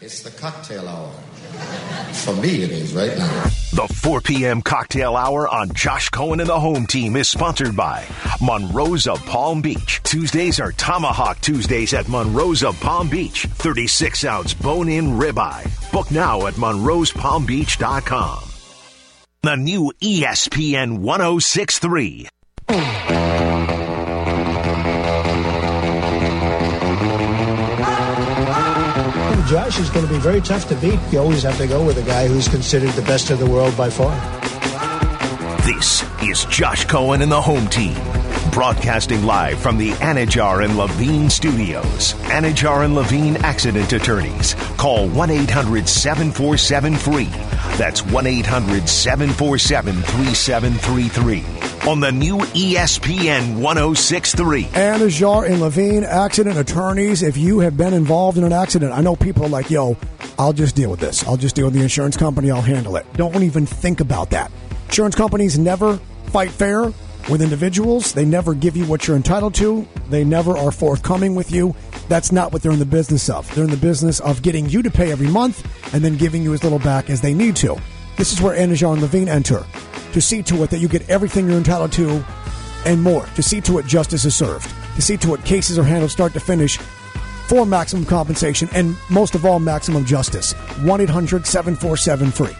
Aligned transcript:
It's 0.00 0.22
the 0.22 0.30
cocktail 0.30 0.86
hour. 0.86 1.10
For 2.12 2.32
me, 2.36 2.62
it 2.62 2.70
is 2.70 2.94
right 2.94 3.18
now. 3.18 3.42
The 3.72 3.92
4 3.92 4.20
p.m. 4.20 4.62
cocktail 4.62 5.16
hour 5.16 5.48
on 5.48 5.72
Josh 5.72 6.08
Cohen 6.10 6.38
and 6.38 6.48
the 6.48 6.60
home 6.60 6.86
team 6.86 7.16
is 7.16 7.28
sponsored 7.28 7.74
by 7.74 8.06
Monroe's 8.40 9.08
of 9.08 9.18
Palm 9.26 9.60
Beach. 9.60 10.00
Tuesdays 10.04 10.60
are 10.60 10.70
Tomahawk 10.70 11.40
Tuesdays 11.40 11.94
at 11.94 12.08
Monroe's 12.08 12.62
of 12.62 12.78
Palm 12.78 13.08
Beach. 13.08 13.46
36 13.46 14.24
ounce 14.24 14.54
bone 14.54 14.88
in 14.88 15.18
ribeye. 15.18 15.90
Book 15.90 16.12
now 16.12 16.46
at 16.46 16.54
monroespalmbeach.com. 16.54 18.44
The 19.42 19.56
new 19.56 19.92
ESPN 20.00 20.98
1063. 20.98 22.28
Josh 29.48 29.78
is 29.78 29.88
going 29.88 30.06
to 30.06 30.12
be 30.12 30.18
very 30.18 30.42
tough 30.42 30.68
to 30.68 30.74
beat. 30.76 31.00
You 31.10 31.20
always 31.20 31.42
have 31.42 31.56
to 31.56 31.66
go 31.66 31.82
with 31.82 31.96
a 31.96 32.02
guy 32.02 32.28
who's 32.28 32.48
considered 32.48 32.90
the 32.90 33.00
best 33.00 33.30
in 33.30 33.38
the 33.38 33.48
world 33.48 33.74
by 33.78 33.88
far. 33.88 34.14
This 35.64 36.04
is 36.22 36.44
Josh 36.50 36.84
Cohen 36.84 37.22
and 37.22 37.32
the 37.32 37.40
home 37.40 37.66
team. 37.68 37.96
Broadcasting 38.52 39.24
live 39.24 39.58
from 39.60 39.78
the 39.78 39.90
Anidjar 39.90 40.64
and 40.64 40.76
Levine 40.76 41.30
studios. 41.30 42.14
Anidjar 42.24 42.84
and 42.84 42.94
Levine 42.94 43.36
accident 43.36 43.92
attorneys. 43.92 44.54
Call 44.76 45.08
1 45.08 45.30
800 45.30 45.88
747 45.88 46.96
free. 46.96 47.28
That's 47.76 48.04
1 48.04 48.26
800 48.26 48.88
747 48.88 49.94
3733. 49.94 51.90
On 51.90 52.00
the 52.00 52.10
new 52.10 52.38
ESPN 52.38 53.60
1063. 53.60 54.64
Anidjar 54.64 55.48
and 55.48 55.60
Levine 55.60 56.04
accident 56.04 56.58
attorneys. 56.58 57.22
If 57.22 57.36
you 57.36 57.60
have 57.60 57.76
been 57.76 57.94
involved 57.94 58.38
in 58.38 58.44
an 58.44 58.52
accident, 58.52 58.92
I 58.92 59.02
know 59.02 59.14
people 59.14 59.44
are 59.44 59.50
like, 59.50 59.70
yo, 59.70 59.96
I'll 60.38 60.52
just 60.52 60.74
deal 60.74 60.90
with 60.90 61.00
this. 61.00 61.26
I'll 61.26 61.36
just 61.36 61.54
deal 61.54 61.66
with 61.66 61.74
the 61.74 61.82
insurance 61.82 62.16
company. 62.16 62.50
I'll 62.50 62.62
handle 62.62 62.96
it. 62.96 63.06
Don't 63.14 63.42
even 63.42 63.66
think 63.66 64.00
about 64.00 64.30
that. 64.30 64.50
Insurance 64.86 65.14
companies 65.14 65.58
never 65.58 65.98
fight 66.26 66.50
fair 66.50 66.92
with 67.28 67.42
individuals. 67.42 68.12
They 68.12 68.24
never 68.24 68.54
give 68.54 68.76
you 68.76 68.84
what 68.86 69.06
you're 69.06 69.16
entitled 69.16 69.54
to. 69.56 69.86
They 70.08 70.24
never 70.24 70.56
are 70.56 70.70
forthcoming 70.70 71.34
with 71.34 71.52
you. 71.52 71.74
That's 72.08 72.32
not 72.32 72.52
what 72.52 72.62
they're 72.62 72.72
in 72.72 72.78
the 72.78 72.86
business 72.86 73.28
of. 73.28 73.52
They're 73.54 73.64
in 73.64 73.70
the 73.70 73.76
business 73.76 74.20
of 74.20 74.42
getting 74.42 74.68
you 74.68 74.82
to 74.82 74.90
pay 74.90 75.12
every 75.12 75.28
month 75.28 75.64
and 75.94 76.04
then 76.04 76.16
giving 76.16 76.42
you 76.42 76.54
as 76.54 76.62
little 76.62 76.78
back 76.78 77.10
as 77.10 77.20
they 77.20 77.34
need 77.34 77.56
to. 77.56 77.76
This 78.16 78.32
is 78.32 78.40
where 78.40 78.56
Anidjar 78.56 78.94
and 78.94 79.02
Levine 79.02 79.28
enter 79.28 79.64
to 80.12 80.20
see 80.20 80.42
to 80.44 80.62
it 80.62 80.70
that 80.70 80.78
you 80.78 80.88
get 80.88 81.08
everything 81.08 81.46
you're 81.46 81.58
entitled 81.58 81.92
to 81.92 82.24
and 82.86 83.02
more. 83.02 83.26
To 83.36 83.42
see 83.42 83.60
to 83.62 83.78
it 83.78 83.86
justice 83.86 84.24
is 84.24 84.34
served. 84.34 84.68
To 84.96 85.02
see 85.02 85.16
to 85.18 85.34
it 85.34 85.44
cases 85.44 85.78
are 85.78 85.84
handled 85.84 86.10
start 86.10 86.32
to 86.32 86.40
finish 86.40 86.78
for 87.46 87.64
maximum 87.64 88.04
compensation 88.04 88.68
and 88.72 88.96
most 89.10 89.34
of 89.34 89.44
all 89.44 89.58
maximum 89.58 90.04
justice. 90.04 90.52
1 90.82 91.00
800 91.00 91.46
747 91.46 92.30
free. 92.30 92.56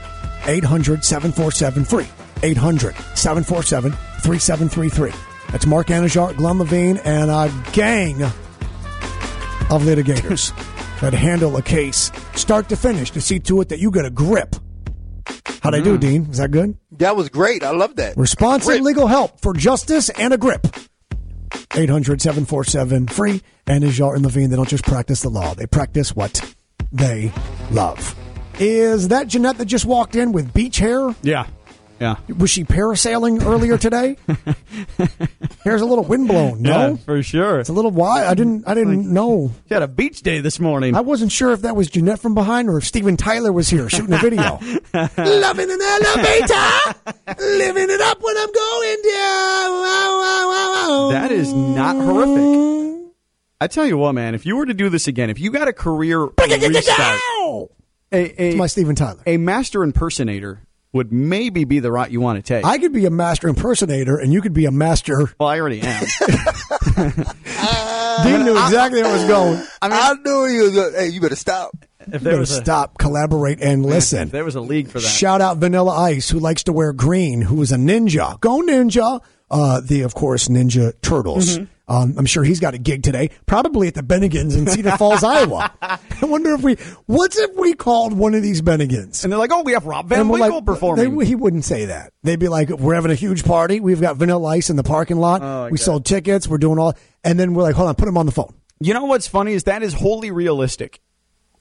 800 0.47 1.05
747 1.05 1.85
free. 1.85 2.07
800 2.43 2.95
747 3.15 3.93
3733. 4.21 5.13
That's 5.51 5.67
Marc 5.67 5.89
Anidjar, 5.89 6.37
Glenn 6.37 6.59
Levine, 6.59 6.99
and 6.99 7.31
a 7.31 7.53
gang 7.73 8.23
of 8.23 9.83
litigators 9.83 10.53
that 11.01 11.15
handle 11.15 11.57
a 11.57 11.63
case 11.63 12.11
start 12.35 12.69
to 12.69 12.77
finish 12.77 13.11
to 13.13 13.21
see 13.21 13.39
to 13.41 13.61
it 13.61 13.69
that 13.69 13.79
you 13.79 13.91
get 13.91 14.05
a 14.05 14.11
grip. 14.11 14.57
How'd 15.63 15.75
I 15.75 15.81
do, 15.81 15.93
mm-hmm. 15.93 16.01
Din? 16.01 16.27
Is 16.31 16.39
that 16.39 16.51
good? 16.51 16.77
That 16.93 17.17
was 17.17 17.29
great. 17.29 17.63
I 17.63 17.71
love 17.71 17.97
that. 17.97 18.17
Response 18.17 18.67
Grip. 18.67 18.81
legal 18.83 19.07
help 19.07 19.41
for 19.41 19.53
justice 19.55 20.09
and 20.11 20.33
a 20.33 20.39
grip. 20.39 20.67
800 21.75 22.21
747 22.21 23.07
free. 23.09 23.43
Anidjar 23.67 24.15
and 24.15 24.25
Levine, 24.25 24.51
they 24.51 24.57
don't 24.57 24.69
just 24.69 24.85
practice 24.85 25.21
the 25.23 25.29
law, 25.29 25.55
they 25.55 25.67
practice 25.67 26.17
what 26.17 26.55
they 26.91 27.33
love. 27.71 28.15
Is 28.59 29.09
that 29.09 29.29
Jeanette 29.29 29.59
that 29.59 29.67
just 29.67 29.85
walked 29.85 30.17
in 30.17 30.33
with 30.33 30.53
beach 30.53 30.79
hair? 30.79 31.15
Yeah. 31.23 31.47
Yeah. 32.01 32.17
Was 32.37 32.51
she 32.51 32.65
parasailing 32.65 33.45
earlier 33.45 33.77
today? 33.77 34.17
Hair's 35.65 35.81
a 35.81 35.87
little 35.87 36.05
windblown, 36.05 36.63
no? 36.63 36.91
Yeah, 36.91 36.97
for 36.97 37.23
sure. 37.23 37.61
It's 37.61 37.69
a 37.69 37.73
little 37.73 37.91
wide. 37.91 38.27
I 38.27 38.35
didn't 38.35 38.69
I 38.69 38.75
didn't 38.75 39.13
know. 39.13 39.51
She 39.69 39.75
had 39.75 39.83
a 39.83 39.89
beach 39.89 40.23
day 40.23 40.41
this 40.41 40.61
morning. 40.61 40.95
I 40.95 41.01
wasn't 41.01 41.33
sure 41.33 41.53
if 41.53 41.63
that 41.63 41.75
was 41.75 41.89
Jeanette 41.89 42.21
from 42.21 42.35
behind 42.35 42.69
or 42.69 42.79
if 42.79 42.85
Steven 42.85 43.17
Tyler 43.17 43.53
was 43.53 43.69
here 43.69 43.89
shooting 43.89 44.15
a 44.15 44.19
video. 44.19 44.59
Loving 44.95 45.71
an 45.71 45.81
elevator, 45.83 46.95
living 47.39 47.91
it 47.91 48.01
up 48.01 48.23
when 48.23 48.37
I'm 48.37 48.53
going 48.53 48.99
down. 49.03 49.73
Wow, 49.73 50.19
wow, 50.21 50.49
wow, 50.49 50.73
wow. 50.75 51.09
that 51.13 51.33
is 51.33 51.53
not 51.53 51.97
horrific. 51.97 52.69
I 53.61 53.67
tell 53.67 53.87
you 53.87 53.99
what, 53.99 54.13
man, 54.13 54.37
if 54.37 54.47
you 54.47 54.57
were 54.57 54.67
to 54.67 54.75
do 54.75 54.89
this 54.89 55.09
again, 55.09 55.31
if 55.31 55.41
you 55.41 55.51
got 55.51 55.67
a 55.67 55.73
career 55.73 56.21
restart, 56.27 57.21
a, 57.41 57.69
a, 58.13 58.49
It's 58.51 58.57
my 58.57 58.69
Steven 58.69 58.95
Tyler. 58.95 59.21
a 59.27 59.37
master 59.37 59.83
impersonator 59.83 60.63
would 60.93 61.13
maybe 61.13 61.65
be 61.65 61.81
the 61.81 61.93
route 61.93 62.11
you 62.11 62.21
want 62.21 62.39
to 62.39 62.43
take. 62.43 62.65
I 62.65 62.79
could 62.79 62.93
be 62.93 63.05
a 63.07 63.11
master 63.11 63.49
impersonator, 63.49 64.17
and 64.17 64.33
you 64.33 64.41
could 64.41 64.55
be 64.55 64.65
a 64.65 64.71
master. 64.71 65.33
well, 65.39 65.49
I 65.49 65.61
already 65.61 65.81
am. 65.83 66.07
Din 68.25 68.45
knew 68.45 68.53
exactly 68.65 69.03
where 69.03 69.11
I 69.11 69.17
was 69.17 69.25
going. 69.27 69.63
I, 69.83 70.15
knew 70.25 70.47
you 70.47 70.63
was 70.63 70.75
going, 70.75 70.95
hey, 70.95 71.09
you 71.09 71.21
better 71.21 71.37
stop. 71.37 71.77
if 72.01 72.07
You 72.07 72.13
there 72.13 72.21
better 72.21 72.39
was 72.39 72.51
a, 72.53 72.63
stop, 72.63 72.99
collaborate, 72.99 73.61
and 73.61 73.85
listen. 73.85 74.23
if 74.23 74.31
there 74.33 74.45
was 74.45 74.55
a 74.57 74.61
league 74.61 74.89
for 74.89 74.99
that. 74.99 75.07
Shout 75.07 75.41
out 75.41 75.59
Vanilla 75.59 75.93
Ice, 75.93 76.31
who 76.31 76.39
likes 76.39 76.65
to 76.65 76.73
wear 76.73 76.93
green, 76.93 77.43
who 77.43 77.61
is 77.63 77.71
a 77.71 77.77
ninja. 77.77 78.41
Go 78.41 78.61
ninja! 78.63 79.21
Uh, 79.51 79.81
the, 79.81 80.03
of 80.03 80.15
course, 80.15 80.49
Ninja 80.49 80.93
Turtles. 81.01 81.59
Mm-hmm. 81.59 81.65
Um, 81.89 82.15
I'm 82.19 82.27
sure 82.27 82.45
he's 82.45 82.61
got 82.61 82.75
a 82.75 82.79
gig 82.79 83.03
today, 83.03 83.31
probably 83.47 83.89
at 83.89 83.95
the 83.95 84.03
Bennigan's 84.03 84.55
in 84.55 84.67
Cedar 84.67 84.97
Falls, 84.99 85.25
Iowa. 85.25 85.73
I 85.81 85.99
wonder 86.23 86.53
if 86.55 86.63
we, 86.63 86.77
what's 87.07 87.39
if 87.39 87.57
we 87.57 87.73
called 87.75 88.13
one 88.13 88.35
of 88.35 88.43
these 88.43 88.61
Bennigans? 88.61 89.25
and 89.25 89.33
they're 89.33 89.39
like, 89.39 89.51
oh, 89.53 89.63
we 89.63 89.73
have 89.73 89.87
Rob 89.87 90.07
Van 90.09 90.29
Winkle 90.29 90.57
like, 90.57 90.65
performing. 90.67 91.17
they- 91.19 91.25
he 91.25 91.35
wouldn't 91.35 91.65
say 91.65 91.87
that. 91.87 92.13
They'd 92.23 92.39
be 92.39 92.49
like, 92.49 92.69
we're 92.69 92.95
having 92.95 93.11
a 93.11 93.15
huge 93.15 93.43
party. 93.45 93.81
We've 93.81 94.01
got 94.01 94.17
Vanilla 94.17 94.49
Ice 94.51 94.69
in 94.71 94.77
the 94.77 94.83
parking 94.83 95.17
lot. 95.17 95.41
Oh, 95.43 95.65
we 95.71 95.79
get 95.79 95.85
sold 95.85 96.05
tickets. 96.05 96.47
We're 96.47 96.59
doing 96.59 96.79
all, 96.79 96.95
and 97.25 97.41
then 97.41 97.55
we're 97.55 97.63
like, 97.63 97.75
hold 97.75 97.89
on, 97.89 97.95
put 97.95 98.07
him 98.09 98.19
on 98.19 98.27
the 98.27 98.33
phone. 98.33 98.55
you 98.81 98.93
know 98.93 99.05
what's 99.07 99.27
funny 99.27 99.55
is 99.55 99.65
that 99.65 99.83
is 99.83 99.95
wholly 99.95 100.31
realistic. 100.31 101.01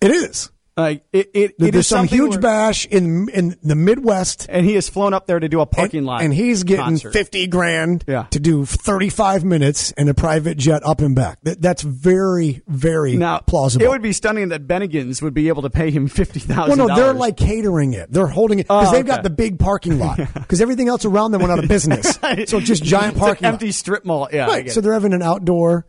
It 0.02 0.12
is. 0.12 0.52
Like 0.78 1.04
it, 1.12 1.32
it, 1.34 1.52
it 1.52 1.56
There's 1.58 1.76
is 1.76 1.88
some 1.88 2.06
huge 2.08 2.32
where- 2.34 2.40
bash 2.40 2.86
in 2.86 3.30
in 3.30 3.56
the 3.64 3.76
Midwest. 3.76 4.46
and 4.48 4.64
he 4.64 4.76
has 4.76 4.88
flown 4.88 5.14
up 5.14 5.26
there 5.26 5.40
to 5.40 5.50
do 5.50 5.60
a 5.60 5.66
parking 5.66 6.00
and, 6.00 6.08
lot, 6.08 6.22
and 6.22 6.32
he's 6.34 6.64
getting 6.64 6.86
concert. 6.86 7.14
50 7.14 7.48
grand 7.48 8.04
Yeah. 8.08 8.28
to 8.30 8.40
do 8.40 8.64
35 8.64 9.44
minutes 9.44 9.92
in 9.94 10.08
a 10.08 10.14
private 10.14 10.56
jet 10.58 10.86
up 10.86 11.02
and 11.02 11.16
back. 11.16 11.40
That, 11.44 11.62
that's 11.62 11.82
very, 11.82 12.62
very 12.68 13.18
Now, 13.18 13.40
plausible. 13.40 13.86
It 13.86 13.90
would 13.90 14.04
be 14.04 14.14
stunning 14.14 14.50
that 14.50 14.68
Bennigan's 14.68 15.20
would 15.22 15.34
be 15.34 15.48
able 15.48 15.64
to 15.64 15.70
pay 15.72 15.90
him 15.90 16.08
fifty 16.08 16.40
thousand. 16.40 16.78
well, 16.78 16.88
no, 16.90 16.96
they're 16.96 17.14
like 17.14 17.38
catering 17.38 17.94
it. 17.94 18.12
They're 18.12 18.28
holding 18.28 18.60
it 18.60 18.68
because 18.68 18.90
Oh, 18.90 18.92
they've 18.92 19.00
okay. 19.06 19.16
got 19.16 19.24
the 19.24 19.30
big 19.32 19.58
parking 19.60 19.98
lot. 20.00 20.20
Because 20.48 20.62
everything 20.62 20.88
else 20.90 21.04
around 21.06 21.32
them 21.32 21.42
went 21.42 21.52
out 21.52 21.60
of 21.64 21.68
business. 21.68 22.18
So 22.48 22.60
just 22.60 22.84
giant 22.84 23.18
parking 23.18 23.46
lot. 23.46 23.54
empty 23.54 23.72
strip 23.72 24.06
mall. 24.06 24.30
Yeah, 24.32 24.46
Right. 24.46 24.70
So 24.72 24.80
they're 24.82 24.94
having 24.94 25.14
an 25.14 25.22
outdoor, 25.24 25.88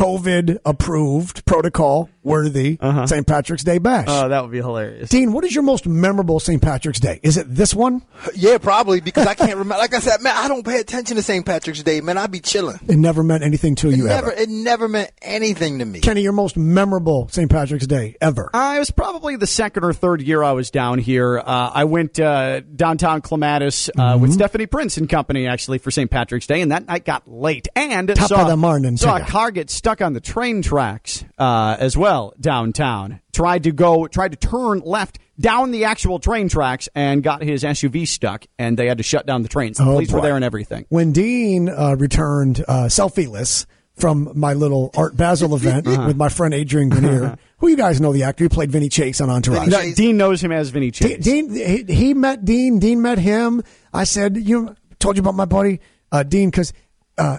COVID 0.00 0.58
approved, 0.64 1.44
protocol 1.44 2.08
worthy 2.22 2.78
St. 3.06 3.26
Patrick's 3.26 3.64
Day 3.64 3.78
bash. 3.78 4.06
oh, 4.08 4.28
that 4.30 4.42
would 4.42 4.50
be 4.50 4.58
hilarious. 4.58 5.08
Din, 5.10 5.32
what 5.32 5.44
is 5.44 5.54
your 5.54 5.62
most 5.62 5.86
memorable 5.86 6.38
St. 6.40 6.60
Patrick's 6.60 7.00
Day? 7.00 7.20
Is 7.22 7.36
it 7.36 7.46
this 7.54 7.74
one? 7.74 8.02
Yeah, 8.34 8.58
probably 8.58 9.00
because 9.00 9.26
I 9.26 9.34
can't 9.34 9.50
remember. 9.52 9.74
Like 9.76 9.92
I 9.94 9.98
said, 9.98 10.20
man, 10.22 10.34
I 10.36 10.46
don't 10.48 10.64
pay 10.64 10.78
attention 10.78 11.16
to 11.16 11.22
St. 11.22 11.44
Patrick's 11.44 11.82
Day, 11.82 12.00
man. 12.00 12.16
I'd 12.16 12.30
be 12.30 12.40
chilling. 12.40 12.78
It 12.88 12.96
never 12.96 13.22
meant 13.22 13.42
anything 13.42 13.74
to 13.76 13.88
It 13.90 13.96
you 13.96 14.04
never, 14.06 14.30
ever. 14.32 14.40
it 14.42 14.48
never 14.48 14.88
meant 14.88 15.10
anything 15.20 15.78
to 15.80 15.84
me. 15.84 16.00
Kenny, 16.00 16.22
your 16.22 16.32
most 16.32 16.56
memorable 16.56 17.28
St. 17.28 17.50
Patrick's 17.50 17.86
Day 17.86 18.16
ever. 18.20 18.48
Uh, 18.54 18.74
it 18.76 18.78
was 18.78 18.90
probably 18.90 19.36
the 19.36 19.46
second 19.46 19.84
or 19.84 19.92
third 19.92 20.22
year 20.22 20.42
I 20.42 20.52
was 20.52 20.70
down 20.70 20.98
here. 20.98 21.38
Uh, 21.38 21.70
I 21.74 21.84
went 21.84 22.18
uh, 22.20 22.60
downtown 22.60 23.20
Clematis 23.20 23.88
uh, 23.88 23.92
Mm-hmm. 23.92 24.22
with 24.22 24.32
Stephanie 24.32 24.66
Prince 24.66 24.96
and 24.96 25.08
company 25.08 25.46
actually 25.46 25.78
for 25.78 25.90
St. 25.90 26.10
Patrick's 26.10 26.46
Day, 26.46 26.60
and 26.62 26.72
that 26.72 26.86
night 26.86 27.04
got 27.04 27.26
late. 27.28 27.68
And 27.76 28.08
Top 28.14 28.28
saw, 28.28 28.42
of 28.42 28.48
the 28.48 28.56
morning, 28.56 28.96
saw 28.96 29.16
a 29.16 29.24
car 29.24 29.50
get 29.50 29.70
stuck 29.70 29.89
on 30.00 30.12
the 30.12 30.20
train 30.20 30.62
tracks 30.62 31.24
uh, 31.38 31.76
as 31.78 31.96
well 31.96 32.32
downtown. 32.40 33.20
Tried 33.32 33.64
to 33.64 33.72
go, 33.72 34.06
tried 34.06 34.32
to 34.32 34.36
turn 34.36 34.80
left 34.84 35.18
down 35.38 35.70
the 35.70 35.84
actual 35.86 36.18
train 36.18 36.48
tracks 36.48 36.88
and 36.94 37.22
got 37.22 37.42
his 37.42 37.64
SUV 37.64 38.06
stuck, 38.06 38.44
and 38.58 38.76
they 38.78 38.86
had 38.86 38.98
to 38.98 39.02
shut 39.04 39.26
down 39.26 39.42
the 39.42 39.48
trains. 39.48 39.78
The 39.78 39.84
Oh, 39.84 39.94
police 39.94 40.12
were 40.12 40.20
there 40.20 40.36
and 40.36 40.44
everything. 40.44 40.86
When 40.88 41.12
Din 41.12 41.68
uh, 41.68 41.96
returned 41.98 42.64
uh, 42.68 42.88
selfieless 42.88 43.66
from 43.96 44.30
my 44.34 44.54
little 44.54 44.90
Art 44.96 45.16
Basel 45.16 45.54
event 45.56 45.86
Uh-huh. 45.86 46.06
with 46.08 46.16
my 46.16 46.28
friend 46.28 46.54
Adrian 46.54 46.88
Grenier, 46.88 47.36
who 47.58 47.68
you 47.68 47.76
guys 47.76 48.00
know 48.00 48.12
the 48.12 48.22
actor, 48.22 48.44
he 48.44 48.48
played 48.48 48.70
Vinny 48.70 48.88
Chase 48.88 49.20
on 49.20 49.28
Entourage. 49.28 49.68
No. 49.68 49.92
Din 49.94 50.16
knows 50.16 50.42
him 50.42 50.52
as 50.52 50.70
Vinny 50.70 50.90
Chase. 50.90 51.22
Din 51.24 51.54
he, 51.54 51.84
he 51.92 52.14
met 52.14 52.44
Din. 52.44 52.78
Din 52.78 53.02
met 53.02 53.18
him. 53.18 53.62
I 53.92 54.04
said, 54.04 54.36
you 54.36 54.62
know, 54.62 54.74
told 54.98 55.16
you 55.16 55.20
about 55.20 55.34
my 55.34 55.44
buddy 55.46 55.80
uh, 56.12 56.22
Din 56.22 56.50
because 56.50 56.72
uh, 57.18 57.38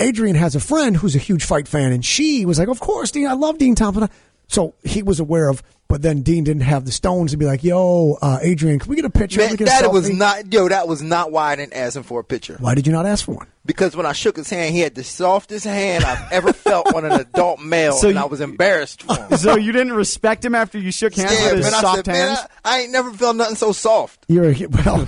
Adrian 0.00 0.34
has 0.36 0.54
a 0.56 0.60
friend 0.60 0.96
who's 0.96 1.14
a 1.14 1.18
huge 1.18 1.44
fight 1.44 1.68
fan, 1.68 1.92
and 1.92 2.04
she 2.04 2.44
was 2.46 2.58
like, 2.58 2.68
"Of 2.68 2.80
course, 2.80 3.10
Din. 3.10 3.26
I 3.26 3.34
love 3.34 3.58
Din 3.58 3.74
Thompson." 3.74 4.08
So 4.48 4.74
he 4.82 5.02
was 5.04 5.20
aware 5.20 5.48
of, 5.48 5.62
but 5.86 6.02
then 6.02 6.22
Din 6.22 6.42
didn't 6.42 6.62
have 6.62 6.84
the 6.84 6.90
stones 6.90 7.30
to 7.30 7.36
be 7.36 7.44
like, 7.46 7.62
"Yo, 7.62 8.16
uh, 8.20 8.38
Adrian, 8.42 8.80
can 8.80 8.90
we 8.90 8.96
get 8.96 9.04
a 9.04 9.10
picture? 9.10 9.38
Man, 9.40 9.50
Can 9.56 9.58
we 9.58 9.64
a 9.64 9.66
that 9.66 9.92
was 9.92 10.10
not 10.10 10.52
yo. 10.52 10.68
That 10.68 10.88
was 10.88 11.02
not 11.02 11.30
why 11.30 11.52
I 11.52 11.56
didn't 11.56 11.74
ask 11.74 11.94
him 11.96 12.02
for 12.02 12.18
a 12.20 12.24
picture. 12.24 12.56
Why 12.58 12.74
did 12.74 12.86
you 12.86 12.92
not 12.92 13.06
ask 13.06 13.24
for 13.26 13.32
one? 13.36 13.46
Because 13.64 13.94
when 13.94 14.06
I 14.06 14.12
shook 14.12 14.36
his 14.36 14.50
hand, 14.50 14.74
he 14.74 14.80
had 14.80 14.94
the 14.96 15.04
softest 15.04 15.66
hand 15.66 16.02
I've 16.02 16.32
ever 16.32 16.52
felt 16.52 16.92
on 16.94 17.04
an 17.04 17.12
adult 17.12 17.60
male, 17.64 17.92
So 17.92 18.08
and 18.08 18.16
you- 18.16 18.22
I 18.22 18.26
was 18.26 18.40
embarrassed 18.40 19.02
for 19.02 19.14
him. 19.16 19.36
So 19.38 19.56
you 19.56 19.70
didn't 19.70 19.92
respect 19.92 20.44
him 20.44 20.54
after 20.56 20.78
you 20.78 20.90
shook 20.90 21.14
hands 21.14 21.32
Yeah, 21.38 21.48
with 21.52 21.56
his 21.58 21.66
man, 21.66 21.74
I 21.74 21.80
soft 21.80 21.96
said, 21.98 22.06
man, 22.08 22.28
hands? 22.28 22.40
I, 22.64 22.76
I 22.78 22.80
ain't 22.80 22.92
never 22.92 23.12
felt 23.12 23.36
nothing 23.36 23.56
so 23.56 23.70
soft. 23.72 24.24
You're 24.28 24.50
a, 24.50 24.66
well. 24.84 25.06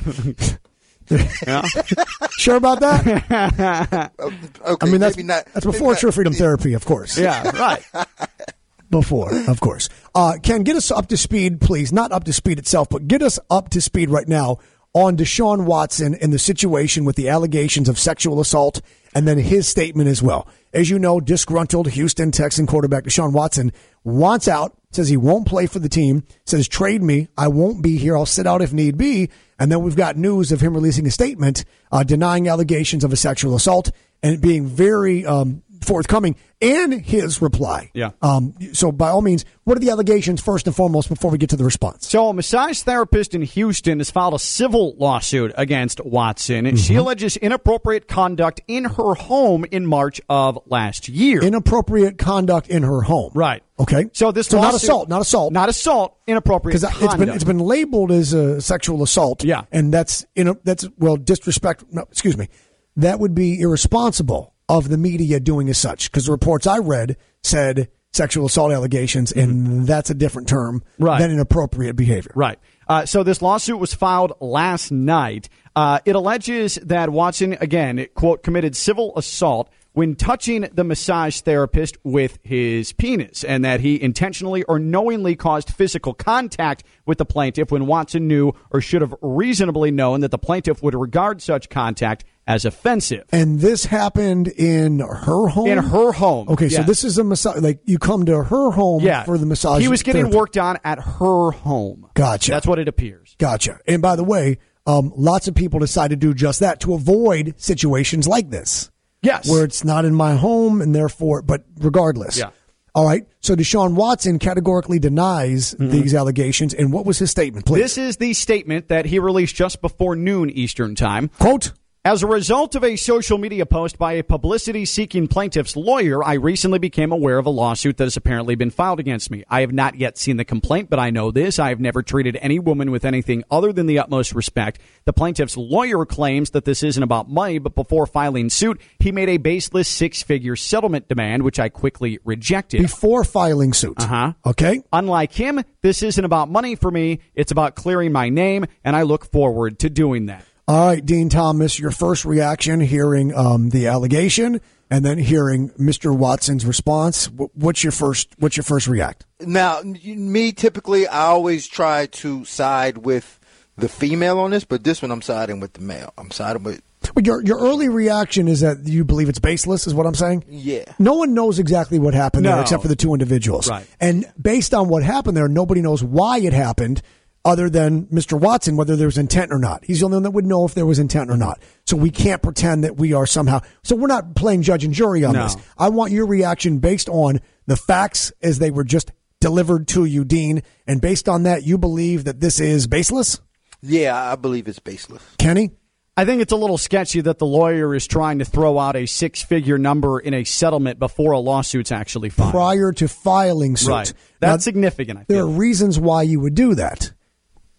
sure 2.38 2.56
about 2.56 2.81
that? 2.81 4.10
Okay, 4.64 4.87
I 4.87 4.90
mean, 4.90 5.00
that's 5.00 5.16
maybe 5.16 5.26
not. 5.26 5.44
that's 5.46 5.66
maybe 5.66 5.72
before 5.76 5.93
not- 5.93 6.00
True 6.00 6.12
Freedom 6.12 6.32
Therapy, 6.32 6.75
of 6.75 6.84
course. 6.84 7.19
yeah, 7.19 7.50
right. 7.56 7.82
before, 8.90 9.32
of 9.49 9.60
course. 9.60 9.88
Uh, 10.14 10.34
Ken, 10.43 10.62
get 10.62 10.76
us 10.76 10.90
up 10.90 11.08
to 11.08 11.16
speed, 11.16 11.60
please. 11.60 11.93
Not 11.93 12.12
up 12.12 12.25
to 12.25 12.32
speed 12.32 12.58
itself, 12.58 12.88
but 12.90 13.08
get 13.08 13.22
us 13.22 13.38
up 13.50 13.70
to 13.70 13.81
speed 13.81 14.10
right 14.10 14.28
now 14.28 14.58
on 14.94 15.16
Deshaun 15.16 15.64
Watson 15.64 16.14
and 16.14 16.32
the 16.32 16.38
situation 16.38 17.04
with 17.04 17.16
the 17.16 17.28
allegations 17.31 17.88
of 17.88 17.99
sexual 17.99 18.38
assault 18.40 18.81
and 19.14 19.26
then 19.26 19.38
his 19.38 19.66
statement 19.66 20.08
as 20.08 20.22
well. 20.22 20.46
As 20.75 20.90
you 20.90 20.99
know, 20.99 21.19
disgruntled 21.20 21.88
Houston 21.90 22.31
Texan 22.31 22.66
quarterback 22.66 23.04
Deshaun 23.04 23.32
Watson 23.32 23.72
wants 24.04 24.49
out, 24.49 24.76
says 24.90 25.08
he 25.08 25.16
won't 25.16 25.46
play 25.46 25.66
for 25.66 25.78
the 25.78 25.88
team, 25.88 26.25
says 26.44 26.69
trade 26.69 27.02
me, 27.02 27.28
I 27.37 27.49
won't 27.49 27.82
be 27.82 27.96
here, 27.96 28.16
I'll 28.16 28.26
sit 28.26 28.46
out 28.46 28.62
if 28.62 28.72
need 28.72 28.99
be. 28.99 29.31
And 29.58 29.70
then 29.70 29.82
we've 29.82 29.96
got 29.96 30.16
news 30.16 30.52
of 30.52 30.60
him 30.60 30.75
releasing 30.75 31.06
a 31.06 31.10
statement 31.10 31.64
uh, 31.90 32.02
denying 32.02 32.49
allegations 32.49 33.04
of 33.04 33.12
a 33.12 33.16
sexual 33.16 33.54
assault 33.54 33.90
and 34.22 34.40
being 34.40 34.66
very 34.66 35.25
um, 35.25 35.62
forthcoming 35.84 36.37
in 36.61 36.93
his 37.00 37.43
reply. 37.43 37.90
Yeah. 37.94 38.11
Um, 38.23 38.55
so, 38.73 38.93
by 38.93 39.08
all 39.08 39.23
means, 39.23 39.44
what 39.64 39.76
are 39.76 39.81
the 39.81 39.90
allegations 39.90 40.40
first 40.40 40.67
and 40.67 40.75
foremost 40.76 41.08
before 41.08 41.31
we 41.31 41.38
get 41.38 41.50
to 41.50 41.56
the 41.56 41.64
response? 41.64 42.08
So, 42.08 42.29
a 42.29 42.34
massage 42.34 42.81
therapist 42.82 43.34
in 43.34 43.43
Houston 43.43 43.99
has 43.99 44.11
filed 44.11 44.34
a 44.34 44.38
civil 44.38 44.94
lawsuit 44.99 45.52
against 45.56 46.05
Watson, 46.05 46.67
and 46.67 46.76
Mm-hmm. 46.76 46.84
she 46.87 46.94
alleges 46.94 47.37
inappropriate 47.37 48.08
conduct 48.08 48.61
in 48.69 48.84
her 48.84 49.14
home 49.14 49.64
in 49.70 49.87
March 49.87 50.20
of 50.29 50.58
last 50.67 51.08
year. 51.08 51.43
Inappropriate 51.43 52.19
conduct 52.19 52.69
in 52.69 52.82
her 52.82 53.02
home. 53.02 53.32
right. 53.35 53.62
Okay. 53.78 54.05
So 54.12 54.31
this 54.31 54.46
so 54.46 54.61
not 54.61 54.75
assault, 54.75 55.08
not 55.08 55.23
assault, 55.23 55.52
not 55.52 55.69
assault, 55.69 56.17
inappropriate 56.28 56.81
because 56.81 57.02
it's 57.02 57.17
been 57.17 57.28
it's 57.31 57.43
been 57.43 57.58
labeled 57.58 58.12
as 58.12 58.32
a 58.32 58.61
sexual 58.61 59.02
assault. 59.02 59.43
Yeah. 59.43 59.62
and 59.73 59.93
that's 59.93 60.25
in 60.37 60.46
a, 60.49 60.55
that's 60.62 60.87
well 60.99 61.17
disrespect. 61.17 61.82
No, 61.90 62.02
excuse 62.02 62.37
me, 62.37 62.49
that 62.96 63.19
would 63.19 63.35
be 63.35 63.61
irresponsible 63.61 64.51
of 64.73 64.89
the 64.89 64.97
media 64.99 65.39
doing 65.39 65.69
as 65.69 65.77
such 65.79 66.11
because 66.11 66.27
the 66.27 66.33
reports 66.33 66.67
I 66.67 66.79
read 66.79 67.17
said 67.43 67.89
sexual 68.13 68.47
assault 68.47 68.73
allegations, 68.73 69.33
and 69.33 69.87
that's 69.87 70.11
a 70.11 70.15
different 70.15 70.49
term 70.49 70.81
Mm-hmm. 70.81 71.05
Right. 71.05 71.19
than 71.21 71.31
inappropriate 71.31 71.95
behavior. 71.97 72.33
Right. 72.35 72.59
Uh, 72.89 73.07
so 73.07 73.23
this 73.23 73.41
lawsuit 73.43 73.79
was 73.79 73.95
filed 73.95 74.33
last 74.41 74.91
night. 74.91 75.49
Uh, 75.77 76.01
it 76.05 76.15
alleges 76.15 76.75
that 76.77 77.11
Watson, 77.11 77.55
again, 77.61 78.07
quote, 78.15 78.43
committed 78.43 78.75
civil 78.77 79.17
assault 79.17 79.71
when 79.95 80.15
touching 80.15 80.63
the 80.73 80.85
massage 80.85 81.41
therapist 81.41 81.99
with 82.03 82.39
his 82.43 82.93
penis, 82.95 83.45
and 83.45 83.63
that 83.65 83.81
he 83.81 84.01
intentionally 84.03 84.63
or 84.65 84.79
knowingly 84.79 85.37
caused 85.37 85.69
physical 85.71 86.15
contact 86.15 86.83
with 87.07 87.19
the 87.19 87.27
plaintiff 87.27 87.71
when 87.71 87.87
Watson 87.87 88.27
knew 88.27 88.53
or 88.71 88.81
should 88.81 89.03
have 89.03 89.15
reasonably 89.21 89.91
known 89.91 90.21
that 90.21 90.31
the 90.31 90.39
plaintiff 90.39 90.83
would 90.83 90.95
regard 90.95 91.43
such 91.43 91.69
contact 91.69 92.25
as 92.47 92.65
offensive. 92.65 93.25
And 93.31 93.61
this 93.61 93.85
happened 93.85 94.49
in 94.49 94.99
her 95.00 95.49
home. 95.49 95.69
In 95.69 95.79
her 95.79 96.12
home, 96.12 96.49
Okay, 96.49 96.69
so 96.69 96.83
this 96.83 97.05
is 97.05 97.19
a 97.19 97.25
massage. 97.25 97.61
Like 97.61 97.81
you 97.85 97.99
come 97.99 98.27
to 98.27 98.43
her 98.43 98.71
home 98.71 99.03
yeah, 99.03 99.25
for 99.25 99.39
the 99.39 99.47
massage. 99.47 99.81
He 99.81 99.89
was 99.89 100.03
getting 100.03 100.23
therapy. 100.23 100.37
worked 100.37 100.59
on 100.59 100.79
at 100.85 100.99
her 100.99 101.50
home. 101.53 102.09
Gotcha. 102.15 102.50
That's 102.50 102.67
what 102.67 102.79
it 102.79 102.89
appears. 102.89 103.37
Gotcha. 103.39 103.79
And 103.87 104.03
by 104.03 104.17
the 104.17 104.25
way, 104.25 104.59
um, 104.87 105.12
lots 105.17 105.47
of 105.49 105.55
people 105.55 105.79
decide 105.79 106.09
to 106.11 106.17
do 106.17 106.35
just 106.35 106.61
that 106.61 106.81
to 106.81 106.94
avoid 106.94 107.55
situations 107.56 108.27
like 108.27 108.50
this. 108.50 108.91
Yes. 109.23 109.49
Where 109.49 109.65
it's 109.65 109.85
not 109.85 110.05
in 110.05 110.15
my 110.15 110.35
home 110.35 110.83
and 110.83 110.93
therefore, 110.95 111.43
but 111.43 111.65
regardless. 111.79 112.38
Yeah. 112.38 112.50
All 112.95 113.06
right. 113.06 113.27
So 113.41 113.55
Deshaun 113.55 113.95
Watson 113.95 114.38
categorically 114.38 114.99
denies 114.99 115.75
these 115.79 116.15
allegations. 116.15 116.75
And 116.75 116.93
what 116.93 117.06
was 117.06 117.19
his 117.19 117.31
statement, 117.31 117.65
please? 117.65 117.77
Mm-hmm. 117.77 117.83
This 117.83 117.99
is 117.99 118.17
the 118.19 118.35
statement 118.35 118.88
that 118.88 119.06
he 119.06 119.19
released 119.19 119.55
just 119.55 119.81
before 119.81 120.15
noon 120.15 120.50
Eastern 120.50 120.95
Time. 120.95 121.29
Quote. 121.38 121.73
As 122.04 122.25
a 122.25 122.26
result 122.26 122.75
of 122.75 122.82
a 122.82 122.96
social 122.96 123.38
media 123.38 123.64
post 123.64 123.96
by 123.96 124.14
a 124.14 124.25
publicity 124.25 124.84
seeking 124.84 125.28
plaintiff's 125.28 125.76
lawyer, 125.76 126.20
I 126.25 126.32
recently 126.32 126.81
became 126.81 127.12
aware 127.12 127.38
of 127.38 127.46
a 127.46 127.50
lawsuit 127.50 127.96
that 127.99 128.06
has 128.06 128.16
apparently 128.16 128.56
been 128.56 128.70
filed 128.70 128.99
against 128.99 129.31
me. 129.31 129.44
I 129.49 129.60
have 129.60 129.70
not 129.70 129.94
yet 129.94 130.19
seen 130.19 130.37
the 130.37 130.44
complaint, 130.44 130.90
but 130.90 130.99
I 130.99 131.10
know 131.10 131.31
this. 131.31 131.60
I 131.60 131.69
have 131.69 131.78
never 131.78 132.02
treated 132.02 132.37
any 132.43 132.58
woman 132.58 132.90
with 132.90 133.04
anything 133.04 133.44
other 133.52 133.72
than 133.72 133.87
the 133.87 134.00
utmost 134.00 134.34
respect. 134.34 134.81
The 135.04 135.12
plaintiff's 135.12 135.56
lawyer 135.56 136.04
claims 136.04 136.50
that 136.50 136.64
this 136.64 136.82
isn't 136.82 137.04
about 137.04 137.31
money, 137.31 137.60
but 137.60 137.76
before 137.76 138.08
filing 138.08 138.50
suit, 138.50 138.81
he 138.99 139.12
made 139.12 139.28
a 139.28 139.37
baseless 139.37 139.87
six 139.87 140.25
figure 140.25 140.56
settlement 140.56 141.06
demand, 141.06 141.44
which 141.44 141.60
I 141.60 141.69
quickly 141.69 142.19
rejected. 142.25 142.82
Before 142.82 143.22
filing 143.22 143.75
suit. 143.75 144.00
Uh-huh. 144.00 144.32
Okay. 144.44 144.82
Unlike 144.93 145.34
him, 145.34 145.62
this 145.82 146.02
isn't 146.02 146.25
about 146.25 146.50
money 146.50 146.75
for 146.75 146.90
me. 146.90 147.20
It's 147.37 147.52
about 147.52 147.76
clearing 147.76 148.10
my 148.10 148.28
name, 148.28 148.66
and 148.82 148.96
I 148.96 149.02
look 149.02 149.25
forward 149.31 149.78
to 149.78 149.88
doing 149.88 150.26
that. 150.26 150.44
All 150.69 150.87
right, 150.87 151.05
Din 151.05 151.29
Thomas, 151.29 151.79
your 151.79 151.91
first 151.91 152.25
reaction 152.25 152.81
hearing 152.81 153.35
um, 153.35 153.70
the 153.70 153.88
allegation 153.88 154.61
and 154.91 155.05
then 155.05 155.19
hearing 155.19 155.70
Mr. 155.70 156.17
Watson's 156.17 156.64
response. 156.64 157.26
What's 157.26 157.82
your 157.82 157.91
first? 157.93 158.29
What's 158.38 158.56
your 158.56 158.64
first 158.64 158.87
react? 158.87 159.26
Now, 159.41 159.81
me 159.82 160.53
typically, 160.53 161.06
I 161.09 161.23
always 161.26 161.67
try 161.67 162.06
to 162.06 162.44
side 162.44 162.99
with 162.99 163.41
the 163.76 163.88
female 163.88 164.38
on 164.38 164.50
this, 164.53 164.64
but 164.64 164.85
this 164.85 165.03
one 165.03 165.11
I'm 165.11 165.23
siding 165.23 165.59
with 165.59 165.73
the 165.73 165.81
male. 165.81 166.12
I'm 166.17 166.31
siding 166.31 166.62
with 166.62 166.81
But 167.14 167.26
your 167.26 167.43
your 167.43 167.59
early 167.59 167.88
reaction 167.88 168.47
is 168.47 168.61
that 168.61 168.87
you 168.87 169.05
believe 169.05 169.29
it's 169.29 169.41
baseless, 169.41 169.87
is 169.88 169.94
what 169.94 170.06
I'm 170.06 170.14
saying. 170.14 170.44
yeah. 170.49 170.85
No 171.00 171.14
one 171.14 171.35
knows 171.35 171.59
exactly 171.59 171.99
what 171.99 172.14
happened 172.14 172.44
there 172.47 172.61
except 172.61 172.82
for 172.82 172.88
the 172.88 172.97
two 172.97 173.14
individuals. 173.14 173.69
Right. 173.69 173.87
And 174.00 174.31
based 174.41 174.75
on 174.75 174.88
what 174.88 175.03
happened 175.03 175.37
there, 175.37 175.49
nobody 175.49 175.81
knows 175.82 176.05
why 176.05 176.38
it 176.38 176.53
happened 176.53 177.03
other 177.44 177.69
than 177.69 178.06
Mr. 178.06 178.39
Watson, 178.39 178.77
whether 178.77 178.94
there 178.97 179.09
was 179.09 179.19
intent 179.19 179.50
or 179.53 179.59
not. 179.59 179.85
He's 179.85 179.99
the 180.00 180.05
only 180.06 180.17
one 180.17 180.23
that 180.25 180.31
would 180.31 180.47
know 180.47 180.65
if 180.65 180.75
there 180.75 180.87
was 180.87 180.99
intent 180.99 181.31
or 181.31 181.37
not. 181.37 181.61
So 181.87 181.97
we 181.97 182.11
can't 182.11 182.41
pretend 182.43 182.85
that 182.85 182.97
we 182.97 183.12
are 183.12 183.27
somehow. 183.27 183.61
So 183.83 183.97
we're 183.97 184.06
not 184.06 184.35
playing 184.37 184.62
judge 184.62 184.85
and 184.85 184.94
jury 184.94 185.25
on 185.25 185.33
No. 185.35 185.44
this. 185.44 185.56
I 185.77 185.89
want 185.89 186.12
your 186.12 186.27
reaction 186.27 186.79
based 186.79 187.09
on 187.09 187.41
the 187.67 187.77
facts 187.77 188.33
as 188.43 188.59
they 188.61 188.71
were 188.71 188.85
just 188.85 189.11
delivered 189.41 189.89
to 189.89 190.05
you, 190.05 190.25
Din. 190.25 190.62
And 190.87 191.00
based 191.00 191.29
on 191.29 191.43
that, 191.43 191.65
you 191.65 191.79
believe 191.79 192.25
that 192.25 192.39
this 192.41 192.61
is 192.61 192.87
baseless? 192.87 193.41
Yeah, 193.83 194.15
I 194.33 194.37
believe 194.37 194.69
it's 194.69 194.79
baseless. 194.79 195.23
Kenny? 195.38 195.73
I 196.17 196.25
think 196.27 196.43
it's 196.43 196.53
a 196.53 196.56
little 196.56 196.77
sketchy 196.79 197.23
that 197.23 197.38
the 197.38 197.47
lawyer 197.47 197.95
is 197.95 198.06
trying 198.06 198.38
to 198.41 198.45
throw 198.45 198.79
out 198.79 198.95
a 198.97 199.06
six 199.06 199.43
figure 199.43 199.79
number 199.79 200.21
in 200.21 200.35
a 200.35 200.45
settlement 200.45 200.99
before 200.99 201.33
a 201.33 201.38
lawsuit's 201.41 201.91
actually 201.91 202.29
filed. 202.29 202.53
Prior 202.53 202.93
to 202.93 203.09
filing 203.09 203.77
suit. 203.77 203.88
Right. 203.88 204.12
Now, 204.43 204.50
That's 204.53 204.62
significant, 204.65 205.21
I 205.21 205.25
There 205.27 205.43
are 205.43 205.47
reasons 205.49 205.99
why 205.99 206.23
you 206.23 206.38
would 206.38 206.55
do 206.55 206.75
that. 206.75 207.12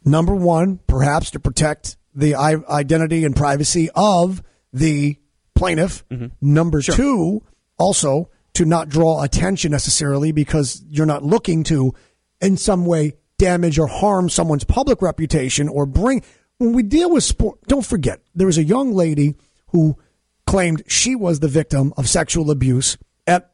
Number 0.06 0.36
one, 0.36 0.80
perhaps 0.88 1.32
to 1.32 1.40
protect 1.40 1.98
the 2.14 2.36
i- 2.36 2.64
identity 2.70 3.24
and 3.26 3.36
privacy 3.36 3.90
of 3.96 4.44
the 4.72 5.18
plaintiff. 5.56 6.08
Mm-hmm. 6.10 6.28
Number 6.42 6.82
two, 6.96 7.44
also 7.78 8.30
to 8.54 8.66
not 8.66 8.90
draw 8.90 9.24
attention 9.24 9.72
necessarily 9.72 10.32
because 10.32 10.84
you're 10.90 11.06
not 11.06 11.24
looking 11.24 11.64
to, 11.64 11.94
in 12.42 12.58
some 12.58 12.86
way, 12.86 13.14
damage 13.40 13.80
or 13.80 13.88
harm 13.88 14.30
someone's 14.30 14.64
public 14.64 15.02
reputation 15.02 15.68
or 15.68 15.86
bring. 15.86 16.24
When 16.58 16.74
we 16.74 16.84
deal 16.84 17.10
with 17.10 17.24
sport, 17.24 17.60
don't 17.68 17.86
forget, 17.86 18.22
there 18.36 18.48
was 18.48 18.58
a 18.58 18.64
young 18.64 18.94
lady 18.94 19.36
who 19.68 19.98
claimed 20.46 20.84
she 20.88 21.16
was 21.16 21.40
the 21.40 21.48
victim 21.48 21.94
of 21.98 22.08
sexual 22.08 22.52
abuse 22.52 22.98
at 23.26 23.52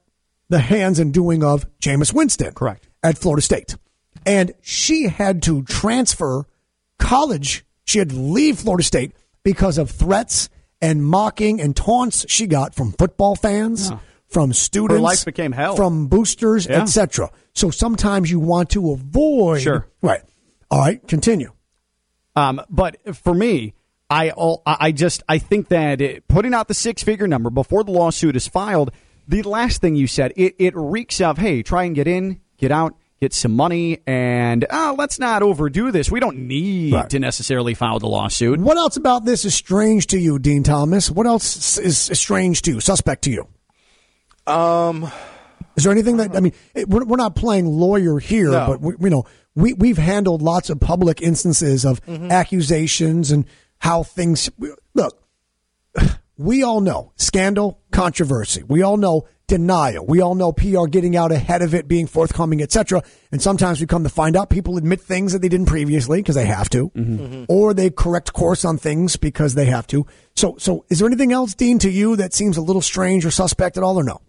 the 0.50 0.60
hands 0.60 1.00
and 1.00 1.14
doing 1.14 1.44
of 1.44 1.66
Jameis 1.80 2.14
Winston. 2.14 2.54
Correct. 2.54 2.90
At 3.02 3.18
Florida 3.18 3.42
State. 3.42 3.78
And 4.26 4.54
she 4.62 5.08
had 5.08 5.42
to 5.44 5.64
transfer 5.64 6.46
college. 6.98 7.66
She 7.86 8.00
had 8.00 8.10
to 8.10 8.16
leave 8.20 8.60
Florida 8.60 8.84
State 8.84 9.14
because 9.44 9.78
of 9.78 9.90
threats 9.90 10.50
and 10.82 11.04
mocking 11.04 11.60
and 11.62 11.76
taunts 11.76 12.26
she 12.30 12.48
got 12.48 12.76
from 12.76 12.92
football 12.94 13.36
fans, 13.36 13.92
from 14.28 14.54
students. 14.54 15.02
life 15.02 15.26
became 15.26 15.52
hell. 15.52 15.76
From 15.76 16.08
boosters, 16.08 16.66
Yeah. 16.68 16.82
etc. 16.84 17.32
So 17.54 17.70
sometimes 17.72 18.30
you 18.30 18.40
want 18.40 18.70
to 18.72 18.92
avoid. 18.92 19.62
Sure. 19.62 19.88
Right. 20.02 20.22
All 20.70 20.80
right. 20.80 21.06
Continue. 21.08 21.52
Um, 22.36 22.62
but 22.70 22.98
for 23.16 23.34
me, 23.34 23.74
I 24.10 24.30
all 24.32 24.62
I 24.66 24.92
just 24.92 25.24
I 25.28 25.38
think 25.40 25.68
that 25.70 26.00
it, 26.02 26.28
putting 26.28 26.54
out 26.54 26.68
the 26.68 26.74
six 26.74 27.04
figure 27.04 27.28
number 27.28 27.50
before 27.50 27.84
the 27.84 27.92
lawsuit 27.92 28.36
is 28.36 28.48
filed, 28.48 28.92
the 29.28 29.42
last 29.44 29.82
thing 29.82 29.96
you 29.96 30.08
said, 30.08 30.32
it, 30.36 30.56
it 30.58 30.74
reeks 30.76 31.20
of 31.22 31.38
hey, 31.38 31.62
try 31.62 31.84
and 31.84 31.94
get 31.96 32.08
in, 32.08 32.40
get 32.58 32.72
out, 32.72 32.96
get 33.22 33.34
some 33.34 33.56
money, 33.56 34.00
and 34.08 34.66
oh, 34.70 34.96
let's 34.98 35.20
not 35.20 35.42
overdo 35.44 35.92
this. 35.92 36.10
We 36.10 36.20
don't 36.20 36.38
need 36.48 36.94
Right. 36.94 37.10
to 37.10 37.20
necessarily 37.20 37.74
file 37.74 38.00
the 38.00 38.08
lawsuit. 38.08 38.60
What 38.60 38.78
else 38.78 38.96
about 38.98 39.26
this 39.26 39.44
is 39.46 39.54
strange 39.54 40.08
to 40.08 40.18
you, 40.20 40.40
Din 40.40 40.64
Thomas? 40.64 41.12
What 41.12 41.26
else 41.28 41.78
is 41.78 42.10
is 42.10 42.20
strange 42.20 42.62
to 42.64 42.72
you, 42.74 42.80
suspect 42.80 43.24
to 43.26 43.32
you? 43.32 43.48
Um, 44.52 45.12
Is 45.76 45.84
there 45.84 45.92
anything 45.92 46.18
that 46.18 46.36
I 46.36 46.40
mean? 46.40 46.54
It, 46.74 46.90
we're, 46.90 47.06
we're 47.06 47.18
not 47.18 47.36
playing 47.36 47.66
lawyer 47.66 48.20
here, 48.20 48.52
No. 48.52 48.66
but 48.68 48.82
we, 48.82 48.94
you 49.02 49.10
know, 49.10 49.24
we 49.56 49.74
we've 49.74 49.98
handled 49.98 50.42
lots 50.42 50.70
of 50.70 50.80
public 50.80 51.22
instances 51.22 51.86
of 51.86 52.02
accusations 52.08 53.32
and 53.32 53.46
how 53.80 54.04
things 54.04 54.50
look. 54.94 55.24
We 56.42 56.64
all 56.64 56.80
know 56.80 57.12
scandal, 57.18 57.82
controversy. 57.92 58.64
We 58.64 58.82
all 58.82 58.96
know 58.96 59.28
denial. 59.50 60.06
We 60.06 60.22
all 60.22 60.36
know 60.36 60.54
PR 60.54 60.86
getting 60.86 61.18
out 61.18 61.34
ahead 61.34 61.62
of 61.62 61.74
it, 61.74 61.88
being 61.88 62.08
forthcoming, 62.08 62.62
etc. 62.62 63.04
And 63.32 63.42
sometimes 63.42 63.82
we 63.82 63.88
come 63.88 64.04
to 64.04 64.10
find 64.10 64.38
out 64.38 64.50
people 64.50 64.78
admit 64.78 65.02
things 65.02 65.34
that 65.34 65.42
they 65.42 65.50
didn't 65.50 65.66
previously 65.66 66.20
because 66.20 66.36
they 66.36 66.46
have 66.46 66.70
to, 66.70 66.90
mm-hmm. 66.92 67.18
Mm-hmm. 67.18 67.44
or 67.50 67.74
they 67.74 67.90
correct 67.90 68.32
course 68.32 68.64
on 68.64 68.78
things 68.78 69.18
because 69.18 69.56
they 69.56 69.66
have 69.66 69.86
to. 69.88 70.06
So, 70.36 70.56
so 70.58 70.86
is 70.90 71.00
there 71.00 71.08
anything 71.08 71.34
else, 71.34 71.54
Din, 71.54 71.80
to 71.80 71.90
you 71.90 72.16
that 72.16 72.34
seems 72.34 72.56
a 72.56 72.62
little 72.62 72.82
strange 72.82 73.26
or 73.26 73.32
suspect 73.32 73.76
at 73.76 73.84
all, 73.84 74.00
or 74.00 74.04
no? 74.04 74.22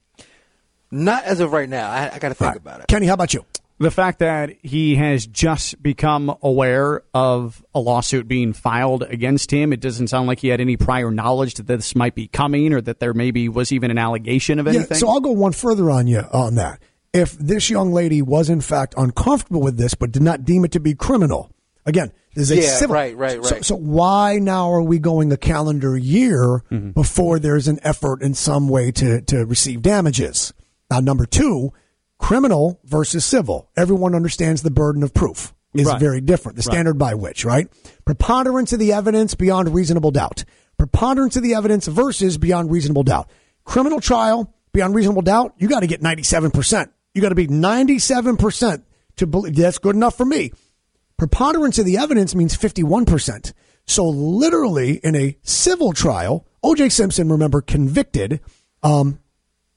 Not 0.90 1.24
as 1.24 1.38
of 1.38 1.52
right 1.52 1.68
now. 1.68 1.88
I, 1.88 2.10
I 2.14 2.18
got 2.18 2.30
to 2.30 2.34
think 2.34 2.40
All 2.40 2.48
right. 2.48 2.56
about 2.56 2.80
it. 2.80 2.88
Kenny, 2.88 3.06
how 3.06 3.14
about 3.14 3.32
you? 3.32 3.44
The 3.80 3.90
fact 3.90 4.18
that 4.18 4.50
he 4.62 4.96
has 4.96 5.26
just 5.26 5.82
become 5.82 6.36
aware 6.42 7.02
of 7.14 7.64
a 7.74 7.80
lawsuit 7.80 8.28
being 8.28 8.52
filed 8.52 9.02
against 9.04 9.50
him, 9.50 9.72
it 9.72 9.80
doesn't 9.80 10.08
sound 10.08 10.26
like 10.28 10.38
he 10.40 10.48
had 10.48 10.60
any 10.60 10.76
prior 10.76 11.10
knowledge 11.10 11.54
that 11.54 11.66
this 11.66 11.96
might 11.96 12.14
be 12.14 12.28
coming 12.28 12.74
or 12.74 12.82
that 12.82 13.00
there 13.00 13.14
maybe 13.14 13.48
was 13.48 13.72
even 13.72 13.90
an 13.90 13.96
allegation 13.96 14.58
of 14.58 14.66
anything. 14.66 14.86
Yeah, 14.90 14.96
so 14.98 15.08
I'll 15.08 15.20
go 15.20 15.30
one 15.32 15.52
further 15.52 15.90
on 15.90 16.06
you 16.06 16.20
on 16.30 16.56
that. 16.56 16.78
If 17.14 17.32
this 17.38 17.70
young 17.70 17.90
lady 17.92 18.20
was 18.20 18.50
in 18.50 18.60
fact 18.60 18.94
uncomfortable 18.98 19.62
with 19.62 19.78
this, 19.78 19.94
but 19.94 20.12
did 20.12 20.22
not 20.22 20.44
deem 20.44 20.64
it 20.66 20.72
to 20.72 20.80
be 20.80 20.94
criminal, 20.94 21.50
again, 21.86 22.12
there's 22.34 22.50
a 22.50 22.56
Yeah, 22.56 22.76
civil. 22.76 22.94
right, 22.94 23.16
right, 23.16 23.42
So, 23.42 23.50
right. 23.54 23.64
so 23.64 23.76
why 23.76 24.36
now 24.40 24.70
are 24.70 24.82
we 24.82 24.98
going 24.98 25.32
a 25.32 25.36
calendar 25.38 25.96
year 25.96 26.62
Mm-hmm. 26.70 26.90
before 26.90 27.38
there's 27.38 27.66
an 27.66 27.80
effort 27.82 28.20
in 28.22 28.34
some 28.34 28.68
way 28.68 28.92
to 28.92 29.22
to 29.22 29.46
receive 29.46 29.80
damages? 29.80 30.52
Now, 30.90 31.00
number 31.00 31.24
two, 31.24 31.72
criminal 32.20 32.78
versus 32.84 33.24
civil. 33.24 33.68
Everyone 33.76 34.14
understands 34.14 34.62
the 34.62 34.70
burden 34.70 35.02
of 35.02 35.12
proof 35.14 35.52
is 35.74 35.86
Right. 35.86 35.98
very 35.98 36.20
different. 36.20 36.56
The 36.56 36.62
standard 36.62 36.98
by 36.98 37.14
which, 37.14 37.44
right? 37.44 37.66
Preponderance 38.04 38.72
of 38.72 38.78
the 38.78 38.92
evidence 38.92 39.34
beyond 39.34 39.72
reasonable 39.74 40.10
doubt. 40.10 40.44
Preponderance 40.78 41.36
of 41.36 41.42
the 41.42 41.54
evidence 41.54 41.86
versus 41.86 42.38
beyond 42.38 42.70
reasonable 42.70 43.02
doubt. 43.02 43.28
Criminal 43.64 44.00
trial 44.00 44.52
beyond 44.72 44.94
reasonable 44.94 45.22
doubt, 45.22 45.54
you 45.58 45.66
got 45.68 45.80
to 45.80 45.86
get 45.86 46.02
97%. 46.02 46.90
You 47.14 47.22
got 47.22 47.30
to 47.30 47.34
be 47.34 47.48
97% 47.48 48.82
to 49.16 49.26
believe 49.26 49.56
that's 49.56 49.78
good 49.78 49.96
enough 49.96 50.16
for 50.16 50.24
me. 50.24 50.52
Preponderance 51.18 51.78
of 51.78 51.86
the 51.86 51.98
evidence 51.98 52.34
means 52.34 52.56
51%. 52.56 53.52
So 53.86 54.08
literally 54.08 55.00
in 55.02 55.16
a 55.16 55.36
civil 55.42 55.92
trial, 55.92 56.46
OJ 56.62 56.90
Simpson, 56.92 57.28
remember, 57.30 57.60
convicted, 57.60 58.40
um, 58.82 59.18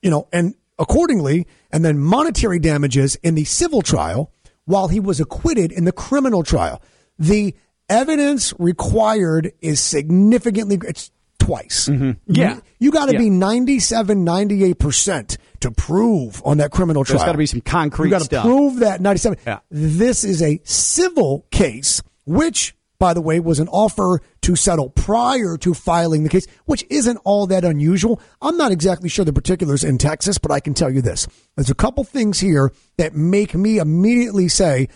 you 0.01 0.09
know, 0.09 0.27
and 0.31 0.55
accordingly, 0.79 1.45
and 1.71 1.83
then 1.85 1.99
monetary 1.99 2.59
damages 2.59 3.15
in 3.17 3.35
the 3.35 3.43
civil 3.45 3.81
trial 3.81 4.31
while 4.65 4.87
he 4.87 4.99
was 4.99 5.19
acquitted 5.19 5.71
in 5.71 5.85
the 5.85 5.91
criminal 5.91 6.43
trial. 6.43 6.81
The 7.19 7.55
evidence 7.89 8.53
required 8.59 9.51
is 9.61 9.79
significantly, 9.79 10.79
it's 10.87 11.11
twice. 11.39 11.89
Mm-hmm. 11.89 12.11
Yeah. 12.27 12.55
You, 12.55 12.61
you 12.79 12.91
got 12.91 13.07
to 13.07 13.13
Yeah. 13.13 13.19
be 13.19 13.29
97, 13.29 14.25
98% 14.25 15.37
to 15.59 15.71
prove 15.71 16.41
on 16.45 16.57
that 16.57 16.71
criminal 16.71 17.03
trial. 17.03 17.19
There's 17.19 17.27
gotta 17.27 17.37
be 17.37 17.45
some 17.45 17.61
concrete 17.61 18.07
You 18.07 18.11
got 18.11 18.29
to 18.29 18.41
prove 18.41 18.79
that 18.79 19.01
97. 19.01 19.37
Yeah. 19.45 19.59
This 19.69 20.23
is 20.23 20.41
a 20.41 20.61
civil 20.63 21.45
case, 21.51 22.01
which, 22.25 22.75
by 23.03 23.13
the 23.13 23.19
way, 23.19 23.37
was 23.41 23.59
an 23.59 23.67
offer 23.67 24.21
to 24.43 24.55
settle 24.55 24.89
prior 24.89 25.57
to 25.57 25.73
filing 25.73 26.23
the 26.23 26.29
case, 26.29 26.47
which 26.63 26.85
isn't 26.89 27.17
all 27.25 27.45
that 27.47 27.65
unusual. 27.65 28.21
I'm 28.41 28.55
not 28.55 28.71
exactly 28.71 29.09
sure 29.09 29.25
the 29.25 29.33
particulars 29.33 29.83
in 29.83 29.97
Texas, 29.97 30.37
but 30.37 30.51
I 30.51 30.61
can 30.61 30.73
tell 30.73 30.89
you 30.89 31.01
this. 31.01 31.27
There's 31.57 31.69
a 31.69 31.75
couple 31.75 32.05
things 32.05 32.39
here 32.39 32.71
that 32.95 33.13
make 33.13 33.55
me 33.55 33.79
immediately 33.79 34.47
say, 34.47 34.87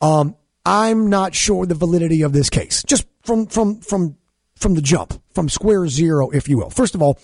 um, 0.00 0.36
I'm 0.64 1.10
not 1.10 1.34
sure 1.34 1.66
the 1.66 1.74
validity 1.74 2.22
of 2.22 2.32
this 2.32 2.48
case. 2.48 2.82
Just 2.84 3.06
from 3.24 3.46
from 3.46 3.82
from 3.82 4.16
from 4.54 4.72
the 4.72 4.80
jump, 4.80 5.22
from 5.34 5.50
square 5.50 5.86
zero, 5.86 6.30
if 6.30 6.48
you 6.48 6.56
will. 6.56 6.70
First 6.70 6.94
of 6.94 7.02
all, 7.02 7.18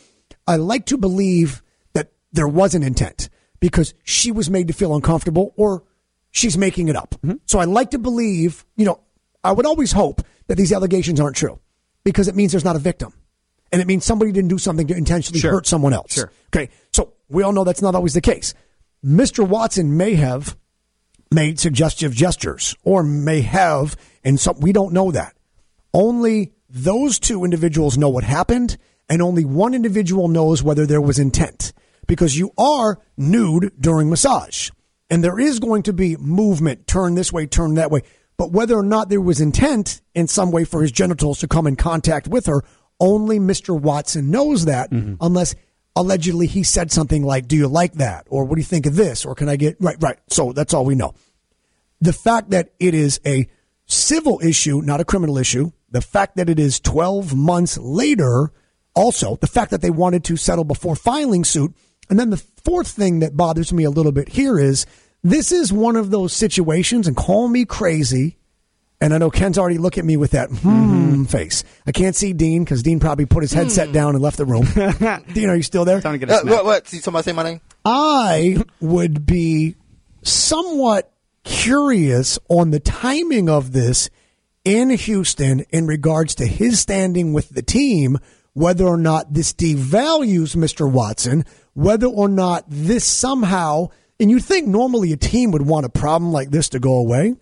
I 0.47 0.57
like 0.57 0.85
to 0.87 0.99
believe 0.99 1.63
that 1.95 2.13
there 2.33 2.47
was 2.47 2.75
an 2.75 2.83
intent 2.83 3.31
because 3.59 3.95
she 4.05 4.33
was 4.33 4.51
made 4.51 4.69
to 4.69 4.75
feel 4.75 4.95
uncomfortable 4.95 5.55
or 5.57 5.85
she's 6.31 6.59
making 6.59 6.89
it 6.89 6.97
up. 6.97 7.15
So 7.47 7.59
I 7.59 7.65
like 7.65 7.93
to 7.93 7.99
believe, 7.99 8.67
you 8.77 8.85
know, 8.85 9.01
I 9.47 9.53
would 9.53 9.67
always 9.67 9.93
hope 9.93 10.23
that 10.49 10.57
these 10.57 10.73
allegations 10.73 11.21
aren't 11.21 11.37
true 11.37 11.59
because 12.05 12.29
it 12.29 12.35
means 12.35 12.53
there's 12.53 12.65
not 12.65 12.77
a 12.77 12.81
victim. 12.81 13.13
And 13.73 13.81
it 13.83 13.87
means 13.87 14.05
somebody 14.05 14.33
didn't 14.33 14.49
do 14.51 14.59
something 14.59 14.87
to 14.87 14.97
intentionally 14.97 15.41
Sure. 15.41 15.51
hurt 15.51 15.67
someone 15.67 15.93
else. 15.93 16.13
Sure. 16.13 16.31
Okay. 16.55 16.71
So 16.93 17.15
we 17.29 17.43
all 17.43 17.53
know 17.53 17.65
that's 17.65 17.83
not 17.83 17.95
always 17.95 18.15
the 18.15 18.21
case. 18.21 18.55
Mr. 19.05 19.47
Watson 19.47 19.97
may 19.97 20.15
have 20.15 20.57
made 21.31 21.59
suggestive 21.59 22.15
gestures 22.15 22.75
or 22.85 23.03
may 23.03 23.41
have, 23.41 23.97
and 24.25 24.39
some, 24.39 24.59
we 24.61 24.73
don't 24.73 24.93
know 24.93 25.11
that. 25.11 25.35
Only 25.93 26.53
those 26.69 27.19
two 27.19 27.45
individuals 27.45 27.99
know 27.99 28.09
what 28.09 28.25
happened, 28.25 28.77
and 29.09 29.21
only 29.23 29.45
one 29.45 29.75
individual 29.75 30.29
knows 30.29 30.63
whether 30.63 30.87
there 30.87 31.01
was 31.01 31.19
intent 31.19 31.73
because 32.07 32.37
you 32.39 32.53
are 32.57 32.99
nude 33.17 33.73
during 33.81 34.09
massage. 34.11 34.71
And 35.11 35.23
there 35.23 35.39
is 35.39 35.59
going 35.61 35.85
to 35.85 35.93
be 35.93 36.17
movement, 36.17 36.87
turn 36.87 37.15
this 37.15 37.33
way, 37.33 37.47
turn 37.47 37.75
that 37.75 37.91
way. 37.91 38.03
But 38.39 38.53
whether 38.53 38.77
or 38.77 38.83
not 38.83 39.09
there 39.09 39.21
was 39.21 39.41
intent 39.41 40.03
in 40.15 40.27
some 40.27 40.51
way 40.51 40.65
for 40.65 40.83
his 40.83 40.93
genitals 40.93 41.39
to 41.41 41.49
come 41.49 41.67
in 41.67 41.77
contact 41.77 42.29
with 42.29 42.47
her, 42.47 42.63
only 43.01 43.39
Mr. 43.39 43.79
Watson 43.79 44.31
knows 44.31 44.67
that, 44.67 44.91
mm-hmm. 44.91 45.15
unless 45.21 45.55
allegedly 45.95 46.47
he 46.47 46.63
said 46.63 46.93
something 46.93 47.23
like, 47.23 47.49
Do 47.49 47.57
you 47.57 47.69
like 47.69 47.95
that? 47.95 48.27
Or 48.29 48.45
what 48.45 48.57
do 48.57 48.61
you 48.61 48.67
think 48.67 48.87
of 48.87 48.97
this? 48.97 49.25
Or 49.25 49.35
can 49.35 49.49
I 49.49 49.57
get, 49.57 49.77
right, 49.81 49.97
right. 50.01 50.19
So 50.29 50.53
that's 50.53 50.75
all 50.75 50.85
we 50.85 50.95
know 50.95 51.15
the 52.01 52.13
fact 52.13 52.51
that 52.51 52.73
it 52.79 52.95
is 52.95 53.21
a 53.27 53.49
civil 53.87 54.41
issue, 54.43 54.83
not 54.83 55.01
a 55.01 55.05
criminal 55.05 55.39
issue, 55.39 55.71
the 55.91 56.01
fact 56.01 56.37
that 56.37 56.51
it 56.51 56.59
is 56.59 56.81
12 56.81 57.35
months 57.35 57.79
later, 57.79 58.53
also 58.95 59.37
the 59.37 59.47
fact 59.47 59.71
that 59.71 59.81
they 59.81 59.91
wanted 59.91 60.25
to 60.25 60.37
settle 60.37 60.65
before 60.65 60.97
filing 60.97 61.45
suit. 61.45 61.75
And 62.11 62.19
then 62.19 62.31
the 62.31 62.43
fourth 62.65 62.89
thing 62.89 63.21
that 63.21 63.37
bothers 63.37 63.73
me 63.73 63.85
a 63.85 63.91
little 63.91 64.13
bit 64.13 64.31
here 64.31 64.59
is 64.59 64.87
this 65.31 65.53
is 65.53 65.73
one 65.73 65.97
of 65.97 66.11
those 66.11 66.33
situations, 66.33 67.07
and 67.07 67.17
call 67.17 67.49
me 67.49 67.65
crazy. 67.65 68.37
And 68.99 69.13
I 69.13 69.19
know 69.19 69.31
Ken's 69.31 69.59
already 69.59 69.77
looking 69.77 70.01
at 70.01 70.07
me 70.07 70.17
with 70.17 70.31
that 70.31 70.49
hmm 70.49 71.25
face. 71.25 71.65
I 71.87 71.93
can't 71.93 72.17
see 72.17 72.33
Din 72.33 72.65
because 72.65 72.83
Din 72.83 72.99
probably 72.99 73.27
put 73.27 73.43
his 73.43 73.53
headset 73.53 73.93
down 73.93 74.15
and 74.15 74.23
left 74.23 74.39
the 74.39 74.47
room. 74.47 74.65
Din, 75.35 75.51
are 75.51 75.57
you 75.57 75.63
still 75.63 75.85
there? 75.85 76.01
Time 76.01 76.13
to 76.13 76.19
get 76.19 76.31
a 76.31 76.41
Uh, 76.41 76.45
what? 76.45 76.65
What? 76.65 76.89
See 76.89 77.01
somebody 77.01 77.25
say 77.25 77.33
my 77.33 77.43
name? 77.43 77.61
I 77.85 78.63
would 78.81 79.27
be 79.27 79.77
somewhat 80.23 81.13
curious 81.45 82.39
on 82.49 82.71
the 82.71 82.81
timing 82.81 83.49
of 83.51 83.73
this 83.73 84.09
in 84.65 84.91
Houston 84.91 85.61
in 85.71 85.87
regards 85.87 86.35
to 86.37 86.47
his 86.47 86.81
standing 86.81 87.33
with 87.33 87.51
the 87.51 87.63
team, 87.63 88.19
whether 88.55 88.85
or 88.87 88.97
not 88.97 89.33
this 89.33 89.53
devalues 89.53 90.57
Mr. 90.57 90.91
Watson, 90.91 91.45
whether 91.75 92.07
or 92.07 92.29
not 92.29 92.65
this 92.67 93.05
somehow, 93.05 93.89
and 94.21 94.31
you'd 94.31 94.45
think 94.45 94.67
normally 94.67 95.13
a 95.13 95.17
team 95.17 95.51
would 95.53 95.63
want 95.63 95.87
a 95.87 95.89
problem 95.89 96.33
like 96.33 96.51
this 96.51 96.69
to 96.71 96.79
go 96.79 96.95
away. 96.95 97.35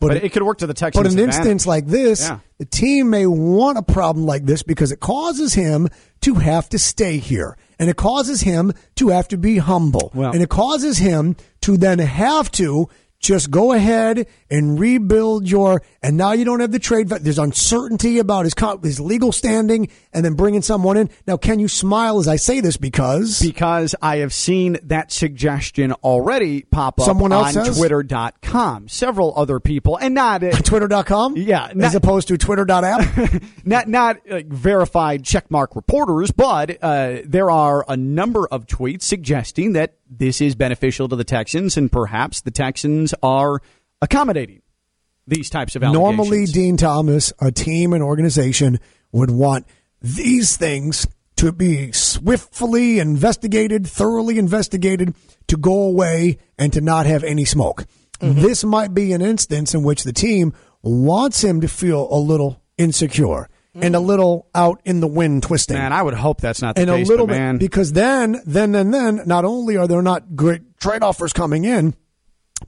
But 0.00 0.18
it 0.22 0.32
could 0.32 0.42
work 0.42 0.58
to 0.58 0.66
the 0.66 0.74
Texans' 0.74 1.02
But 1.02 1.12
in 1.12 1.18
an 1.18 1.24
advantage. 1.24 1.38
instance 1.46 1.66
like 1.66 1.86
this, 1.86 2.20
Yeah. 2.28 2.40
the 2.58 2.66
team 2.66 3.08
may 3.08 3.26
want 3.26 3.78
a 3.78 3.82
problem 3.82 4.26
like 4.26 4.44
this 4.44 4.62
because 4.62 4.92
it 4.92 5.00
causes 5.00 5.54
him 5.54 5.88
to 6.22 6.34
have 6.34 6.68
to 6.70 6.78
stay 6.78 7.16
here. 7.16 7.56
And 7.78 7.88
it 7.88 7.96
causes 7.96 8.42
him 8.42 8.72
to 8.96 9.08
have 9.08 9.28
to 9.28 9.38
be 9.38 9.56
humble. 9.58 10.12
Well- 10.14 10.32
and 10.32 10.42
it 10.42 10.50
causes 10.50 10.98
him 10.98 11.36
to 11.62 11.78
then 11.78 12.00
have 12.00 12.50
to 12.52 12.88
just 13.24 13.50
go 13.50 13.72
ahead 13.72 14.26
and 14.50 14.78
rebuild 14.78 15.48
your. 15.48 15.82
And 16.02 16.16
now 16.16 16.32
you 16.32 16.44
don't 16.44 16.60
have 16.60 16.70
the 16.70 16.78
trade. 16.78 17.08
There's 17.08 17.38
uncertainty 17.38 18.18
about 18.18 18.44
his 18.44 18.54
his 18.82 19.00
legal 19.00 19.32
standing, 19.32 19.88
and 20.12 20.24
then 20.24 20.34
bringing 20.34 20.62
someone 20.62 20.96
in. 20.96 21.10
Now, 21.26 21.36
can 21.36 21.58
you 21.58 21.68
smile 21.68 22.18
as 22.18 22.28
I 22.28 22.36
say 22.36 22.60
this 22.60 22.76
because 22.76 23.40
because 23.40 23.94
I 24.00 24.18
have 24.18 24.32
seen 24.32 24.78
that 24.84 25.10
suggestion 25.10 25.92
already 25.92 26.62
pop 26.62 27.00
up 27.00 27.06
Someone 27.06 27.32
else 27.32 27.56
on 27.56 27.64
has? 27.64 27.76
Twitter.com. 27.78 28.88
Several 28.88 29.32
other 29.36 29.58
people, 29.58 29.96
and 29.96 30.14
not 30.14 30.44
uh, 30.44 30.50
Twitter.com? 30.62 31.36
Yeah, 31.36 31.72
as 31.80 31.94
opposed 31.94 32.28
to 32.28 32.38
Twitter.app? 32.38 33.42
not 33.64 33.88
not 33.88 34.18
uh, 34.28 34.42
verified 34.46 35.22
checkmark 35.22 35.74
reporters, 35.74 36.30
but 36.30 36.76
uh, 36.82 37.18
there 37.24 37.50
are 37.50 37.84
a 37.88 37.96
number 37.96 38.46
of 38.48 38.66
tweets 38.66 39.02
suggesting 39.02 39.72
that 39.72 39.94
this 40.18 40.40
is 40.40 40.54
beneficial 40.54 41.08
to 41.08 41.16
the 41.16 41.24
Texans, 41.24 41.76
and 41.76 41.90
perhaps 41.90 42.40
the 42.40 42.50
Texans 42.50 43.14
are 43.22 43.60
accommodating 44.00 44.62
these 45.26 45.50
types 45.50 45.76
of 45.76 45.82
allegations. 45.82 46.16
Normally, 46.16 46.46
Din 46.46 46.76
Thomas, 46.76 47.32
a 47.40 47.50
team 47.50 47.92
and 47.92 48.02
organization 48.02 48.78
would 49.12 49.30
want 49.30 49.66
these 50.00 50.56
things 50.56 51.06
to 51.36 51.52
be 51.52 51.92
swiftly 51.92 52.98
investigated, 52.98 53.86
thoroughly 53.86 54.38
investigated, 54.38 55.14
to 55.48 55.56
go 55.56 55.82
away 55.82 56.38
and 56.58 56.72
to 56.72 56.80
not 56.80 57.06
have 57.06 57.24
any 57.24 57.44
smoke. 57.44 57.86
Mm-hmm. 58.20 58.42
This 58.42 58.64
might 58.64 58.94
be 58.94 59.12
an 59.12 59.22
instance 59.22 59.74
in 59.74 59.82
which 59.82 60.04
the 60.04 60.12
team 60.12 60.52
wants 60.82 61.42
him 61.42 61.60
to 61.60 61.68
feel 61.68 62.08
a 62.10 62.18
little 62.18 62.62
insecure. 62.78 63.48
And 63.74 63.96
a 63.96 63.98
mm. 63.98 64.06
little 64.06 64.48
out 64.54 64.80
in 64.84 65.00
the 65.00 65.06
wind 65.06 65.42
twisting. 65.42 65.76
Man, 65.76 65.92
I 65.92 66.02
would 66.02 66.14
hope 66.14 66.40
that's 66.40 66.62
not 66.62 66.76
the 66.76 66.82
and 66.82 66.90
case. 66.90 67.06
a 67.06 67.10
little 67.10 67.26
but 67.26 67.36
man. 67.36 67.56
bit 67.56 67.60
because 67.60 67.92
then, 67.92 68.40
then, 68.46 68.74
and 68.74 68.92
then, 68.92 69.22
not 69.26 69.44
only 69.44 69.76
are 69.76 69.86
there 69.88 70.02
not 70.02 70.36
great 70.36 70.78
trade 70.78 71.02
offers 71.02 71.32
coming 71.32 71.64
in, 71.64 71.94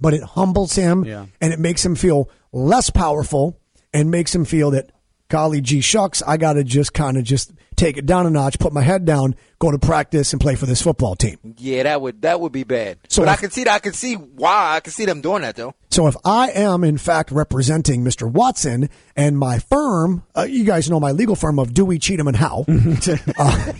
but 0.01 0.15
it 0.15 0.23
humbles 0.23 0.75
him 0.75 1.05
Yeah. 1.05 1.27
and 1.41 1.53
it 1.53 1.61
makes 1.61 1.85
him 1.85 1.95
feel 1.95 2.29
less 2.53 2.91
powerful 2.91 3.61
and 3.93 4.11
makes 4.11 4.35
him 4.35 4.45
feel 4.45 4.73
that, 4.73 4.91
golly 5.29 5.61
gee 5.61 5.81
shucks, 5.81 6.23
I 6.27 6.37
got 6.37 6.55
to 6.55 6.65
just 6.65 6.93
kind 6.93 7.17
of 7.17 7.25
just 7.25 7.53
take 7.76 7.97
it 7.97 8.06
down 8.06 8.26
a 8.26 8.30
notch, 8.30 8.59
put 8.59 8.73
my 8.73 8.83
head 8.83 9.04
down, 9.04 9.37
go 9.59 9.71
to 9.71 9.78
practice, 9.78 10.33
and 10.33 10.40
play 10.40 10.54
for 10.54 10.66
this 10.66 10.83
football 10.83 11.14
team. 11.14 11.38
Yeah, 11.59 11.85
that 11.85 12.00
would 12.00 12.23
that 12.23 12.40
would 12.40 12.52
be 12.52 12.64
bad. 12.64 12.99
So 13.09 13.23
but 13.23 13.28
I 13.28 13.37
can 13.37 13.50
see 13.50 13.64
that. 13.64 13.75
I 13.75 13.78
can 13.78 13.92
see 13.92 14.14
why. 14.14 14.76
I 14.76 14.80
can 14.80 14.92
see 14.92 15.04
them 15.04 15.21
doing 15.21 15.42
that 15.42 15.56
though. 15.56 15.75
So 15.90 16.06
if 16.06 16.16
I 16.25 16.50
am 16.50 16.85
in 16.85 16.99
fact 16.99 17.30
representing 17.30 18.02
Mr. 18.02 18.30
Watson 18.30 18.90
and 19.14 19.38
my 19.38 19.59
firm, 19.59 20.25
uh, 20.37 20.42
you 20.42 20.64
guys 20.64 20.90
know 20.90 21.00
my 21.00 21.12
legal 21.12 21.37
firm 21.37 21.59
of 21.59 21.73
Dewey, 21.73 21.99
Cheatham 21.99 22.26
and 22.26 22.37
Howe. 22.37 22.64
uh, 23.38 23.73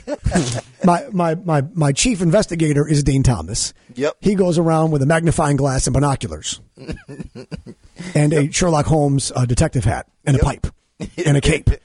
my, 0.85 1.07
my 1.13 1.35
my 1.35 1.65
my 1.75 1.93
chief 1.93 2.21
investigator 2.21 2.87
is 2.87 3.03
Din 3.03 3.23
Thomas. 3.23 3.75
Yep. 3.95 4.17
He 4.21 4.35
goes 4.35 4.59
around 4.59 4.91
with 4.91 5.03
a 5.03 5.07
magnifying 5.07 5.57
glass 5.57 5.87
and 5.87 5.95
binoculars, 5.95 6.61
and 8.15 8.33
a 8.33 8.51
Sherlock 8.53 8.87
Holmes 8.87 9.33
uh, 9.35 9.47
detective 9.47 9.85
hat 9.85 10.07
and 10.25 10.37
a 10.37 10.39
pipe 10.39 10.67
and 11.25 11.37
a 11.37 11.41
cape. 11.41 11.71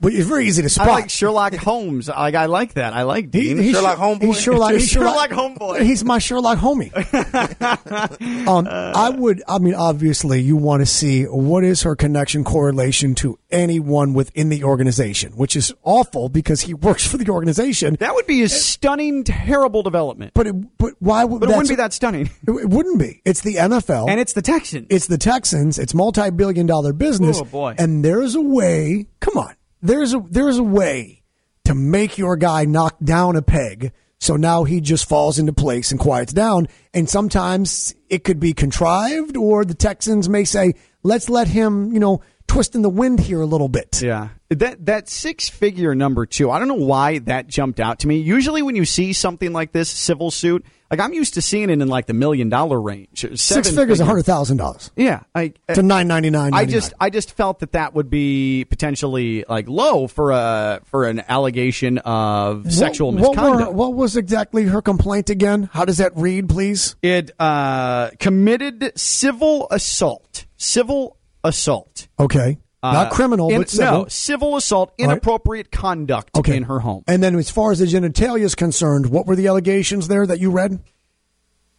But 0.00 0.14
it's 0.14 0.26
very 0.26 0.46
easy 0.48 0.62
to 0.62 0.66
I 0.66 0.68
spot. 0.68 0.86
like 0.88 1.10
Sherlock 1.10 1.54
Holmes. 1.54 2.08
Like 2.08 2.34
I 2.34 2.46
like 2.46 2.74
that. 2.74 2.92
I 2.92 3.02
like 3.02 3.32
He- 3.32 3.54
he's 3.54 3.72
Sherlock 3.72 3.98
Homeboy? 3.98 4.22
He's 4.24 4.40
Sherlock, 4.40 4.72
he's 4.72 4.88
Sherlock 4.88 5.30
Homeboy. 5.30 5.82
He's 5.82 6.02
my 6.02 6.18
Sherlock 6.18 6.58
homie. 6.58 6.90
um, 8.48 8.66
I 8.68 9.10
would. 9.10 9.42
I 9.46 9.58
mean, 9.58 9.74
obviously, 9.74 10.40
you 10.40 10.56
want 10.56 10.80
to 10.80 10.86
see 10.86 11.24
what 11.24 11.62
is 11.62 11.82
her 11.82 11.94
connection 11.94 12.42
correlation 12.42 13.14
to 13.16 13.38
anyone 13.50 14.12
within 14.14 14.48
the 14.48 14.64
organization, 14.64 15.32
which 15.36 15.54
is 15.54 15.72
awful 15.84 16.28
because 16.28 16.62
he 16.62 16.74
works 16.74 17.06
for 17.06 17.16
the 17.16 17.30
organization. 17.30 17.96
that 18.00 18.14
would 18.14 18.26
be 18.26 18.42
a 18.42 18.48
stunning, 18.48 19.22
terrible 19.24 19.82
development. 19.84 20.32
But 20.34 20.48
it, 20.48 20.78
but 20.78 20.94
why 20.98 21.24
would? 21.24 21.40
But 21.40 21.50
it 21.50 21.52
wouldn't 21.52 21.68
be 21.68 21.76
that 21.76 21.92
stunning. 21.92 22.30
It, 22.46 22.50
it 22.50 22.68
wouldn't 22.70 22.98
be. 22.98 23.22
It's 23.24 23.42
the 23.42 23.56
NFL, 23.56 24.08
And 24.08 24.18
it's 24.18 24.32
the 24.32 24.42
Texans. 24.42 24.86
it's 24.90 25.06
the 25.06 25.18
Texans. 25.18 25.78
It's 25.78 25.94
multi-billion-dollar 25.94 26.94
business. 26.94 27.38
Oh, 27.40 27.44
boy. 27.44 27.74
And 27.78 28.04
there's 28.04 28.34
a 28.34 28.40
way. 28.56 29.06
Come 29.20 29.38
on, 29.38 29.54
there's 29.82 30.14
a 30.14 30.20
there's 30.30 30.58
a 30.58 30.64
way 30.64 31.22
to 31.64 31.74
make 31.74 32.18
your 32.18 32.36
guy 32.36 32.64
knock 32.64 32.96
down 33.02 33.36
a 33.36 33.42
peg. 33.42 33.92
So 34.18 34.36
now 34.36 34.64
he 34.64 34.80
just 34.80 35.08
falls 35.08 35.38
into 35.38 35.52
place 35.52 35.90
and 35.90 36.00
quiets 36.00 36.32
down. 36.32 36.68
And 36.94 37.08
sometimes 37.08 37.94
it 38.08 38.24
could 38.24 38.40
be 38.40 38.54
contrived, 38.54 39.36
or 39.36 39.64
the 39.64 39.74
Texans 39.74 40.28
may 40.28 40.44
say, 40.44 40.74
"Let's 41.02 41.28
let 41.28 41.48
him, 41.48 41.92
you 41.92 42.00
know, 42.00 42.22
twist 42.56 42.74
in 42.74 42.82
the 42.82 42.90
wind 42.90 43.20
here 43.20 43.40
a 43.40 43.46
little 43.46 43.68
bit." 43.68 44.02
Yeah. 44.02 44.28
That 44.48 44.86
that 44.86 45.08
six 45.08 45.48
figure 45.48 45.94
number 45.94 46.26
too. 46.26 46.50
I 46.50 46.58
don't 46.58 46.68
know 46.68 46.74
why 46.74 47.18
that 47.20 47.48
jumped 47.48 47.80
out 47.80 48.00
to 48.00 48.08
me. 48.08 48.18
Usually 48.18 48.62
when 48.62 48.76
you 48.76 48.84
see 48.84 49.12
something 49.12 49.52
like 49.52 49.72
this 49.72 49.88
civil 49.90 50.30
suit, 50.30 50.64
like 50.88 51.00
I'm 51.00 51.12
used 51.12 51.34
to 51.34 51.42
seeing 51.42 51.68
it 51.68 51.80
in 51.80 51.88
like 51.88 52.06
the 52.06 52.14
million 52.14 52.48
dollar 52.48 52.80
range. 52.80 53.26
Six 53.34 53.70
figures, 53.70 53.98
a 53.98 54.04
hundred 54.04 54.24
thousand 54.24 54.58
dollars 54.58 54.92
Yeah. 54.94 55.22
I, 55.34 55.52
to 55.74 55.82
nine 55.82 56.06
ninety 56.06 56.30
nine. 56.30 56.54
I 56.54 56.64
just 56.64 56.94
I 57.00 57.10
just 57.10 57.32
felt 57.32 57.58
that 57.58 57.72
that 57.72 57.94
would 57.94 58.08
be 58.08 58.64
potentially 58.66 59.44
like 59.48 59.68
low 59.68 60.06
for 60.06 60.30
a 60.30 60.80
for 60.84 61.08
an 61.08 61.24
allegation 61.28 61.98
of 61.98 62.72
sexual 62.72 63.10
what, 63.10 63.20
misconduct. 63.20 63.58
What, 63.58 63.74
were, 63.74 63.74
what 63.74 63.94
was 63.94 64.16
exactly 64.16 64.64
her 64.66 64.80
complaint 64.80 65.28
again? 65.28 65.68
How 65.72 65.84
does 65.84 65.96
that 65.96 66.12
read, 66.16 66.48
please? 66.48 66.94
it 67.02 67.32
uh, 67.40 68.10
committed 68.20 68.92
civil 68.96 69.66
assault. 69.72 70.46
Civil 70.56 71.15
assault. 71.46 72.08
Okay, 72.18 72.58
not 72.82 73.06
Uh, 73.06 73.10
criminal, 73.10 73.50
in- 73.50 73.60
but 73.62 73.70
civil. 73.70 74.02
No, 74.02 74.06
civil 74.08 74.56
assault, 74.56 74.92
inappropriate 74.98 75.70
conduct 75.72 76.36
okay. 76.36 76.56
in 76.56 76.64
her 76.64 76.80
home. 76.80 77.02
And 77.06 77.22
then, 77.22 77.34
as 77.36 77.50
far 77.50 77.72
as 77.72 77.78
the 77.78 77.86
genitalia 77.86 78.42
is 78.42 78.54
concerned, 78.54 79.06
what 79.06 79.26
were 79.26 79.36
the 79.36 79.46
allegations 79.48 80.08
there 80.08 80.26
that 80.26 80.40
you 80.40 80.50
read? 80.50 80.80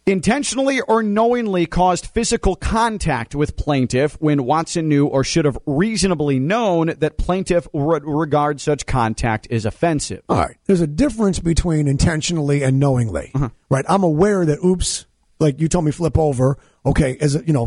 intentionally 0.06 0.80
or 0.80 1.02
knowingly 1.02 1.66
caused 1.66 2.06
physical 2.06 2.56
contact 2.56 3.34
with 3.34 3.56
plaintiff 3.56 4.14
when 4.20 4.44
Watson 4.44 4.88
knew 4.88 5.06
or 5.06 5.22
should 5.22 5.44
have 5.44 5.58
reasonably 5.66 6.38
known 6.38 6.94
that 6.98 7.18
plaintiff 7.18 7.68
would 7.74 8.04
regard 8.04 8.60
such 8.60 8.86
contact 8.86 9.46
as 9.50 9.66
offensive. 9.66 10.22
All 10.28 10.38
right. 10.38 10.56
There's 10.64 10.80
a 10.80 10.86
difference 10.86 11.38
between 11.40 11.86
intentionally 11.86 12.62
and 12.62 12.80
knowingly. 12.80 13.32
Uh-huh. 13.34 13.50
Right. 13.68 13.84
I'm 13.88 14.02
aware 14.02 14.46
that, 14.46 14.64
oops, 14.64 15.04
like 15.40 15.60
you 15.60 15.68
told 15.68 15.84
me 15.84 15.90
flip 15.90 16.18
over. 16.18 16.56
Okay. 16.86 17.12
Is 17.20 17.34
it, 17.34 17.46
you 17.46 17.52
know, 17.52 17.66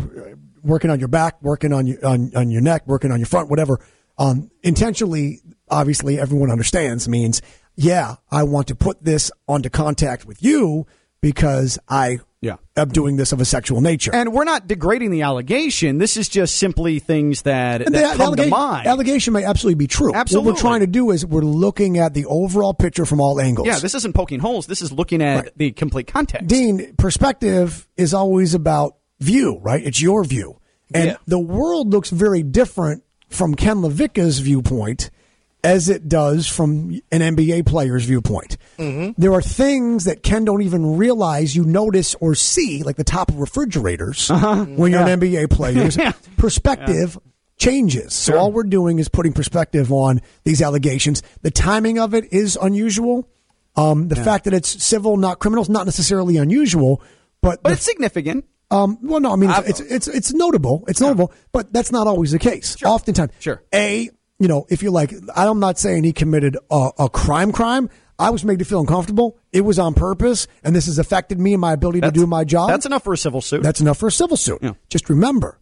working 0.63 0.89
on 0.91 0.99
your 0.99 1.07
back, 1.07 1.41
working 1.41 1.73
on 1.73 1.87
your, 1.87 2.05
on, 2.05 2.31
on 2.35 2.51
your 2.51 2.61
neck, 2.61 2.87
working 2.87 3.11
on 3.11 3.19
your 3.19 3.27
front, 3.27 3.49
whatever. 3.49 3.79
Um, 4.17 4.51
intentionally, 4.63 5.39
obviously 5.69 6.19
everyone 6.19 6.51
understands 6.51 7.07
means, 7.07 7.41
yeah, 7.75 8.15
I 8.29 8.43
want 8.43 8.67
to 8.67 8.75
put 8.75 9.03
this 9.03 9.31
onto 9.47 9.69
contact 9.69 10.25
with 10.25 10.43
you 10.43 10.85
because 11.21 11.79
I 11.87 12.19
Yeah. 12.41 12.55
am 12.75 12.89
doing 12.89 13.15
this 13.15 13.31
of 13.31 13.39
a 13.39 13.45
sexual 13.45 13.79
nature. 13.81 14.13
And 14.13 14.33
we're 14.33 14.43
not 14.43 14.67
degrading 14.67 15.11
the 15.11 15.21
allegation. 15.21 15.97
This 15.99 16.17
is 16.17 16.27
just 16.27 16.55
simply 16.57 16.97
things 16.99 17.43
that, 17.43 17.81
And 17.83 17.93
that 17.95 18.01
the 18.13 18.17
come 18.17 18.17
to 18.17 18.23
allegation, 18.23 18.49
mind. 18.49 18.87
allegation 18.87 19.33
may 19.33 19.43
absolutely 19.43 19.75
be 19.75 19.87
true. 19.87 20.13
Absolutely. 20.13 20.51
What 20.51 20.55
we're 20.57 20.61
trying 20.61 20.79
to 20.81 20.87
do 20.87 21.11
is 21.11 21.23
we're 21.25 21.41
looking 21.41 21.97
at 21.99 22.13
the 22.15 22.25
overall 22.25 22.73
picture 22.73 23.05
from 23.05 23.21
all 23.21 23.39
angles. 23.39 23.67
yeah, 23.67 23.77
this 23.79 23.93
isn't 23.95 24.13
poking 24.13 24.39
holes. 24.39 24.65
This 24.67 24.81
is 24.81 24.91
looking 24.91 25.21
at 25.21 25.35
Right. 25.43 25.51
the 25.57 25.71
complete 25.71 26.07
context. 26.07 26.47
Din, 26.47 26.95
perspective 26.97 27.87
is 27.95 28.13
always 28.13 28.53
about 28.55 28.95
view, 29.21 29.59
right? 29.61 29.83
It's 29.83 30.01
your 30.01 30.23
view. 30.23 30.59
And 30.93 31.11
Yeah. 31.11 31.17
the 31.25 31.39
world 31.39 31.89
looks 31.91 32.09
very 32.09 32.43
different 32.43 33.03
from 33.29 33.55
Ken 33.55 33.77
Levicka's 33.77 34.39
viewpoint 34.39 35.09
as 35.63 35.87
it 35.89 36.09
does 36.09 36.47
from 36.47 36.99
an 37.11 37.21
NBA 37.21 37.61
player's 37.65 38.03
viewpoint. 38.05 38.57
There 38.77 39.31
are 39.33 39.41
things 39.43 40.05
that 40.05 40.23
Ken 40.23 40.43
don't 40.43 40.63
even 40.63 40.97
realize 40.97 41.55
you 41.55 41.63
notice 41.63 42.15
or 42.19 42.33
see, 42.35 42.81
like 42.83 42.95
the 42.95 43.03
top 43.03 43.29
of 43.29 43.37
refrigerators, 43.39 44.29
when 44.29 44.91
you're 44.91 45.01
an 45.01 45.19
NBA 45.19 45.49
player. 45.51 45.89
Perspective 46.37 47.17
changes. 47.57 48.13
So 48.15 48.37
all 48.39 48.51
we're 48.51 48.63
doing 48.63 48.97
is 48.97 49.07
putting 49.07 49.33
perspective 49.33 49.91
on 49.91 50.19
these 50.43 50.63
allegations. 50.63 51.21
The 51.43 51.51
timing 51.51 51.99
of 51.99 52.15
it 52.15 52.33
is 52.33 52.57
unusual. 52.59 53.29
Um, 53.75 54.07
the 54.07 54.15
fact 54.15 54.45
that 54.45 54.53
it's 54.55 54.83
civil, 54.83 55.15
not 55.15 55.37
criminal, 55.37 55.61
is 55.61 55.69
not 55.69 55.85
necessarily 55.85 56.37
unusual. 56.37 57.01
But, 57.41 57.61
but 57.61 57.69
the 57.69 57.73
it's 57.75 57.83
significant. 57.85 58.45
Um, 58.71 58.97
well, 59.01 59.19
no, 59.19 59.33
I 59.33 59.35
mean 59.35 59.49
it's, 59.51 59.79
it's 59.79 59.81
it's 59.81 60.07
it's 60.07 60.33
notable. 60.33 60.83
It's 60.87 60.99
notable, 61.01 61.31
but 61.51 61.71
that's 61.73 61.91
not 61.91 62.07
always 62.07 62.31
the 62.31 62.39
case. 62.39 62.81
Oftentimes, 62.83 63.31
Sure. 63.39 63.61
A, 63.73 64.09
you 64.39 64.47
know, 64.47 64.65
if 64.69 64.81
you're 64.81 64.91
like, 64.91 65.13
I'm 65.35 65.59
not 65.59 65.77
saying 65.77 66.03
he 66.05 66.13
committed 66.13 66.57
a, 66.71 66.89
a 66.97 67.09
crime. 67.09 67.51
Crime. 67.51 67.89
I 68.17 68.29
was 68.29 68.45
made 68.45 68.59
to 68.59 68.65
feel 68.65 68.79
uncomfortable. 68.79 69.39
It 69.51 69.61
was 69.61 69.79
on 69.79 69.93
purpose, 69.95 70.47
and 70.63 70.75
this 70.75 70.85
has 70.85 70.99
affected 70.99 71.39
me 71.39 71.53
and 71.53 71.61
my 71.61 71.73
ability 71.73 72.01
to 72.01 72.11
do 72.11 72.27
my 72.27 72.43
job. 72.43 72.69
That's 72.69 72.85
enough 72.85 73.03
for 73.03 73.13
a 73.13 73.17
civil 73.17 73.41
suit. 73.41 73.63
That's 73.63 73.81
enough 73.81 73.97
for 73.97 74.07
a 74.07 74.11
civil 74.11 74.37
suit. 74.37 74.59
Yeah. 74.61 74.73
Just 74.89 75.09
remember, 75.09 75.59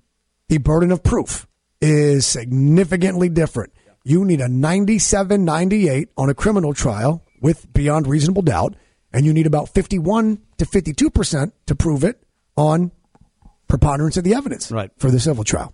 the 0.49 0.57
burden 0.57 0.91
of 0.91 1.01
proof 1.01 1.47
is 1.79 2.25
significantly 2.25 3.29
different. 3.29 3.71
You 4.03 4.25
need 4.25 4.41
a 4.41 4.49
97, 4.49 5.45
98 5.45 6.09
on 6.17 6.29
a 6.29 6.33
criminal 6.33 6.73
trial 6.73 7.23
with 7.41 7.71
beyond 7.71 8.07
reasonable 8.07 8.41
doubt, 8.41 8.75
and 9.13 9.25
you 9.25 9.33
need 9.33 9.47
about 9.47 9.69
51 9.69 10.39
to 10.57 10.65
52% 10.65 11.51
to 11.67 11.75
prove 11.75 12.03
it 12.03 12.21
on 12.57 12.91
preponderance 13.69 14.17
of 14.17 14.25
the 14.25 14.33
evidence 14.33 14.69
Right. 14.71 14.91
for 14.97 15.09
the 15.09 15.19
civil 15.19 15.45
trial. 15.45 15.73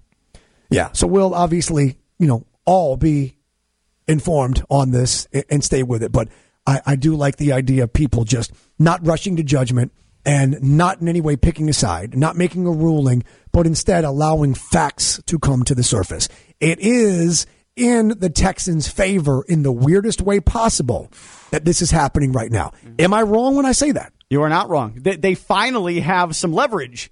Yeah. 0.69 0.89
So 0.93 1.07
we'll 1.07 1.33
obviously, 1.33 1.97
you 2.19 2.27
know, 2.27 2.45
all 2.65 2.97
be 2.97 3.37
informed 4.07 4.63
on 4.69 4.91
this 4.91 5.27
and 5.49 5.63
stay 5.63 5.81
with 5.81 6.03
it. 6.03 6.11
But 6.11 6.27
I, 6.67 6.81
I 6.85 6.95
do 6.95 7.15
like 7.15 7.37
the 7.37 7.53
idea 7.53 7.83
of 7.83 7.93
people 7.93 8.23
just 8.23 8.51
not 8.77 9.05
rushing 9.05 9.35
to 9.37 9.43
judgment 9.43 9.91
and 10.25 10.61
not 10.61 11.01
in 11.01 11.07
any 11.07 11.21
way 11.21 11.35
picking 11.35 11.69
a 11.69 11.73
side, 11.73 12.17
not 12.17 12.35
making 12.35 12.65
a 12.67 12.71
ruling, 12.71 13.23
but 13.51 13.65
instead 13.67 14.03
allowing 14.03 14.53
facts 14.53 15.21
to 15.27 15.39
come 15.39 15.63
to 15.63 15.75
the 15.75 15.83
surface. 15.83 16.27
It 16.59 16.79
is 16.79 17.45
in 17.75 18.09
the 18.19 18.29
Texans' 18.29 18.87
favor 18.87 19.43
in 19.47 19.63
the 19.63 19.71
weirdest 19.71 20.21
way 20.21 20.39
possible 20.39 21.11
that 21.51 21.65
this 21.65 21.81
is 21.81 21.91
happening 21.91 22.31
right 22.31 22.51
now. 22.51 22.71
Mm-hmm. 22.83 22.95
Am 22.99 23.13
I 23.13 23.21
wrong 23.21 23.55
when 23.55 23.65
I 23.65 23.71
say 23.73 23.91
that? 23.91 24.13
You 24.29 24.41
are 24.41 24.49
not 24.49 24.69
wrong. 24.69 24.97
They, 24.99 25.15
they 25.15 25.35
finally 25.35 25.99
have 25.99 26.35
some 26.35 26.53
leverage. 26.53 27.11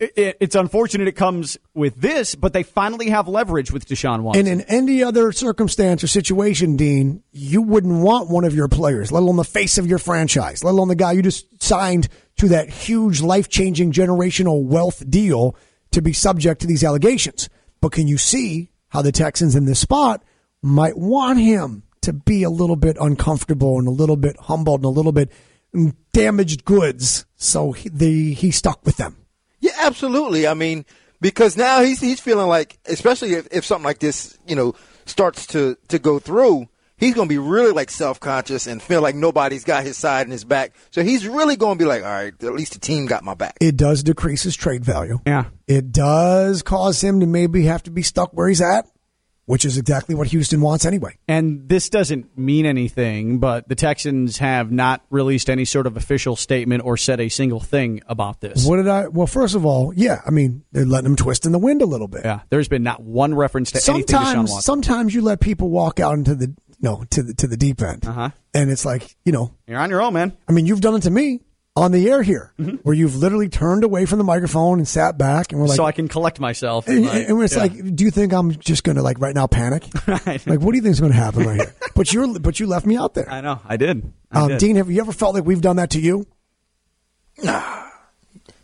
It, 0.00 0.12
it, 0.16 0.36
it's 0.40 0.54
unfortunate 0.54 1.08
it 1.08 1.12
comes 1.12 1.58
with 1.74 2.00
this, 2.00 2.34
but 2.34 2.54
they 2.54 2.62
finally 2.62 3.10
have 3.10 3.28
leverage 3.28 3.70
with 3.70 3.86
Deshaun 3.86 4.22
Watson. 4.22 4.46
And 4.46 4.62
in 4.62 4.66
any 4.66 5.02
other 5.04 5.30
circumstance 5.30 6.02
or 6.02 6.06
situation, 6.06 6.76
Din, 6.76 7.22
you 7.32 7.60
wouldn't 7.60 8.02
want 8.02 8.30
one 8.30 8.44
of 8.44 8.54
your 8.54 8.66
players, 8.66 9.12
let 9.12 9.22
alone 9.22 9.36
the 9.36 9.44
face 9.44 9.76
of 9.76 9.86
your 9.86 9.98
franchise, 9.98 10.64
let 10.64 10.70
alone 10.70 10.88
the 10.88 10.94
guy 10.94 11.12
you 11.12 11.20
just 11.20 11.62
signed 11.62 12.08
to 12.38 12.48
that 12.48 12.70
huge 12.70 13.20
life 13.20 13.50
changing 13.50 13.92
generational 13.92 14.64
wealth 14.64 15.08
deal 15.08 15.54
to 15.90 16.00
be 16.00 16.14
subject 16.14 16.62
to 16.62 16.66
these 16.66 16.82
allegations. 16.82 17.50
But 17.82 17.92
can 17.92 18.08
you 18.08 18.16
see 18.16 18.70
how 18.88 19.02
the 19.02 19.12
Texans 19.12 19.54
in 19.54 19.66
this 19.66 19.80
spot 19.80 20.24
might 20.62 20.96
want 20.96 21.38
him 21.38 21.82
to 22.00 22.14
be 22.14 22.42
a 22.42 22.50
little 22.50 22.76
bit 22.76 22.96
uncomfortable 22.98 23.78
and 23.78 23.86
a 23.86 23.90
little 23.90 24.16
bit 24.16 24.38
humbled 24.38 24.80
and 24.80 24.86
a 24.86 24.88
little 24.88 25.12
bit 25.12 25.30
damaged 26.14 26.64
goods? 26.64 27.26
So 27.36 27.72
he, 27.72 27.90
the, 27.90 28.32
he 28.32 28.50
stuck 28.50 28.86
with 28.86 28.96
them. 28.96 29.19
Yeah, 29.70 29.86
absolutely. 29.86 30.46
I 30.46 30.54
mean, 30.54 30.84
because 31.20 31.56
now 31.56 31.82
he's 31.82 32.00
he's 32.00 32.20
feeling 32.20 32.48
like, 32.48 32.78
especially 32.86 33.34
if, 33.34 33.48
if 33.50 33.64
something 33.64 33.84
like 33.84 33.98
this, 33.98 34.38
you 34.46 34.56
know, 34.56 34.74
starts 35.06 35.46
to 35.48 35.76
to 35.88 35.98
go 35.98 36.18
through, 36.18 36.68
he's 37.00 37.14
going 37.14 37.28
to 37.28 37.32
be 37.32 37.38
really 37.38 37.72
like 37.72 37.90
self 37.90 38.20
conscious 38.20 38.66
and 38.66 38.80
feel 38.80 39.00
like 39.00 39.16
nobody's 39.16 39.64
got 39.64 39.82
his 39.82 39.96
side 39.96 40.22
and 40.22 40.32
his 40.32 40.44
back. 40.44 40.72
So 40.90 41.02
he's 41.02 41.26
really 41.26 41.56
going 41.56 41.78
to 41.78 41.82
be 41.82 41.88
like, 41.88 42.04
all 42.04 42.10
right, 42.10 42.32
at 42.42 42.52
least 42.52 42.74
the 42.74 42.78
team 42.78 43.06
got 43.06 43.24
my 43.24 43.34
back. 43.34 43.56
It 43.60 43.76
does 43.76 44.02
decrease 44.02 44.42
his 44.42 44.54
trade 44.54 44.84
value. 44.84 45.18
Yeah. 45.26 45.46
It 45.66 45.90
does 45.90 46.62
cause 46.62 47.00
him 47.02 47.20
to 47.20 47.26
maybe 47.26 47.64
have 47.64 47.82
to 47.84 47.90
be 47.90 48.02
stuck 48.02 48.30
where 48.32 48.48
he's 48.48 48.60
at, 48.60 48.86
which 49.50 49.64
is 49.64 49.76
exactly 49.76 50.14
what 50.14 50.28
Houston 50.28 50.60
wants 50.60 50.84
anyway. 50.84 51.16
And 51.26 51.68
this 51.68 51.88
doesn't 51.88 52.38
mean 52.38 52.66
anything, 52.66 53.38
but 53.40 53.68
the 53.68 53.74
Texans 53.74 54.38
have 54.38 54.70
not 54.70 55.02
released 55.10 55.50
any 55.50 55.64
sort 55.64 55.86
of 55.88 55.96
official 55.96 56.36
statement 56.36 56.84
or 56.84 56.96
said 56.96 57.18
a 57.20 57.28
single 57.28 57.58
thing 57.58 58.00
about 58.06 58.40
this. 58.40 58.64
What 58.64 58.76
did 58.76 58.86
I? 58.88 59.08
Well, 59.08 59.26
first 59.26 59.54
of 59.56 59.66
all, 59.66 59.92
yeah, 59.94 60.20
I 60.26 60.30
mean 60.30 60.62
they're 60.72 60.86
letting 60.86 61.04
them 61.04 61.16
twist 61.16 61.46
in 61.46 61.52
the 61.52 61.58
wind 61.58 61.82
a 61.82 61.86
little 61.86 62.08
bit. 62.08 62.22
Yeah, 62.24 62.40
there's 62.50 62.68
been 62.68 62.82
not 62.84 63.02
one 63.02 63.34
reference 63.34 63.72
to 63.72 63.92
anything 63.92 64.06
to 64.06 64.12
Sean 64.12 64.24
Sometimes, 64.24 64.50
Watson. 64.50 64.62
sometimes 64.62 65.14
you 65.14 65.22
let 65.22 65.40
people 65.40 65.68
walk 65.70 65.98
out 66.00 66.14
into 66.14 66.34
the 66.36 66.54
no 66.80 67.04
to 67.10 67.22
the 67.22 67.34
to 67.34 67.46
the 67.46 67.56
deep 67.56 67.82
end, 67.82 68.06
Uh-huh. 68.06 68.30
and 68.54 68.70
it's 68.70 68.84
like 68.84 69.16
you 69.24 69.32
know, 69.32 69.52
You're 69.66 69.80
on 69.80 69.90
your 69.90 70.00
own, 70.00 70.14
man. 70.14 70.36
I 70.48 70.52
mean, 70.52 70.66
you've 70.66 70.80
done 70.80 70.94
it 70.94 71.02
to 71.02 71.10
me 71.10 71.40
on 71.76 71.92
the 71.92 72.10
air 72.10 72.22
here, 72.22 72.52
Mm-hmm. 72.58 72.76
where 72.78 72.94
you've 72.94 73.14
literally 73.16 73.48
turned 73.48 73.84
away 73.84 74.04
from 74.04 74.18
the 74.18 74.24
microphone 74.24 74.78
and 74.78 74.88
sat 74.88 75.16
back, 75.16 75.52
and 75.52 75.60
we're 75.60 75.68
like, 75.68 75.76
so 75.76 75.84
I 75.84 75.92
can 75.92 76.08
collect 76.08 76.40
myself. 76.40 76.88
and, 76.88 77.06
Like, 77.06 77.28
and 77.28 77.42
it's 77.42 77.54
yeah. 77.54 77.60
like, 77.62 77.94
do 77.96 78.04
you 78.04 78.10
think 78.10 78.32
I'm 78.32 78.50
just 78.56 78.82
going 78.84 78.96
to 78.96 79.02
like 79.02 79.20
right 79.20 79.34
now 79.34 79.46
panic? 79.46 79.84
Right. 80.06 80.44
Like, 80.46 80.60
what 80.60 80.72
do 80.72 80.76
you 80.76 80.82
think 80.82 80.92
is 80.92 81.00
going 81.00 81.12
to 81.12 81.18
happen 81.18 81.44
right 81.44 81.60
here? 81.60 81.74
But 81.94 82.12
you're 82.12 82.38
but 82.40 82.58
you 82.60 82.66
left 82.66 82.86
me 82.86 82.96
out 82.96 83.14
there. 83.14 83.30
I 83.30 83.40
know, 83.40 83.60
I 83.64 83.76
did. 83.76 84.12
I 84.32 84.40
Um, 84.42 84.48
did. 84.48 84.58
Din, 84.58 84.76
have 84.76 84.90
you 84.90 85.00
ever 85.00 85.12
felt 85.12 85.34
like 85.34 85.44
we've 85.44 85.60
done 85.60 85.76
that 85.76 85.90
to 85.90 86.00
you? 86.00 86.26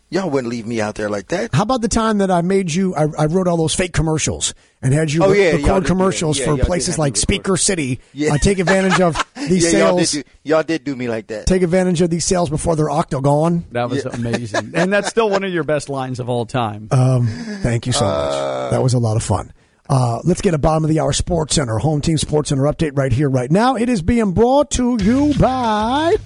Y'all 0.08 0.30
wouldn't 0.30 0.50
leave 0.50 0.66
me 0.66 0.80
out 0.80 0.94
there 0.94 1.10
like 1.10 1.26
that. 1.28 1.52
How 1.52 1.62
about 1.64 1.80
the 1.80 1.88
time 1.88 2.18
that 2.18 2.30
I 2.30 2.40
made 2.40 2.72
you? 2.72 2.94
I, 2.94 3.06
I 3.18 3.26
wrote 3.26 3.48
all 3.48 3.56
those 3.56 3.74
fake 3.74 3.92
commercials 3.92 4.54
and 4.80 4.94
had 4.94 5.12
you 5.12 5.24
Oh, 5.24 5.32
re- 5.32 5.42
yeah, 5.50 5.56
record 5.56 5.84
commercials 5.84 6.38
yeah, 6.38 6.44
for 6.44 6.56
y'all 6.56 6.64
places 6.64 6.96
like. 6.96 7.16
Speaker 7.16 7.56
City. 7.56 7.98
Yeah. 8.12 8.34
Uh, 8.34 8.38
take 8.38 8.60
advantage 8.60 9.00
of 9.00 9.16
these 9.48 9.72
yeah, 9.72 9.80
y'all 9.80 9.96
sales. 9.98 10.12
did, 10.12 10.24
do, 10.24 10.30
y'all 10.44 10.62
did 10.62 10.84
do 10.84 10.94
me 10.94 11.08
like 11.08 11.26
that. 11.26 11.46
Take 11.46 11.62
advantage 11.62 12.02
of 12.02 12.10
these 12.10 12.24
sales 12.24 12.50
before 12.50 12.76
they're 12.76 12.88
octagon. 12.88 13.64
That 13.72 13.90
was 13.90 14.04
amazing. 14.04 14.72
and 14.76 14.92
that's 14.92 15.08
still 15.08 15.28
one 15.28 15.42
of 15.42 15.52
your 15.52 15.64
best 15.64 15.88
lines 15.88 16.20
of 16.20 16.28
all 16.28 16.46
time. 16.46 16.88
Um, 16.96 17.26
thank 17.26 17.86
you 17.86 17.92
so 17.92 18.04
much. 18.04 18.70
That 18.70 18.82
was 18.82 18.94
a 18.94 18.98
lot 19.00 19.16
of 19.16 19.22
fun. 19.24 19.52
Uh, 19.88 20.20
let's 20.24 20.40
get 20.40 20.54
a 20.54 20.58
bottom 20.58 20.84
of 20.84 20.90
the 20.90 20.98
hour 21.00 21.12
Sports 21.12 21.54
Center, 21.56 21.78
Home 21.78 22.00
Team 22.00 22.16
Sports 22.18 22.48
Center 22.48 22.62
update 22.62 22.96
right 22.96 23.12
here, 23.12 23.28
right 23.28 23.50
now. 23.50 23.74
It 23.76 23.88
is 23.88 24.02
being 24.02 24.32
brought 24.32 24.70
to 24.72 24.96
you 25.00 25.32
by 25.38 26.16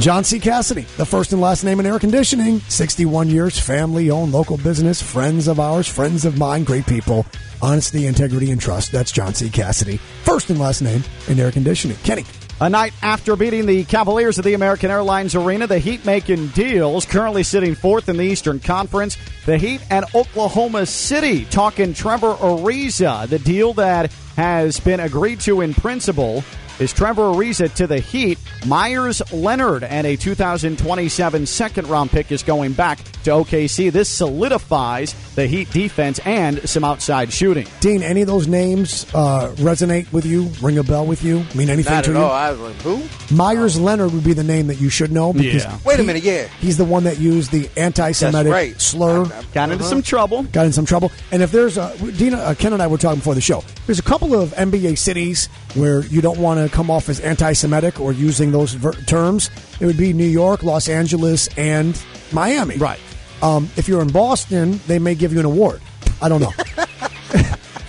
John 0.00 0.22
C. 0.22 0.38
Cassidy, 0.38 0.82
the 0.96 1.04
first 1.04 1.32
and 1.32 1.40
last 1.40 1.64
name 1.64 1.80
in 1.80 1.86
air 1.86 1.98
conditioning. 1.98 2.60
61 2.60 3.30
years, 3.30 3.58
family 3.58 4.10
owned, 4.10 4.32
local 4.32 4.56
business, 4.56 5.02
friends 5.02 5.48
of 5.48 5.58
ours, 5.58 5.88
friends 5.88 6.24
of 6.24 6.38
mine, 6.38 6.62
great 6.62 6.86
people. 6.86 7.26
Honesty, 7.60 8.06
integrity, 8.06 8.52
and 8.52 8.60
trust. 8.60 8.92
That's 8.92 9.10
John 9.10 9.34
C. 9.34 9.50
Cassidy, 9.50 9.96
first 10.22 10.50
and 10.50 10.58
last 10.58 10.82
name 10.82 11.02
in 11.26 11.40
air 11.40 11.50
conditioning. 11.50 11.96
Kenny. 12.04 12.24
A 12.60 12.68
night 12.68 12.92
after 13.02 13.36
beating 13.36 13.66
the 13.66 13.84
Cavaliers 13.84 14.36
at 14.38 14.44
the 14.44 14.54
American 14.54 14.90
Airlines 14.90 15.36
Arena, 15.36 15.68
the 15.68 15.78
Heat 15.78 16.04
making 16.04 16.48
deals, 16.48 17.04
currently 17.04 17.44
sitting 17.44 17.76
fourth 17.76 18.08
in 18.08 18.16
the 18.16 18.24
Eastern 18.24 18.58
Conference. 18.58 19.16
The 19.46 19.58
Heat 19.58 19.80
and 19.90 20.04
Oklahoma 20.12 20.86
City 20.86 21.44
talking 21.44 21.94
Trevor 21.94 22.34
Ariza. 22.34 23.28
The 23.28 23.38
deal 23.38 23.74
that 23.74 24.12
has 24.36 24.80
been 24.80 24.98
agreed 25.00 25.40
to 25.40 25.60
in 25.60 25.72
principle 25.72 26.42
is 26.78 26.92
Trevor 26.92 27.22
Ariza 27.22 27.72
to 27.74 27.86
the 27.86 27.98
Heat. 27.98 28.38
Meyers 28.66 29.20
Leonard 29.32 29.82
and 29.84 30.06
a 30.06 30.16
2027 30.16 31.46
second 31.46 31.88
round 31.88 32.10
pick 32.10 32.30
is 32.32 32.42
going 32.42 32.72
back 32.72 32.98
to 33.24 33.30
OKC. 33.30 33.90
This 33.92 34.08
solidifies 34.08 35.14
the 35.34 35.46
Heat 35.46 35.70
defense 35.70 36.18
and 36.24 36.66
some 36.68 36.84
outside 36.84 37.32
shooting. 37.32 37.66
Din, 37.80 38.02
any 38.02 38.20
of 38.22 38.26
those 38.26 38.46
names 38.48 39.06
uh, 39.14 39.52
resonate 39.56 40.10
with 40.12 40.24
you? 40.26 40.50
Ring 40.62 40.78
a 40.78 40.82
bell 40.82 41.06
with 41.06 41.22
you? 41.24 41.44
Mean 41.54 41.68
anything 41.70 41.92
Not 41.94 42.04
to 42.04 42.10
at 42.10 42.16
you? 42.16 42.22
all. 42.22 42.30
I 42.30 42.50
was 42.52 42.60
like, 42.60 42.76
who? 42.82 43.34
Meyers 43.34 43.78
Leonard 43.78 44.12
would 44.12 44.24
be 44.24 44.32
the 44.32 44.44
name 44.44 44.66
that 44.68 44.80
you 44.80 44.88
should 44.88 45.12
know 45.12 45.32
because 45.32 45.64
Yeah. 45.64 45.78
Wait 45.84 45.94
a 45.98 46.02
he- 46.02 46.06
minute, 46.06 46.22
yeah. 46.22 46.46
he's 46.60 46.76
the 46.76 46.84
one 46.84 47.04
that 47.04 47.18
used 47.18 47.50
the 47.50 47.68
anti-Semitic 47.76 48.52
right. 48.52 48.80
slur. 48.80 49.24
I- 49.26 49.38
I- 49.38 49.42
Got 49.54 49.70
into 49.70 49.84
some 49.84 50.02
trouble. 50.02 50.44
Got 50.44 50.66
in 50.66 50.72
some 50.72 50.84
trouble, 50.86 51.10
and 51.32 51.42
if 51.42 51.50
there's 51.52 51.76
a 51.78 51.92
Dina, 52.16 52.36
uh, 52.38 52.54
Ken 52.54 52.72
and 52.72 52.82
I 52.82 52.86
were 52.86 52.98
talking 52.98 53.18
before 53.18 53.34
the 53.34 53.40
show. 53.40 53.64
There's 53.86 53.98
a 53.98 54.02
couple 54.02 54.34
of 54.34 54.52
NBA 54.54 54.96
cities 54.96 55.48
where 55.74 56.02
you 56.06 56.20
don't 56.20 56.38
want 56.38 56.60
to 56.60 56.74
come 56.74 56.90
off 56.90 57.08
as 57.08 57.20
anti-Semitic 57.20 58.00
or 58.00 58.12
using 58.12 58.52
those 58.52 58.74
ver- 58.74 58.92
terms. 58.92 59.50
It 59.80 59.86
would 59.86 59.96
be 59.96 60.12
New 60.12 60.24
York, 60.26 60.62
Los 60.62 60.88
Angeles, 60.88 61.48
and 61.56 62.00
Miami. 62.32 62.76
Right. 62.76 63.00
Um, 63.42 63.68
if 63.76 63.88
you're 63.88 64.02
in 64.02 64.10
Boston, 64.10 64.80
they 64.86 64.98
may 64.98 65.14
give 65.14 65.32
you 65.32 65.38
an 65.38 65.44
award. 65.44 65.80
I 66.20 66.28
don't 66.28 66.40
know. 66.40 66.52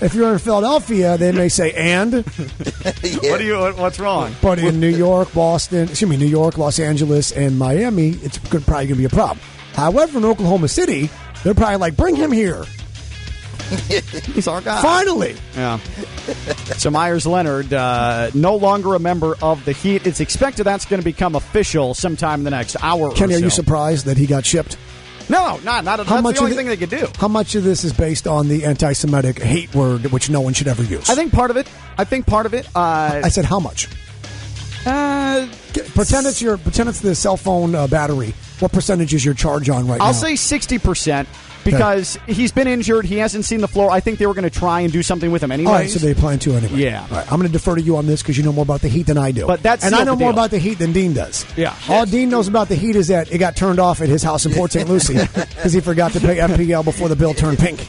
if 0.02 0.14
you're 0.14 0.32
in 0.32 0.40
Philadelphia, 0.40 1.18
they 1.18 1.32
may 1.32 1.50
say 1.50 1.72
and. 1.74 2.14
Yeah. 2.14 2.22
What 3.30 3.40
do 3.40 3.46
you? 3.46 3.58
What's 3.58 4.00
wrong? 4.00 4.36
But 4.42 4.60
in 4.60 4.80
New 4.80 4.90
York, 4.90 5.34
Boston, 5.34 5.90
excuse 5.90 6.10
me, 6.10 6.18
New 6.18 6.26
York, 6.26 6.58
Los 6.58 6.80
Angeles, 6.80 7.32
and 7.32 7.58
Miami, 7.58 8.10
it's 8.22 8.38
probably 8.38 8.66
going 8.66 8.88
to 8.88 8.96
be 8.96 9.06
a 9.06 9.10
problem. 9.10 9.40
However, 9.74 10.20
in 10.20 10.26
Oklahoma 10.26 10.68
City, 10.68 11.10
they're 11.44 11.54
probably 11.54 11.78
like, 11.78 11.96
bring 11.96 12.16
him 12.16 12.32
here. 12.32 12.66
He's 14.34 14.48
our 14.48 14.62
guy. 14.62 14.82
Finally. 14.82 15.36
Yeah. 15.56 15.78
so 16.78 16.90
Meyers 16.90 17.28
Leonard, 17.28 17.74
uh, 17.74 18.32
no 18.34 18.56
longer 18.56 18.96
a 18.96 19.00
member 19.00 19.36
of 19.42 19.64
the 19.66 19.72
Heat. 19.74 20.08
It's 20.08 20.20
expected 20.20 20.64
that's 20.64 20.86
going 20.86 21.00
to 21.02 21.06
become 21.06 21.36
official 21.36 21.94
sometime 21.94 22.40
in 22.42 22.44
the 22.46 22.52
next 22.52 22.76
hour. 22.82 23.12
Kenny, 23.14 23.34
or 23.36 23.38
are 23.38 23.40
you 23.42 23.50
surprised 23.50 24.06
that 24.06 24.18
he 24.18 24.26
got 24.26 24.46
shipped? 24.46 24.78
No, 25.30 25.60
not 25.64 25.84
not. 25.84 25.98
That's 25.98 26.10
the 26.10 26.16
of 26.16 26.26
only 26.26 26.50
the- 26.52 26.56
thing 26.56 26.68
they 26.68 26.78
could 26.78 26.90
do. 26.90 27.08
How 27.20 27.28
much 27.28 27.54
of 27.54 27.64
this 27.64 27.84
is 27.84 27.94
based 27.94 28.26
on 28.28 28.48
the 28.48 28.66
anti 28.66 28.94
Semitic 28.94 29.40
hate 29.40 29.74
word, 29.76 30.08
which 30.12 30.30
no 30.30 30.42
one 30.42 30.54
should 30.54 30.68
ever 30.68 30.82
use? 30.84 31.08
I 31.10 31.14
think 31.16 31.32
part 31.32 31.52
of 31.52 31.58
it. 31.58 31.70
I 32.00 32.04
think 32.04 32.26
part 32.26 32.48
of 32.48 32.56
it. 32.56 32.68
Uh, 32.76 33.22
I 33.24 33.30
said 33.30 33.46
how 33.46 33.60
much? 33.60 33.88
uh, 34.88 35.48
Pretend 35.94 36.26
it's 36.26 36.42
your 36.42 36.58
pretend 36.58 36.90
it's 36.90 37.02
the 37.02 37.14
cell 37.14 37.38
phone 37.38 37.76
uh, 37.76 37.86
battery. 37.88 38.34
What 38.60 38.72
percentage 38.72 39.14
is 39.14 39.24
your 39.24 39.34
charge 39.36 39.70
on 39.70 39.88
right 39.88 40.00
now? 40.00 40.06
I'll 40.06 40.14
say 40.14 40.36
sixty 40.36 40.80
percent 40.80 41.30
because 41.64 42.18
he's 42.28 42.52
been 42.52 42.68
injured. 42.68 43.06
He 43.06 43.18
hasn't 43.18 43.46
seen 43.46 43.62
the 43.62 43.68
floor. 43.68 43.92
I 43.92 44.00
think 44.00 44.20
they 44.20 44.26
were 44.26 44.34
going 44.34 44.50
to 44.50 44.50
try 44.50 44.82
and 44.82 44.92
do 44.92 45.04
something 45.04 45.32
with 45.32 45.44
him 45.44 45.52
anyway. 45.52 45.72
All 45.72 45.78
right, 45.78 45.90
so 45.90 46.00
they 46.00 46.14
plan 46.14 46.40
to 46.40 46.54
anyway. 46.54 46.78
Yeah. 46.80 47.02
All 47.10 47.18
right, 47.18 47.32
I'm 47.32 47.40
going 47.40 47.50
to 47.50 47.54
defer 47.54 47.76
to 47.76 47.82
you 47.82 47.98
on 47.98 48.06
this 48.06 48.22
because 48.22 48.38
you 48.38 48.44
know 48.44 48.54
more 48.54 48.64
about 48.64 48.82
the 48.82 48.88
Heat 48.88 49.08
than 49.08 49.18
I 49.18 49.32
do. 49.32 49.48
But 49.48 49.62
that's 49.64 49.84
and 49.84 49.96
I 49.96 50.04
know 50.04 50.16
more 50.16 50.32
about 50.32 50.52
the 50.52 50.60
Heat 50.60 50.80
than 50.80 50.94
Din 50.94 51.14
does. 51.14 51.46
Yeah. 51.58 51.76
All 51.90 52.06
Din 52.06 52.30
knows 52.30 52.48
about 52.48 52.70
the 52.70 52.76
Heat 52.76 52.96
is 52.96 53.08
that 53.08 53.32
it 53.32 53.38
got 53.38 53.56
turned 53.56 53.80
off 53.80 54.02
at 54.02 54.10
his 54.10 54.24
house 54.24 54.46
in 54.46 54.54
Port 54.54 54.72
St. 54.72 54.88
Lucie 54.88 55.14
because 55.34 55.74
he 55.74 55.82
forgot 55.82 56.12
to 56.14 56.20
pay 56.20 56.38
FPL 56.38 56.84
before 56.84 57.10
the 57.10 57.16
bill 57.16 57.34
turned 57.34 57.60
pink. 57.60 57.88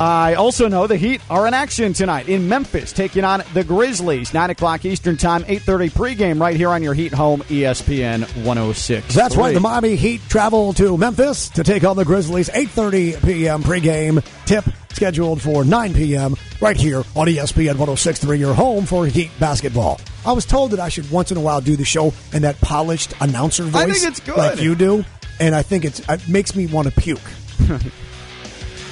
I 0.00 0.34
also 0.34 0.68
know 0.68 0.86
the 0.86 0.96
Heat 0.96 1.20
are 1.30 1.46
in 1.46 1.54
action 1.54 1.92
tonight 1.92 2.28
in 2.28 2.48
Memphis, 2.48 2.92
taking 2.92 3.24
on 3.24 3.42
the 3.54 3.64
Grizzlies. 3.64 4.34
Nine 4.34 4.50
o'clock 4.50 4.84
Eastern 4.84 5.16
Time, 5.16 5.44
eight 5.48 5.62
thirty 5.62 5.88
pregame, 5.88 6.40
right 6.40 6.56
here 6.56 6.70
on 6.70 6.82
your 6.82 6.94
Heat 6.94 7.12
home, 7.12 7.42
ESPN 7.42 8.44
one 8.44 8.56
hundred 8.56 8.74
six. 8.74 9.14
That's 9.14 9.36
right. 9.36 9.54
The 9.54 9.60
Miami 9.60 9.96
Heat 9.96 10.20
travel 10.28 10.72
to 10.74 10.96
Memphis 10.96 11.48
to 11.50 11.62
take 11.62 11.84
on 11.84 11.96
the 11.96 12.04
Grizzlies. 12.04 12.48
8:30 12.48 13.24
p.m. 13.24 13.62
pregame 13.62 14.24
tip 14.46 14.64
scheduled 14.94 15.40
for 15.40 15.64
9 15.64 15.94
p.m. 15.94 16.36
right 16.60 16.76
here 16.76 16.98
on 17.16 17.26
ESPN 17.26 17.74
106.3, 17.74 18.38
your 18.38 18.54
home 18.54 18.84
for 18.86 19.06
Heat 19.06 19.30
basketball. 19.40 20.00
I 20.24 20.32
was 20.32 20.44
told 20.44 20.72
that 20.72 20.80
I 20.80 20.88
should 20.88 21.10
once 21.10 21.30
in 21.30 21.36
a 21.36 21.40
while 21.40 21.60
do 21.60 21.76
the 21.76 21.84
show 21.84 22.12
in 22.32 22.42
that 22.42 22.60
polished 22.60 23.14
announcer 23.20 23.64
voice, 23.64 23.82
I 23.82 23.90
think 23.90 24.04
it's 24.04 24.20
good. 24.20 24.36
like 24.36 24.60
you 24.60 24.74
do, 24.74 25.04
and 25.40 25.54
I 25.54 25.62
think 25.62 25.84
it's 25.84 26.00
it 26.08 26.28
makes 26.28 26.54
me 26.54 26.66
want 26.66 26.92
to 26.92 27.00
puke. 27.00 27.20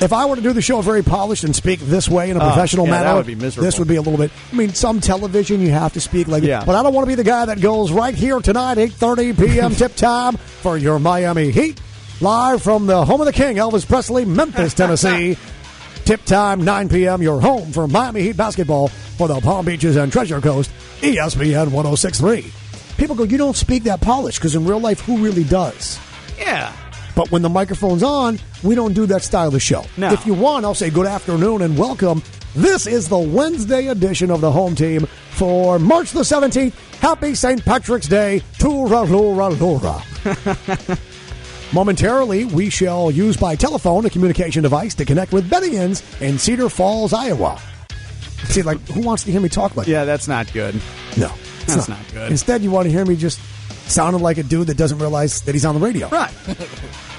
If 0.01 0.15
I 0.15 0.25
were 0.25 0.37
to 0.37 0.41
do 0.43 0.53
the 0.55 0.63
show 0.63 0.81
very 0.81 1.03
polished 1.03 1.45
and 1.45 1.55
speak 1.55 1.79
this 1.81 2.09
way 2.09 2.31
in 2.31 2.37
a 2.39 2.41
Oh, 2.43 2.47
professional 2.49 2.87
yeah, 2.87 2.91
manner, 2.93 3.05
that 3.05 3.17
would 3.17 3.27
be 3.27 3.35
miserable. 3.35 3.67
This 3.67 3.79
would 3.79 3.87
be 3.89 3.97
a 3.97 4.01
little 4.01 4.17
bit. 4.19 4.31
I 4.51 4.57
mean, 4.57 4.73
some 4.73 5.01
television 5.01 5.61
you 5.61 5.71
have 5.73 5.93
to 5.93 6.01
speak 6.01 6.27
like, 6.27 6.43
Yeah. 6.43 6.65
but 6.65 6.75
I 6.75 6.83
don't 6.83 6.95
want 6.95 7.05
to 7.05 7.09
be 7.09 7.17
the 7.17 7.25
guy 7.25 7.45
that 7.45 7.61
goes 7.61 7.93
right 7.93 8.15
here 8.15 8.41
tonight, 8.41 8.79
eight 8.79 8.93
thirty 8.95 9.33
p.m. 9.35 9.75
tip 9.75 9.95
time 9.97 10.37
for 10.39 10.79
your 10.79 10.99
Miami 10.99 11.51
Heat, 11.51 11.81
live 12.23 12.63
from 12.63 12.87
the 12.87 13.05
home 13.05 13.21
of 13.21 13.27
the 13.27 13.33
King, 13.33 13.57
Elvis 13.57 13.87
Presley, 13.87 14.25
Memphis, 14.25 14.73
Tennessee. 14.73 15.37
tip 16.07 16.25
time 16.25 16.65
nine 16.65 16.89
p.m. 16.89 17.21
Your 17.21 17.39
home 17.41 17.71
for 17.71 17.87
Miami 17.87 18.23
Heat 18.23 18.39
basketball 18.39 18.89
for 18.89 19.29
the 19.29 19.39
Palm 19.41 19.67
Beaches 19.67 19.97
and 19.97 20.11
Treasure 20.11 20.41
Coast, 20.41 20.71
ESPN 21.03 21.69
106.3. 21.69 22.97
People 22.97 23.15
go, 23.17 23.25
you 23.25 23.37
don't 23.37 23.57
speak 23.57 23.83
that 23.85 24.01
polished 24.01 24.39
because 24.39 24.55
in 24.55 24.65
real 24.65 24.81
life, 24.81 25.01
who 25.01 25.19
really 25.19 25.45
does? 25.45 25.99
Yeah. 26.39 26.73
But 27.21 27.31
when 27.31 27.43
the 27.43 27.51
microphone's 27.51 28.03
on, 28.03 28.39
we 28.63 28.75
don't 28.75 28.95
do 28.95 29.05
that 29.05 29.21
style 29.21 29.55
of 29.55 29.61
show. 29.61 29.85
No. 29.99 30.11
If 30.11 30.25
you 30.25 30.33
want, 30.33 30.65
I'll 30.65 30.75
say 30.75 30.89
good 30.89 31.05
afternoon 31.05 31.61
and 31.61 31.77
welcome. 31.77 32.23
This 32.55 32.87
is 32.87 33.11
the 33.11 33.19
Wednesday 33.19 33.89
edition 33.89 34.31
of 34.31 34.41
the 34.41 34.51
home 34.51 34.75
team 34.75 35.05
for 35.33 35.79
March 35.79 36.13
the 36.13 36.23
17th. 36.23 36.73
Happy 37.01 37.35
St. 37.35 37.63
Patrick's 37.63 38.09
Day. 38.09 38.41
Tura 38.57 39.03
Lura 39.03 39.49
Lura. 39.49 40.03
Momentarily, 41.75 42.47
we 42.47 42.71
shall 42.71 43.11
use 43.11 43.37
by 43.37 43.55
telephone 43.55 44.07
a 44.07 44.11
communication 44.11 44.63
device 44.63 44.95
to 44.95 45.05
connect 45.05 45.35
with 45.35 45.51
Bennigan's 45.51 46.03
in 46.23 46.39
Cedar 46.39 46.71
Falls, 46.71 47.13
Iowa. 47.13 47.61
See, 48.45 48.63
like, 48.63 48.79
who 48.89 49.03
wants 49.03 49.25
to 49.25 49.31
hear 49.31 49.43
me 49.43 49.51
talk 49.51 49.77
like 49.77 49.87
Yeah, 49.87 50.07
that's 50.07 50.27
not 50.27 50.51
good. 50.55 50.75
No. 51.19 51.31
That's 51.67 51.87
not 51.87 52.01
good. 52.15 52.31
Instead, 52.31 52.63
you 52.63 52.71
want 52.71 52.87
to 52.87 52.91
hear 52.91 53.05
me 53.05 53.15
just 53.15 53.39
sounding 53.91 54.23
like 54.23 54.39
a 54.39 54.43
dude 54.43 54.69
that 54.69 54.77
doesn't 54.77 54.99
realize 54.99 55.43
that 55.43 55.55
he's 55.55 55.65
on 55.65 55.75
the 55.75 55.81
radio. 55.85 56.09
Right. 56.09 56.33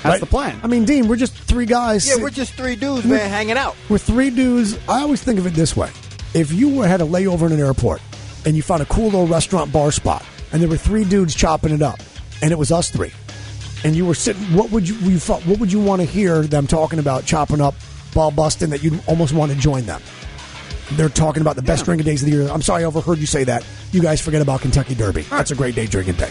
That's 0.04 0.20
the 0.20 0.26
plan. 0.26 0.60
I 0.64 0.68
mean, 0.68 0.86
Din, 0.86 1.08
we're 1.08 1.16
just 1.16 1.34
three 1.34 1.66
guys. 1.68 2.08
Yeah, 2.08 2.16
sit- 2.16 2.24
we're 2.24 2.30
just 2.32 2.54
three 2.54 2.76
dudes, 2.76 3.06
man, 3.06 3.30
hanging 3.30 3.58
out. 3.58 3.76
We're 3.90 4.00
three 4.00 4.30
dudes. 4.32 4.78
I 4.90 5.02
always 5.02 5.22
think 5.22 5.38
of 5.38 5.46
it 5.46 5.54
this 5.54 5.76
way: 5.78 5.90
if 6.34 6.52
you 6.52 6.70
were, 6.70 6.88
had 6.88 7.02
a 7.02 7.06
layover 7.06 7.46
in 7.46 7.52
an 7.52 7.60
airport 7.60 8.02
and 8.46 8.56
you 8.56 8.64
found 8.64 8.82
a 8.82 8.86
cool 8.86 9.06
little 9.06 9.28
restaurant 9.28 9.72
bar 9.72 9.92
spot, 9.92 10.26
and 10.52 10.60
there 10.62 10.68
were 10.70 10.78
three 10.78 11.04
dudes 11.04 11.36
chopping 11.36 11.72
it 11.72 11.84
up, 11.84 12.00
and 12.42 12.52
it 12.52 12.58
was 12.58 12.72
us 12.72 12.90
three, 12.90 13.12
and 13.84 13.96
you 13.96 14.04
were 14.04 14.16
sitting, 14.16 14.42
what 14.56 14.72
would 14.72 14.90
you, 14.90 14.96
you 15.08 15.20
thought- 15.20 15.46
what 15.46 15.60
would 15.60 15.72
you 15.72 15.80
want 15.80 16.02
to 16.02 16.08
hear 16.08 16.42
them 16.42 16.66
talking 16.66 16.98
about 16.98 17.24
chopping 17.26 17.62
up, 17.62 17.76
ball 18.16 18.32
busting 18.32 18.72
that 18.72 18.82
you 18.82 18.98
almost 19.06 19.34
want 19.34 19.52
to 19.52 19.58
join 19.60 19.86
them? 19.86 20.02
They're 20.94 21.08
talking 21.10 21.42
about 21.42 21.56
the 21.56 21.62
best 21.62 21.86
drinking 21.86 22.06
days 22.06 22.24
of 22.24 22.30
the 22.30 22.36
year. 22.36 22.50
I'm 22.50 22.62
sorry, 22.64 22.82
I 22.84 22.88
overheard 22.88 23.20
you 23.20 23.26
say 23.28 23.44
that. 23.46 23.64
You 23.92 24.02
guys 24.02 24.20
forget 24.20 24.42
about 24.42 24.62
Kentucky 24.62 24.96
Derby. 24.96 25.22
That's 25.22 25.52
a 25.52 25.56
great 25.56 25.76
day 25.76 25.86
drinking 25.86 26.16
day. 26.16 26.30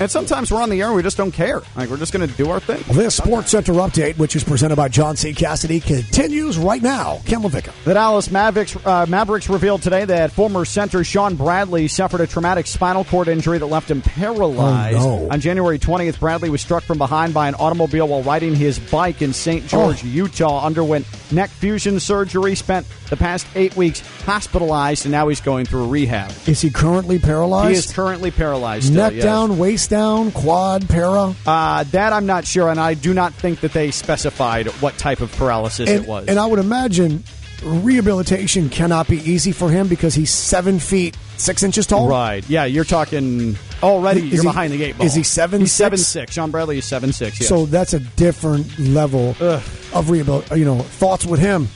And 0.00 0.10
sometimes 0.10 0.50
we're 0.50 0.60
on 0.60 0.70
the 0.70 0.80
air 0.80 0.88
and 0.88 0.96
we 0.96 1.02
just 1.02 1.16
don't 1.16 1.30
care. 1.30 1.62
Like, 1.76 1.88
we're 1.88 1.96
just 1.98 2.12
going 2.12 2.28
to 2.28 2.36
do 2.36 2.50
our 2.50 2.58
thing. 2.60 2.82
This 2.96 3.14
Sports 3.16 3.50
Center 3.52 3.72
update, 3.74 4.18
which 4.18 4.34
is 4.34 4.42
presented 4.42 4.74
by 4.76 4.88
John 4.88 5.16
C. 5.16 5.32
Cassidy, 5.32 5.78
continues 5.80 6.58
right 6.58 6.82
now. 6.82 7.20
Ken 7.26 7.40
Levica. 7.42 7.72
The 7.84 7.94
Dallas 7.94 8.30
Mavericks, 8.30 8.76
uh, 8.84 9.06
Mavericks 9.08 9.48
revealed 9.48 9.82
today 9.82 10.04
that 10.04 10.32
former 10.32 10.64
center 10.64 11.04
Shawn 11.04 11.36
Bradley 11.36 11.86
suffered 11.88 12.20
a 12.20 12.26
traumatic 12.26 12.66
spinal 12.66 13.04
cord 13.04 13.28
injury 13.28 13.58
that 13.58 13.66
left 13.66 13.90
him 13.90 14.02
paralyzed. 14.02 14.98
Oh, 14.98 15.20
no. 15.26 15.28
On 15.30 15.40
January 15.40 15.78
20th, 15.78 16.18
Bradley 16.18 16.50
was 16.50 16.60
struck 16.60 16.82
from 16.82 16.98
behind 16.98 17.32
by 17.32 17.46
an 17.48 17.54
automobile 17.54 18.08
while 18.08 18.22
riding 18.22 18.54
his 18.54 18.78
bike 18.78 19.22
in 19.22 19.32
St. 19.32 19.66
George, 19.68 20.02
Oh. 20.04 20.08
Utah. 20.08 20.64
Underwent 20.66 21.06
neck 21.32 21.50
fusion 21.50 22.00
surgery, 22.00 22.54
spent 22.56 22.86
the 23.10 23.16
past 23.16 23.46
eight 23.54 23.76
weeks 23.76 24.00
hospitalized, 24.24 25.04
and 25.04 25.12
now 25.12 25.28
he's 25.28 25.40
going 25.40 25.66
through 25.66 25.88
rehab. 25.88 26.32
Is 26.46 26.60
he 26.60 26.70
currently 26.70 27.18
paralyzed? 27.18 27.70
He 27.70 27.76
is 27.78 27.92
currently 27.92 28.30
paralyzed. 28.30 28.86
still, 28.86 28.96
Neck 28.96 29.14
yes. 29.14 29.24
down, 29.24 29.58
waist 29.58 29.90
down, 29.90 30.30
quad, 30.32 30.88
para. 30.88 31.34
Uh, 31.46 31.84
that 31.84 32.12
I'm 32.12 32.26
not 32.26 32.46
sure, 32.46 32.70
and 32.70 32.80
I 32.80 32.94
do 32.94 33.14
not 33.14 33.34
think 33.34 33.60
that 33.60 33.72
they 33.72 33.90
specified 33.90 34.66
what 34.80 34.96
type 34.98 35.20
of 35.20 35.30
paralysis 35.32 35.88
and, 35.90 36.02
it 36.04 36.08
was. 36.08 36.26
and 36.28 36.38
I 36.38 36.46
would 36.46 36.58
imagine 36.58 37.22
rehabilitation 37.62 38.68
cannot 38.68 39.08
be 39.08 39.18
easy 39.18 39.52
for 39.52 39.70
him 39.70 39.88
because 39.88 40.14
he's 40.14 40.30
seven 40.30 40.78
feet 40.78 41.16
six 41.36 41.62
inches 41.62 41.86
tall. 41.86 42.08
Right. 42.08 42.48
Yeah, 42.48 42.64
you're 42.64 42.84
talking 42.84 43.56
already. 43.82 44.20
Is 44.26 44.34
you're 44.34 44.42
he- 44.42 44.48
behind 44.48 44.72
the 44.72 44.78
gate 44.78 44.96
ball. 44.98 45.06
is 45.06 45.14
he 45.14 45.22
seven 45.22 45.60
He's 45.60 45.72
six? 45.72 45.76
seven 45.78 45.98
six. 45.98 46.34
Shawn 46.34 46.50
Bradley 46.50 46.78
is 46.78 46.84
seven 46.84 47.12
six. 47.12 47.40
Yes. 47.40 47.48
So 47.48 47.66
that's 47.66 47.92
a 47.94 48.00
different 48.00 48.78
level 48.78 49.34
of 49.40 50.10
rehabilitation. 50.10 50.58
You 50.58 50.64
know, 50.64 50.78
thoughts 50.80 51.24
with 51.24 51.40
him. 51.40 51.68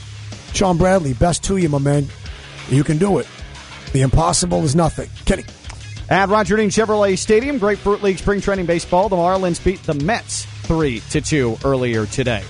Shawn 0.55 0.79
Bradley, 0.79 1.13
best 1.13 1.45
to 1.45 1.57
you, 1.59 1.69
my 1.69 1.79
man. 1.79 2.09
You 2.68 2.85
can 2.85 2.98
do 2.98 3.18
it. 3.18 3.26
The 3.92 4.02
impossible 4.02 4.64
is 4.64 4.76
nothing. 4.76 5.09
Kenny. 5.24 5.44
at 6.11 6.28
Roger 6.28 6.57
Dean 6.57 6.70
Chevrolet 6.70 7.16
Stadium, 7.18 7.59
Grapefruit 7.59 8.02
League 8.02 8.18
spring 8.18 8.40
training 8.40 8.66
baseball. 8.66 9.09
The 9.09 9.16
Marlins 9.16 9.62
beat 9.62 9.83
the 9.85 9.94
Mets 9.94 10.44
three 10.44 11.00
to 11.11 11.20
two 11.20 11.57
earlier 11.64 12.04
today, 12.07 12.44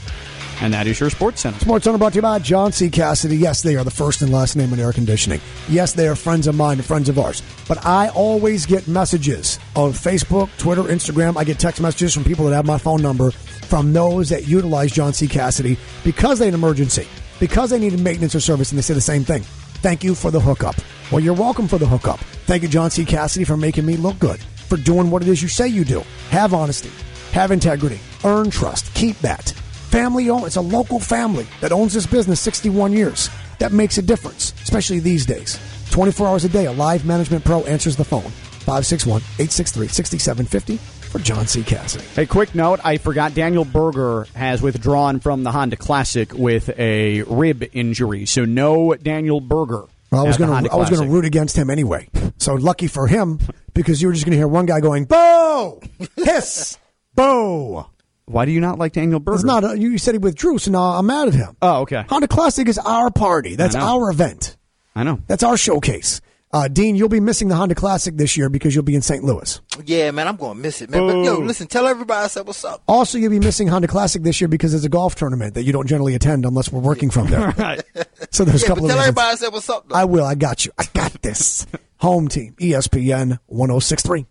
and 0.61 0.75
that 0.75 0.89
is 0.89 0.99
your 0.99 1.11
Sports 1.11 1.43
Center. 1.43 1.59
Sports 1.61 1.85
Center 1.85 1.99
brought 1.99 2.13
to 2.15 2.17
you 2.17 2.23
by 2.23 2.41
John 2.41 2.73
C. 2.73 2.91
Cassidy. 2.91 3.37
Yes, 3.37 3.63
they 3.63 3.77
are 3.77 3.85
the 3.85 3.91
first 3.93 4.23
and 4.23 4.33
last 4.33 4.57
name 4.57 4.73
in 4.73 4.81
air 4.81 4.93
conditioning. 4.93 5.41
Yes, 5.69 5.93
they 5.93 6.09
are 6.09 6.17
friends 6.17 6.49
of 6.49 6.57
mine 6.57 6.79
and 6.79 6.85
friends 6.85 7.09
of 7.09 7.19
ours. 7.19 7.43
But 7.69 7.87
I 7.87 8.09
always 8.09 8.67
get 8.67 8.89
messages 8.89 9.61
on 9.77 9.93
Facebook, 9.93 10.49
Twitter, 10.59 10.83
Instagram. 10.83 11.37
I 11.37 11.45
get 11.45 11.61
text 11.61 11.81
messages 11.81 12.15
from 12.15 12.25
people 12.25 12.47
that 12.47 12.55
have 12.57 12.67
my 12.67 12.79
phone 12.79 13.03
number 13.03 13.31
from 13.31 13.93
those 13.93 14.31
that 14.31 14.49
utilize 14.49 14.91
John 14.91 15.13
C. 15.13 15.29
Cassidy 15.29 15.79
because 16.03 16.41
they 16.41 16.47
had 16.47 16.55
an 16.55 16.61
emergency, 16.61 17.07
because 17.39 17.71
they 17.71 17.79
needed 17.79 18.01
maintenance 18.01 18.35
or 18.35 18.41
service, 18.41 18.73
and 18.73 18.79
they 18.79 18.83
say 18.83 18.95
the 18.95 19.01
same 19.01 19.23
thing. 19.23 19.45
Thank 19.81 20.03
you 20.03 20.17
for 20.17 20.33
the 20.33 20.41
hookup. 20.41 20.75
Well, 21.13 21.21
you're 21.21 21.35
welcome 21.35 21.69
for 21.69 21.79
the 21.79 21.87
hookup. 21.87 22.19
Thank 22.47 22.63
you, 22.63 22.69
John 22.69 22.91
C. 22.91 23.05
Cassidy, 23.05 23.45
for 23.45 23.57
making 23.57 23.87
me 23.87 23.97
look 23.97 24.19
good, 24.19 24.41
for 24.41 24.77
doing 24.77 25.09
what 25.09 25.23
it 25.23 25.29
is 25.29 25.41
you 25.41 25.49
say 25.49 25.69
you 25.69 25.85
do. 25.85 26.03
Have 26.31 26.53
honesty, 26.53 26.91
have 27.33 27.53
integrity, 27.53 28.01
earn 28.25 28.51
trust, 28.51 28.93
keep 28.95 29.17
that. 29.21 29.51
Family 29.91 30.31
owned. 30.31 30.47
It's 30.47 30.57
a 30.57 30.61
local 30.61 30.99
family 30.99 31.47
that 31.61 31.71
owns 31.71 31.95
this 31.95 32.07
business 32.07 32.41
61 32.41 32.93
years. 32.93 33.31
That 33.61 33.73
makes 33.73 33.99
a 33.99 34.03
difference, 34.03 34.53
especially 34.63 34.99
these 34.99 35.25
days. 35.25 35.59
24 35.91 36.27
hours 36.27 36.45
a 36.45 36.49
day, 36.49 36.67
a 36.67 36.73
live 36.73 37.07
management 37.07 37.45
pro 37.45 37.63
answers 37.63 37.97
the 37.97 38.05
phone. 38.05 38.31
561 38.67 39.21
863 39.39 39.89
6750 39.89 40.98
for 41.09 41.19
John 41.19 41.47
C. 41.47 41.63
Cassidy. 41.63 42.05
A 42.17 42.27
quick 42.27 42.55
note: 42.55 42.81
I 42.85 42.99
forgot 42.99 43.35
Daniel 43.35 43.65
Berger 43.65 44.27
has 44.35 44.63
withdrawn 44.63 45.21
from 45.21 45.43
the 45.43 45.51
Honda 45.51 45.77
Classic 45.77 46.33
with 46.33 46.71
a 46.79 47.23
rib 47.23 47.65
injury, 47.73 48.27
so 48.27 48.45
no 48.45 48.95
Daniel 48.95 49.41
Berger. 49.41 49.85
Well, 50.11 50.25
I 50.25 50.29
was 50.29 50.37
going 50.39 50.65
to 50.65 50.73
I 50.73 50.77
was 50.77 50.89
going 50.91 51.03
to 51.03 51.09
root 51.09 51.25
against 51.25 51.57
him 51.57 51.71
anyway. 51.71 52.09
So 52.39 52.55
lucky 52.55 52.87
for 52.87 53.07
him 53.07 53.41
because 53.75 54.01
you 54.01 54.09
were 54.09 54.15
just 54.15 54.25
going 54.25 54.33
to 54.33 54.39
hear 54.39 54.49
one 54.49 54.67
guy 54.67 54.81
going 54.81 55.05
boo, 55.05 55.81
hiss, 56.17 56.79
boo. 57.15 57.85
Why 58.25 58.45
do 58.45 58.53
you 58.53 58.61
not 58.61 58.79
like 58.79 58.93
Daniel 58.93 59.21
Berger? 59.21 59.37
It's 59.37 59.45
not. 59.45 59.65
A, 59.65 59.79
you 59.79 59.97
said 59.99 60.15
he 60.15 60.19
withdrew, 60.19 60.59
so 60.59 60.71
now 60.71 60.81
I'm 60.81 61.07
mad 61.07 61.29
at 61.29 61.35
him. 61.35 61.57
Oh, 61.63 61.81
okay. 61.83 62.05
Honda 62.09 62.29
Classic 62.29 62.69
is 62.69 62.79
our 62.79 63.11
party. 63.11 63.57
That's 63.57 63.75
our 63.75 64.11
event. 64.11 64.57
I 64.95 65.03
know. 65.05 65.21
That's 65.27 65.43
our 65.43 65.57
showcase. 65.57 66.21
Uh, 66.51 66.67
Din, 66.67 66.97
you'll 66.97 67.11
be 67.11 67.21
missing 67.21 67.49
the 67.49 67.55
Honda 67.57 67.75
Classic 67.75 68.17
this 68.17 68.35
year 68.37 68.49
because 68.49 68.75
you'll 68.75 68.83
be 68.85 68.95
in 68.95 69.03
St. 69.03 69.23
Louis. 69.23 69.61
Yeah, 69.85 70.11
man, 70.13 70.27
I'm 70.27 70.37
going 70.37 70.57
to 70.57 70.63
miss 70.63 70.81
it, 70.81 70.89
man. 70.89 71.07
But 71.07 71.23
yo, 71.23 71.39
listen, 71.41 71.67
tell 71.67 71.87
everybody 71.87 72.25
I 72.25 72.29
said 72.29 72.47
what's 72.47 72.65
up. 72.65 72.83
Also, 72.89 73.19
you'll 73.19 73.31
be 73.31 73.39
missing 73.39 73.69
Honda 73.69 73.87
Classic 73.89 74.23
this 74.23 74.41
year 74.41 74.49
because 74.49 74.73
it's 74.73 74.85
a 74.85 74.89
golf 74.89 75.15
tournament 75.15 75.55
that 75.55 75.65
you 75.65 75.73
don't 75.75 75.87
generally 75.87 76.15
attend 76.15 76.47
unless 76.47 76.73
we're 76.73 76.81
working 76.81 77.11
from 77.11 77.27
there. 77.29 77.53
Right. 77.59 77.83
So 78.31 78.45
there's 78.45 78.63
a 78.63 78.67
Yeah, 78.67 78.69
couple 78.69 78.83
but 78.83 78.87
of 78.87 78.91
tell 78.91 78.99
reasons. 78.99 79.09
everybody 79.19 79.33
I 79.33 79.35
said 79.37 79.53
what's 79.53 79.71
up. 79.71 79.89
Though. 79.89 79.95
I 79.95 80.05
will. 80.05 80.25
I 80.25 80.35
got 80.35 80.65
you. 80.67 80.73
I 80.79 80.85
got 80.95 81.13
this. 81.23 81.67
Home 81.99 82.29
team, 82.29 82.55
ESPN 82.61 83.39
1063. 83.47 84.27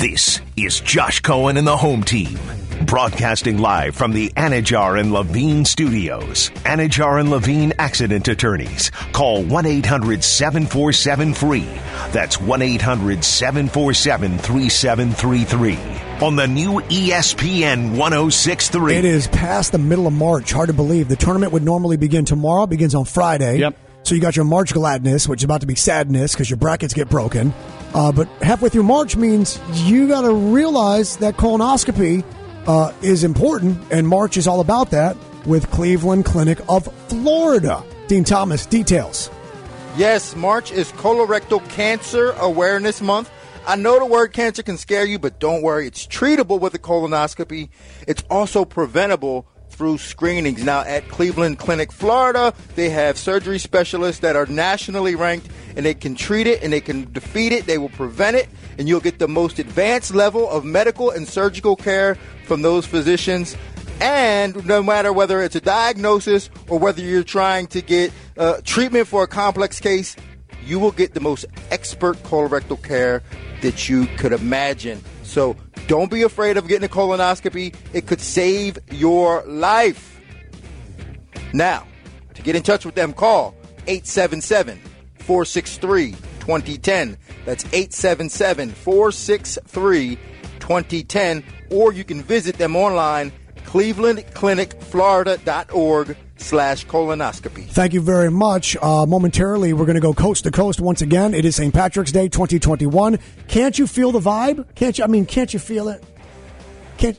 This 0.00 0.40
is 0.56 0.80
Josh 0.80 1.20
Cohen 1.20 1.56
and 1.56 1.66
the 1.66 1.76
home 1.76 2.02
team. 2.02 2.38
Broadcasting 2.90 3.58
live 3.58 3.94
from 3.94 4.10
the 4.10 4.30
Anidjar 4.30 4.98
and 4.98 5.12
Levine 5.12 5.64
studios. 5.64 6.50
Anidjar 6.64 7.20
and 7.20 7.30
Levine 7.30 7.72
accident 7.78 8.26
attorneys. 8.26 8.90
Call 9.12 9.44
1 9.44 9.64
800 9.64 10.24
747 10.24 11.34
free. 11.34 11.68
That's 12.10 12.40
1 12.40 12.60
800 12.60 13.22
747 13.22 14.38
3733. 14.38 16.26
On 16.26 16.34
the 16.34 16.48
new 16.48 16.80
ESPN 16.80 17.96
1063. 17.96 18.96
It 18.96 19.04
is 19.04 19.28
past 19.28 19.70
the 19.70 19.78
middle 19.78 20.08
of 20.08 20.12
March. 20.12 20.50
Hard 20.50 20.66
to 20.66 20.72
believe. 20.72 21.06
The 21.06 21.14
tournament 21.14 21.52
would 21.52 21.62
normally 21.62 21.96
begin 21.96 22.24
tomorrow. 22.24 22.64
It 22.64 22.70
begins 22.70 22.96
on 22.96 23.04
Friday. 23.04 23.58
Yep. 23.58 23.76
So 24.02 24.16
you 24.16 24.20
got 24.20 24.34
your 24.34 24.46
March 24.46 24.74
gladness, 24.74 25.28
which 25.28 25.42
is 25.42 25.44
about 25.44 25.60
to 25.60 25.68
be 25.68 25.76
sadness 25.76 26.32
because 26.32 26.50
your 26.50 26.56
brackets 26.56 26.92
get 26.92 27.08
broken. 27.08 27.54
Uh, 27.94 28.10
but 28.10 28.26
halfway 28.42 28.68
through 28.68 28.82
March 28.82 29.14
means 29.14 29.60
you 29.74 30.08
got 30.08 30.22
to 30.22 30.32
realize 30.32 31.18
that 31.18 31.36
colonoscopy 31.36 32.24
uh, 32.66 32.92
is 33.02 33.24
important, 33.24 33.78
and 33.90 34.06
March 34.06 34.36
is 34.36 34.46
all 34.46 34.60
about 34.60 34.90
that 34.90 35.16
with 35.46 35.70
Cleveland 35.70 36.24
Clinic 36.24 36.58
of 36.68 36.92
Florida. 37.08 37.82
Din 38.08 38.24
Thomas, 38.24 38.66
details. 38.66 39.30
Yes, 39.96 40.36
March 40.36 40.70
is 40.72 40.92
colorectal 40.92 41.66
cancer 41.70 42.32
awareness 42.32 43.00
month. 43.00 43.30
I 43.66 43.76
know 43.76 43.98
the 43.98 44.06
word 44.06 44.32
cancer 44.32 44.62
can 44.62 44.78
scare 44.78 45.04
you, 45.04 45.18
but 45.18 45.38
don't 45.38 45.62
worry. 45.62 45.86
It's 45.86 46.06
treatable 46.06 46.60
with 46.60 46.74
a 46.74 46.78
colonoscopy. 46.78 47.68
It's 48.06 48.22
also 48.30 48.64
preventable 48.64 49.46
through 49.68 49.98
screenings. 49.98 50.64
Now, 50.64 50.80
at 50.80 51.08
Cleveland 51.08 51.58
Clinic, 51.58 51.92
Florida, 51.92 52.52
they 52.74 52.90
have 52.90 53.16
surgery 53.16 53.58
specialists 53.58 54.20
that 54.20 54.36
are 54.36 54.46
nationally 54.46 55.14
ranked 55.14 55.48
and 55.76 55.86
they 55.86 55.94
can 55.94 56.14
treat 56.14 56.46
it 56.46 56.62
and 56.62 56.72
they 56.72 56.80
can 56.80 57.10
defeat 57.12 57.52
it. 57.52 57.66
They 57.66 57.78
will 57.78 57.88
prevent 57.88 58.36
it 58.36 58.48
and 58.78 58.88
you'll 58.88 59.00
get 59.00 59.18
the 59.18 59.28
most 59.28 59.58
advanced 59.58 60.14
level 60.14 60.48
of 60.50 60.64
medical 60.64 61.10
and 61.10 61.26
surgical 61.26 61.76
care 61.76 62.18
from 62.50 62.62
those 62.62 62.84
physicians. 62.84 63.56
And 64.00 64.66
no 64.66 64.82
matter 64.82 65.12
whether 65.12 65.40
it's 65.40 65.54
a 65.54 65.60
diagnosis 65.60 66.50
or 66.68 66.80
whether 66.80 67.00
you're 67.00 67.22
trying 67.22 67.68
to 67.68 67.80
get 67.80 68.12
uh, 68.36 68.60
treatment 68.64 69.06
for 69.06 69.22
a 69.22 69.28
complex 69.28 69.78
case, 69.78 70.16
you 70.66 70.80
will 70.80 70.90
get 70.90 71.14
the 71.14 71.20
most 71.20 71.46
expert 71.70 72.20
colorectal 72.24 72.82
care 72.82 73.22
that 73.62 73.88
you 73.88 74.06
could 74.16 74.32
imagine. 74.32 75.00
So 75.22 75.54
don't 75.86 76.10
be 76.10 76.22
afraid 76.22 76.56
of 76.56 76.66
getting 76.66 76.84
a 76.84 76.92
colonoscopy. 76.92 77.72
It 77.92 78.08
could 78.08 78.20
save 78.20 78.80
your 78.90 79.44
life. 79.46 80.20
Now, 81.52 81.86
to 82.34 82.42
get 82.42 82.56
in 82.56 82.64
touch 82.64 82.84
with 82.84 82.96
them, 82.96 83.12
call 83.12 83.54
877 83.86 84.80
463 85.18 86.10
2010. 86.40 87.16
That's 87.44 87.64
877 87.66 88.70
463 88.70 90.16
2010. 90.58 91.44
Or 91.70 91.92
you 91.92 92.04
can 92.04 92.22
visit 92.22 92.58
them 92.58 92.76
online, 92.76 93.32
clevelandclinicflorida.org 93.64 96.16
slash 96.36 96.86
colonoscopy. 96.86 97.66
Thank 97.66 97.92
you 97.92 98.00
very 98.00 98.30
much. 98.30 98.76
Uh, 98.80 99.06
momentarily, 99.06 99.72
we're 99.72 99.86
going 99.86 99.94
to 99.94 100.00
go 100.00 100.14
coast 100.14 100.44
to 100.44 100.50
coast 100.50 100.80
once 100.80 101.02
again. 101.02 101.34
It 101.34 101.44
is 101.44 101.56
St. 101.56 101.72
Patrick's 101.72 102.12
Day 102.12 102.28
2021. 102.28 103.18
Can't 103.48 103.78
you 103.78 103.86
feel 103.86 104.12
the 104.12 104.20
vibe? 104.20 104.66
Can't 104.74 104.98
you? 104.98 105.04
I 105.04 105.06
mean, 105.06 105.26
can't 105.26 105.52
you 105.52 105.60
feel 105.60 105.88
it? 105.88 106.02
Can't. 106.98 107.18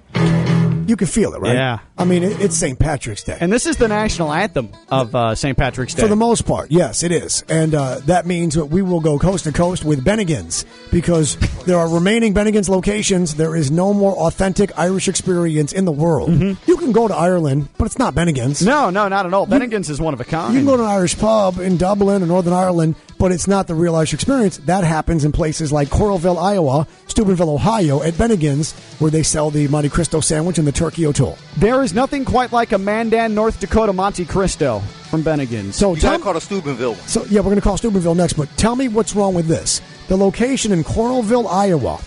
You 0.88 0.96
can 0.96 1.08
feel 1.08 1.34
it, 1.34 1.42
right? 1.42 1.54
Yeah. 1.56 1.80
I 1.98 2.06
mean, 2.06 2.24
it, 2.24 2.42
it's 2.42 2.58
St. 2.58 2.78
Patrick's 2.80 3.24
Day. 3.24 3.38
And 3.40 3.52
this 3.52 3.66
is 3.66 3.78
the 3.78 3.88
national 3.88 4.32
anthem 4.34 4.70
of 4.90 5.14
uh, 5.16 5.36
St. 5.36 5.58
Patrick's 5.58 5.94
Day. 5.94 6.02
For 6.02 6.08
the 6.08 6.16
most 6.16 6.46
part, 6.46 6.72
yes, 6.72 7.04
it 7.04 7.12
is. 7.12 7.44
And 7.50 7.76
uh, 7.76 8.00
that 8.06 8.26
means 8.26 8.56
that 8.56 8.66
we 8.66 8.82
will 8.82 9.00
go 9.02 9.20
coast 9.20 9.44
to 9.46 9.52
coast 9.52 9.84
with 9.86 10.04
Bennigan's 10.04 10.66
because 10.92 11.38
there 11.66 11.78
are 11.78 11.88
remaining 11.88 12.34
Bennigan's 12.34 12.70
locations. 12.70 13.36
There 13.36 13.56
is 13.56 13.72
no 13.72 13.94
more 13.94 14.14
authentic 14.16 14.78
Irish 14.78 15.08
experience 15.08 15.74
in 15.74 15.86
the 15.86 15.92
world. 15.92 16.32
You 16.32 16.78
can 16.78 16.92
go 16.92 17.08
to 17.08 17.16
Ireland, 17.16 17.70
but 17.78 17.86
it's 17.86 18.00
not 18.00 18.14
Bennigan's. 18.16 18.62
no, 18.62 18.90
no, 18.90 19.08
not 19.08 19.26
at 19.26 19.34
all. 19.34 19.46
Bennigan's 19.48 19.90
is 19.90 20.00
one 20.02 20.14
of 20.14 20.20
a 20.22 20.24
kind. 20.26 20.54
You 20.54 20.60
can 20.62 20.66
go 20.66 20.78
to 20.78 20.84
an 20.84 20.90
Irish 20.90 21.18
pub 21.18 21.60
in 21.60 21.78
Dublin 21.78 22.24
or 22.24 22.26
Northern 22.26 22.54
Ireland, 22.54 22.96
but 23.22 23.32
it's 23.32 23.48
not 23.48 23.68
the 23.68 23.76
real 23.76 23.96
Irish 23.96 24.16
experience. 24.16 24.58
That 24.66 24.84
happens 24.84 25.24
in 25.26 25.32
places 25.32 25.72
like 25.72 25.90
Coralville, 25.90 26.42
Iowa, 26.42 26.88
Steubenville, 27.06 27.52
Ohio, 27.52 28.02
at 28.02 28.16
Bennigan's, 28.16 28.74
where 28.98 29.12
they 29.12 29.22
sell 29.22 29.52
the 29.52 29.68
Monte 29.68 29.90
Cristo 29.90 30.22
sandwich 30.22 30.58
and 30.58 30.68
the 30.68 30.72
turkey 30.72 31.06
o'toole. 31.06 31.38
there 31.58 31.84
is 31.84 31.94
nothing 31.94 32.26
quite 32.26 32.52
like 32.52 32.72
a 32.72 32.80
Mandan, 32.80 33.36
North 33.36 33.60
Dakota 33.60 33.94
Monte 33.94 34.26
Cristo 34.26 34.80
from 35.12 35.22
Bennigan's. 35.22 35.76
So 35.76 35.94
You 35.94 36.02
tell 36.02 36.14
gotta 36.14 36.24
call 36.24 36.34
the 36.34 36.42
Steubenville. 36.42 36.96
So 36.96 37.24
yeah, 37.26 37.42
we're 37.42 37.52
going 37.52 37.58
to 37.58 37.62
call 37.62 37.78
Steubenville 37.78 38.16
next, 38.16 38.34
but 38.34 38.50
tell 38.58 38.76
me 38.76 38.88
what's 38.88 39.16
wrong 39.16 39.36
with 39.36 39.46
this. 39.46 39.82
The 40.08 40.18
location 40.18 40.72
in 40.72 40.84
Coralville, 40.84 41.46
Iowa, 41.48 42.00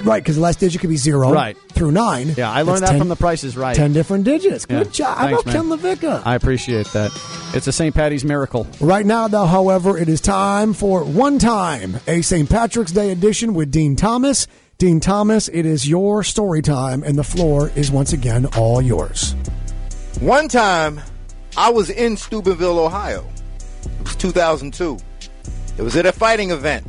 Right, 0.04 0.22
because 0.22 0.36
the 0.36 0.42
last 0.42 0.60
digit 0.60 0.80
could 0.80 0.90
be 0.90 0.96
zero 0.96 1.32
Right. 1.32 1.56
through 1.72 1.90
nine. 1.90 2.34
Yeah, 2.36 2.50
I 2.50 2.62
learned 2.62 2.82
That's 2.82 2.90
that 2.90 2.90
10 2.92 2.98
from 2.98 3.08
the 3.08 3.16
prices 3.16 3.56
right. 3.56 3.74
Ten 3.74 3.92
different 3.94 4.24
digits. 4.24 4.66
Good 4.66 4.86
Yeah. 4.88 4.92
job. 4.92 5.18
Thanks, 5.18 5.42
How 5.44 5.60
about 5.62 5.80
Ken 5.90 6.10
man. 6.10 6.22
I 6.24 6.34
appreciate 6.34 6.86
that. 6.92 7.10
It's 7.54 7.66
a 7.66 7.72
St. 7.72 7.94
Patty's 7.94 8.22
miracle. 8.24 8.66
Right 8.80 9.06
now, 9.06 9.26
though, 9.26 9.46
however, 9.46 9.96
it 9.96 10.08
is 10.08 10.20
time 10.20 10.74
for 10.74 11.02
One 11.02 11.38
Time, 11.38 11.98
a 12.06 12.20
St. 12.20 12.48
Patrick's 12.48 12.92
Day 12.92 13.10
edition 13.10 13.54
with 13.54 13.70
Din 13.70 13.96
Thomas. 13.96 14.46
Din 14.78 15.00
Thomas, 15.00 15.48
it 15.48 15.64
is 15.64 15.88
your 15.88 16.22
story 16.22 16.60
time, 16.60 17.02
and 17.02 17.16
the 17.18 17.24
floor 17.24 17.72
is 17.74 17.90
once 17.90 18.12
again 18.12 18.44
all 18.56 18.82
yours. 18.82 19.34
One 20.20 20.48
time, 20.48 21.00
I 21.56 21.70
was 21.70 21.88
in 21.88 22.18
Steubenville, 22.18 22.78
Ohio. 22.78 23.24
It 23.84 24.04
was 24.04 24.16
2002. 24.16 24.98
It 25.78 25.82
was 25.82 25.96
at 25.96 26.04
a 26.04 26.12
fighting 26.12 26.50
event. 26.50 26.86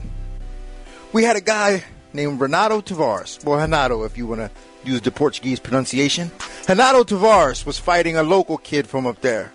We 1.13 1.23
had 1.23 1.37
a 1.37 1.41
guy 1.41 1.83
named 2.17 2.41
Renato 2.41 2.81
Tavares. 2.81 3.45
or 3.47 3.57
Renato, 3.59 4.03
if 4.03 4.17
you 4.17 4.27
want 4.27 4.41
to 4.41 4.51
use 4.83 4.99
the 5.01 5.11
Portuguese 5.11 5.59
pronunciation. 5.61 6.29
Renato 6.67 7.03
Tavares 7.05 7.65
was 7.65 7.79
fighting 7.79 8.17
a 8.17 8.23
local 8.23 8.57
kid 8.57 8.87
from 8.87 9.07
up 9.07 9.21
there. 9.21 9.53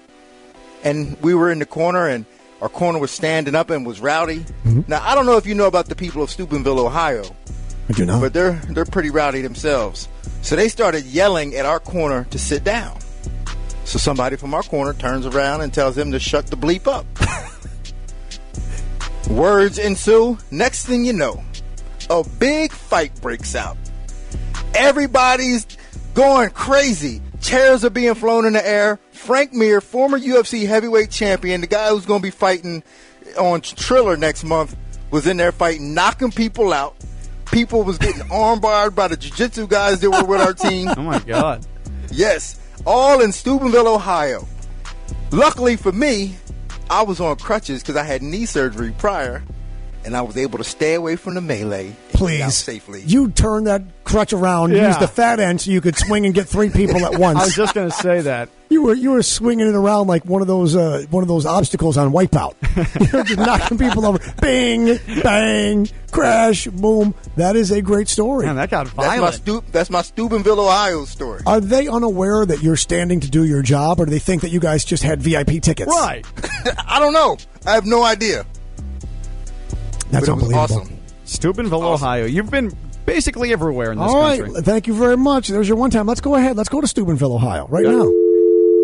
And 0.83 1.21
we 1.21 1.35
were 1.35 1.51
in 1.53 1.59
the 1.59 1.67
corner, 1.67 2.09
and 2.09 2.25
our 2.63 2.69
corner 2.71 2.99
was 2.99 3.11
standing 3.11 3.55
up 3.55 3.69
and 3.71 3.85
was 3.87 4.01
rowdy. 4.01 4.41
Mm-hmm. 4.41 4.83
Now, 4.89 5.03
I 5.03 5.15
don't 5.15 5.27
know 5.27 5.37
if 5.37 5.47
you 5.47 5.55
know 5.55 5.67
about 5.67 5.87
the 5.89 5.95
people 5.97 6.23
of 6.23 6.31
Steubenville, 6.31 6.81
Ohio 6.81 7.25
I 7.89 7.93
do 7.93 8.07
not. 8.07 8.21
but 8.21 8.33
they're 8.33 8.53
they're 8.71 8.85
pretty 8.85 9.11
rowdy 9.11 9.43
themselves. 9.43 10.09
So 10.43 10.57
they 10.57 10.69
started 10.69 11.05
yelling 11.05 11.55
at 11.55 11.67
our 11.67 11.79
corner 11.81 12.25
to 12.31 12.39
sit 12.39 12.65
down. 12.65 12.99
So 13.85 13.99
somebody 13.99 14.37
from 14.37 14.55
our 14.55 14.63
corner 14.63 14.93
turns 14.95 15.27
around 15.27 15.61
and 15.63 15.75
tells 15.75 15.97
them 15.97 16.13
to 16.13 16.19
shut 16.21 16.47
the 16.47 16.57
bleep 16.57 16.87
up. 16.87 17.07
Words 19.31 19.79
ensue. 19.79 20.39
Next 20.51 20.87
thing 20.87 21.05
you 21.05 21.13
know, 21.13 21.43
a 22.13 22.29
big 22.39 22.73
fight 22.73 23.19
breaks 23.21 23.55
out. 23.55 23.77
Everybody's 24.75 25.67
going 26.15 26.51
crazy. 26.51 27.23
Chairs 27.41 27.85
are 27.85 27.91
being 27.91 28.15
flown 28.15 28.45
in 28.45 28.53
the 28.53 28.67
air. 28.67 28.99
Frank 29.13 29.53
Mir, 29.53 29.81
former 29.81 30.19
UFC 30.19 30.67
heavyweight 30.67 31.11
champion, 31.11 31.61
the 31.61 31.67
guy 31.67 31.89
who's 31.89 32.07
going 32.07 32.21
to 32.21 32.27
be 32.27 32.31
fighting 32.31 32.83
on 33.39 33.61
Triller 33.63 34.17
next 34.17 34.45
month, 34.45 34.77
was 35.11 35.27
in 35.27 35.37
there 35.37 35.53
fighting, 35.53 35.95
knocking 35.95 36.31
people 36.31 36.73
out. 36.73 36.97
People 37.51 37.83
was 37.83 37.99
getting 37.99 38.23
armbarred 38.31 38.95
by 38.95 39.09
the 39.09 39.17
jiu-jitsu 39.17 39.67
guys 39.67 40.01
that 40.01 40.11
were 40.11 40.25
with 40.25 40.41
our 40.41 40.55
team. 40.55 40.89
Oh 40.97 41.03
my 41.03 41.19
God. 41.21 41.67
Yes, 42.11 42.61
all 42.87 43.21
in 43.21 43.33
Steubenville, 43.33 43.89
Ohio. 43.89 44.47
Luckily 45.31 45.77
for 45.77 45.93
me, 45.93 46.37
I 46.91 47.03
was 47.03 47.21
on 47.21 47.37
crutches 47.37 47.83
because 47.83 47.97
I 47.97 48.05
had 48.05 48.23
knee 48.23 48.45
surgery 48.45 48.95
prior, 48.99 49.43
and 50.05 50.17
I 50.17 50.23
was 50.23 50.37
able 50.37 50.59
to 50.59 50.65
stay 50.65 50.95
away 50.95 51.17
from 51.17 51.35
the 51.35 51.41
melee. 51.41 51.87
and 51.87 51.97
get 51.97 52.15
out 52.15 52.19
Please, 52.19 52.55
safely. 52.57 53.03
you 53.03 53.31
turn 53.31 53.65
that 53.65 53.83
crutch 54.05 54.33
around, 54.33 54.73
Yeah. 54.73 54.89
use 54.89 54.99
the 54.99 55.09
fat 55.09 55.41
end 55.41 55.61
so 55.61 55.71
you 55.71 55.81
could 55.81 55.97
swing 55.97 56.25
and 56.27 56.35
get 56.35 56.49
three 56.49 56.71
people 56.71 57.05
at 57.05 57.19
once. 57.19 57.39
I 57.39 57.45
was 57.45 57.55
just 57.57 57.75
going 57.75 57.91
to 57.91 57.97
say 57.97 58.21
that. 58.23 58.49
You 58.71 58.83
were 58.85 58.95
you 58.95 59.11
were 59.11 59.23
swinging 59.23 59.69
it 59.69 59.75
around 59.75 60.07
like 60.07 60.25
one 60.25 60.41
of 60.41 60.49
those 60.49 60.75
uh, 60.75 61.05
one 61.11 61.23
of 61.23 61.29
those 61.29 61.45
obstacles 61.45 61.99
on 61.99 62.11
Wipeout. 62.11 62.55
You're 63.13 63.23
just 63.23 63.39
knocking 63.39 63.77
people 63.77 64.07
over. 64.07 64.19
Bing, 64.41 64.99
bang, 65.23 65.89
crash, 66.11 66.69
boom. 66.69 67.15
That 67.37 67.55
is 67.55 67.71
a 67.71 67.83
great 67.83 68.09
story. 68.09 68.47
Man, 68.47 68.57
that 68.57 68.71
got 68.71 68.87
that's 68.87 68.97
my 68.97 69.05
violent. 69.09 69.35
Stu- 69.35 69.63
that's 69.73 69.91
my 69.91 70.01
Steubenville, 70.01 70.59
Ohio 70.59 71.05
story. 71.05 71.43
Are 71.45 71.61
they 71.61 71.87
unaware 71.87 72.47
that 72.47 72.63
you're 72.63 72.77
standing 72.77 73.21
to 73.21 73.31
do 73.31 73.45
your 73.45 73.61
job, 73.61 74.01
or 74.01 74.07
do 74.07 74.11
they 74.11 74.19
think 74.19 74.41
that 74.41 74.49
you 74.51 74.61
guys 74.61 74.87
just 74.87 75.03
had 75.03 75.21
VIP 75.21 75.61
tickets? 75.63 75.91
right. 75.95 76.25
I 76.89 76.99
don't 76.99 77.13
know. 77.13 77.37
I 77.67 77.73
have 77.73 77.85
no 77.85 78.03
idea. 78.03 78.47
That's 80.13 80.29
but 80.29 80.33
it 80.33 80.35
was 80.37 80.43
unbelievable. 80.53 80.81
awesome. 80.83 80.99
Steubenville, 81.25 81.83
Ohio. 81.85 82.25
You've 82.27 82.51
been 82.51 82.73
basically 83.07 83.53
everywhere 83.53 83.93
in 83.93 83.99
this 83.99 84.09
All 84.09 84.21
right, 84.21 84.41
country. 84.43 84.63
thank 84.63 84.87
you 84.87 84.95
very 84.95 85.17
much. 85.17 85.49
There's 85.49 85.67
your 85.69 85.77
one 85.77 85.91
time. 85.91 86.07
Let's 86.07 86.21
go 86.21 86.35
ahead. 86.37 86.57
Let's 86.57 86.69
go 86.69 86.81
to 86.81 86.87
Steubenville, 86.87 87.33
Ohio, 87.35 87.67
right 87.69 87.85
now. 87.85 88.05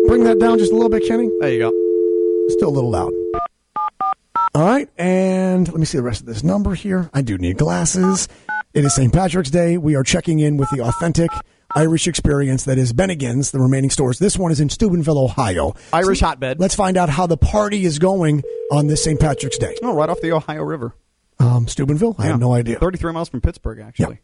Bring 0.07 0.23
that 0.23 0.37
down 0.39 0.57
just 0.59 0.71
a 0.71 0.75
little 0.75 0.89
bit, 0.89 1.03
Kenny. 1.07 1.29
There 1.39 1.49
you 1.51 1.59
go. 1.59 1.69
Still 2.49 2.69
a 2.69 2.75
little 2.75 2.89
loud. 2.89 3.13
All 4.55 4.65
right, 4.65 4.89
and 4.97 5.67
let 5.67 5.77
me 5.77 5.85
see 5.85 5.97
the 5.99 6.03
rest 6.03 6.21
of 6.21 6.25
this 6.25 6.43
number 6.43 6.73
here. 6.73 7.09
I 7.13 7.21
do 7.21 7.37
need 7.37 7.57
glasses. 7.57 8.27
It 8.73 8.83
is 8.83 8.95
St. 8.95 9.13
Patrick's 9.13 9.51
Day. 9.51 9.77
We 9.77 9.95
are 9.95 10.03
checking 10.03 10.39
in 10.39 10.57
with 10.57 10.69
the 10.71 10.81
authentic 10.81 11.29
Irish 11.75 12.07
experience 12.07 12.65
that 12.65 12.77
is 12.79 12.91
Bennigan's, 12.91 13.51
the 13.51 13.59
remaining 13.59 13.91
stores. 13.91 14.17
This 14.17 14.37
one 14.37 14.51
is 14.51 14.59
in 14.59 14.69
Steubenville, 14.69 15.19
Ohio. 15.19 15.75
Irish 15.93 16.21
hotbed. 16.21 16.59
Let's 16.59 16.73
find 16.75 16.97
out 16.97 17.09
how 17.09 17.27
the 17.27 17.37
party 17.37 17.85
is 17.85 17.99
going 17.99 18.43
on 18.71 18.87
this 18.87 19.03
St. 19.03 19.19
Patrick's 19.19 19.57
Day. 19.59 19.75
Oh, 19.83 19.93
right 19.93 20.09
off 20.09 20.19
the 20.21 20.31
Ohio 20.31 20.63
River. 20.63 20.95
Um, 21.39 21.67
Steubenville? 21.67 22.15
I 22.17 22.25
have 22.25 22.39
no 22.39 22.53
idea. 22.53 22.77
33 22.79 23.13
miles 23.13 23.29
from 23.29 23.41
Pittsburgh, 23.41 23.79
actually. 23.79 24.19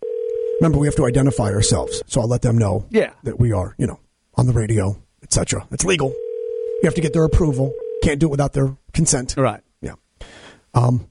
Remember, 0.59 0.77
we 0.77 0.87
have 0.87 0.95
to 0.95 1.05
identify 1.05 1.49
ourselves, 1.51 2.01
so 2.07 2.21
I'll 2.21 2.27
let 2.29 2.41
them 2.41 2.57
know 2.57 2.85
Yeah. 2.89 3.11
that 3.23 3.39
we 3.39 3.51
are, 3.51 3.75
you 3.77 3.87
know, 3.87 3.99
on 4.35 4.47
the 4.47 4.53
radio, 4.53 4.97
etc. 5.23 5.67
It's 5.71 5.83
legal. 5.85 6.09
You 6.09 6.81
have 6.83 6.95
to 6.95 7.01
get 7.01 7.13
their 7.13 7.23
approval. 7.25 7.73
Can't 8.03 8.19
do 8.19 8.27
it 8.27 8.31
without 8.31 8.53
their 8.53 8.75
consent. 8.93 9.35
Right. 9.37 9.61
Yeah. 9.81 9.93
Um, 10.73 11.07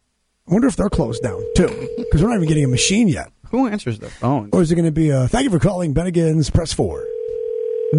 I 0.48 0.52
wonder 0.52 0.68
if 0.68 0.76
they're 0.76 0.90
closed 0.90 1.22
down 1.22 1.42
too, 1.56 1.88
because 1.98 2.22
we're 2.22 2.28
not 2.28 2.36
even 2.36 2.48
getting 2.48 2.64
a 2.64 2.68
machine 2.68 3.08
yet. 3.08 3.30
Who 3.50 3.66
answers 3.68 3.98
the 3.98 4.10
phone? 4.10 4.50
Or 4.52 4.60
is 4.62 4.70
it 4.72 4.74
going 4.74 4.84
to 4.84 4.92
be 4.92 5.10
a 5.10 5.26
thank 5.28 5.44
you 5.44 5.50
for 5.50 5.58
calling 5.58 5.94
Bennigan's? 5.94 6.50
Press 6.50 6.72
four, 6.72 7.06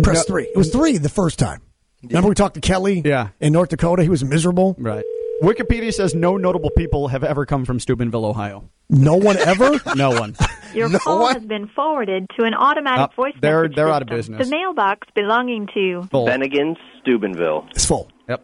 press 0.04 0.18
No. 0.18 0.24
three. 0.24 0.44
It 0.44 0.56
was 0.58 0.70
three 0.72 0.98
the 0.98 1.10
first 1.10 1.40
time. 1.40 1.62
Remember 2.04 2.30
we 2.30 2.36
talked 2.36 2.54
to 2.56 2.62
Kelly? 2.62 3.02
Yeah. 3.04 3.30
In 3.40 3.52
North 3.54 3.70
Dakota, 3.70 4.04
he 4.04 4.10
was 4.10 4.24
miserable. 4.24 4.76
Right. 4.78 5.04
Wikipedia 5.42 5.94
says 5.94 6.16
no 6.16 6.38
notable 6.38 6.70
people 6.72 7.10
have 7.10 7.24
ever 7.24 7.46
come 7.46 7.66
from 7.66 7.80
Steubenville, 7.80 8.26
Ohio. 8.26 8.70
No 8.90 9.16
one 9.16 9.38
ever. 9.38 9.80
No 9.96 10.12
one. 10.12 10.36
Your 10.74 10.90
No 10.90 11.00
call 11.00 11.22
one- 11.22 11.34
has 11.36 11.46
been 11.46 11.68
forwarded 11.76 12.28
to 12.38 12.46
an 12.46 12.54
automatic 12.54 13.10
Oh, 13.18 13.24
voice 13.24 13.34
they're- 13.42 13.64
message 13.64 13.76
they're 13.76 13.90
out 13.92 14.02
of 14.02 14.08
business. 14.10 14.46
The 14.48 14.52
mailbox 14.56 15.08
belonging 15.16 15.68
to 15.74 16.04
Full. 16.12 16.28
Bennigan's, 16.28 16.78
Steubenville. 17.02 17.66
it's 17.72 17.86
full. 17.86 18.10
Yep. 18.30 18.44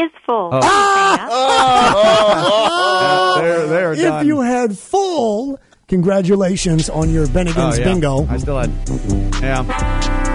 is 0.00 0.10
full. 0.26 0.50
Oh. 0.52 0.60
Please 0.60 0.68
hang 1.20 1.28
up. 2.46 3.42
They're, 3.42 3.66
they're 3.66 3.92
If 3.92 3.98
done. 4.00 4.26
you 4.26 4.40
had 4.40 4.76
full, 4.78 5.58
congratulations 5.88 6.88
on 6.90 7.10
your 7.10 7.24
Oh, 7.24 7.28
Bennigan's 7.28 7.78
yeah. 7.78 7.84
bingo. 7.84 8.26
I 8.28 8.36
still 8.38 8.58
had. 8.58 8.70
Yeah. 9.40 9.62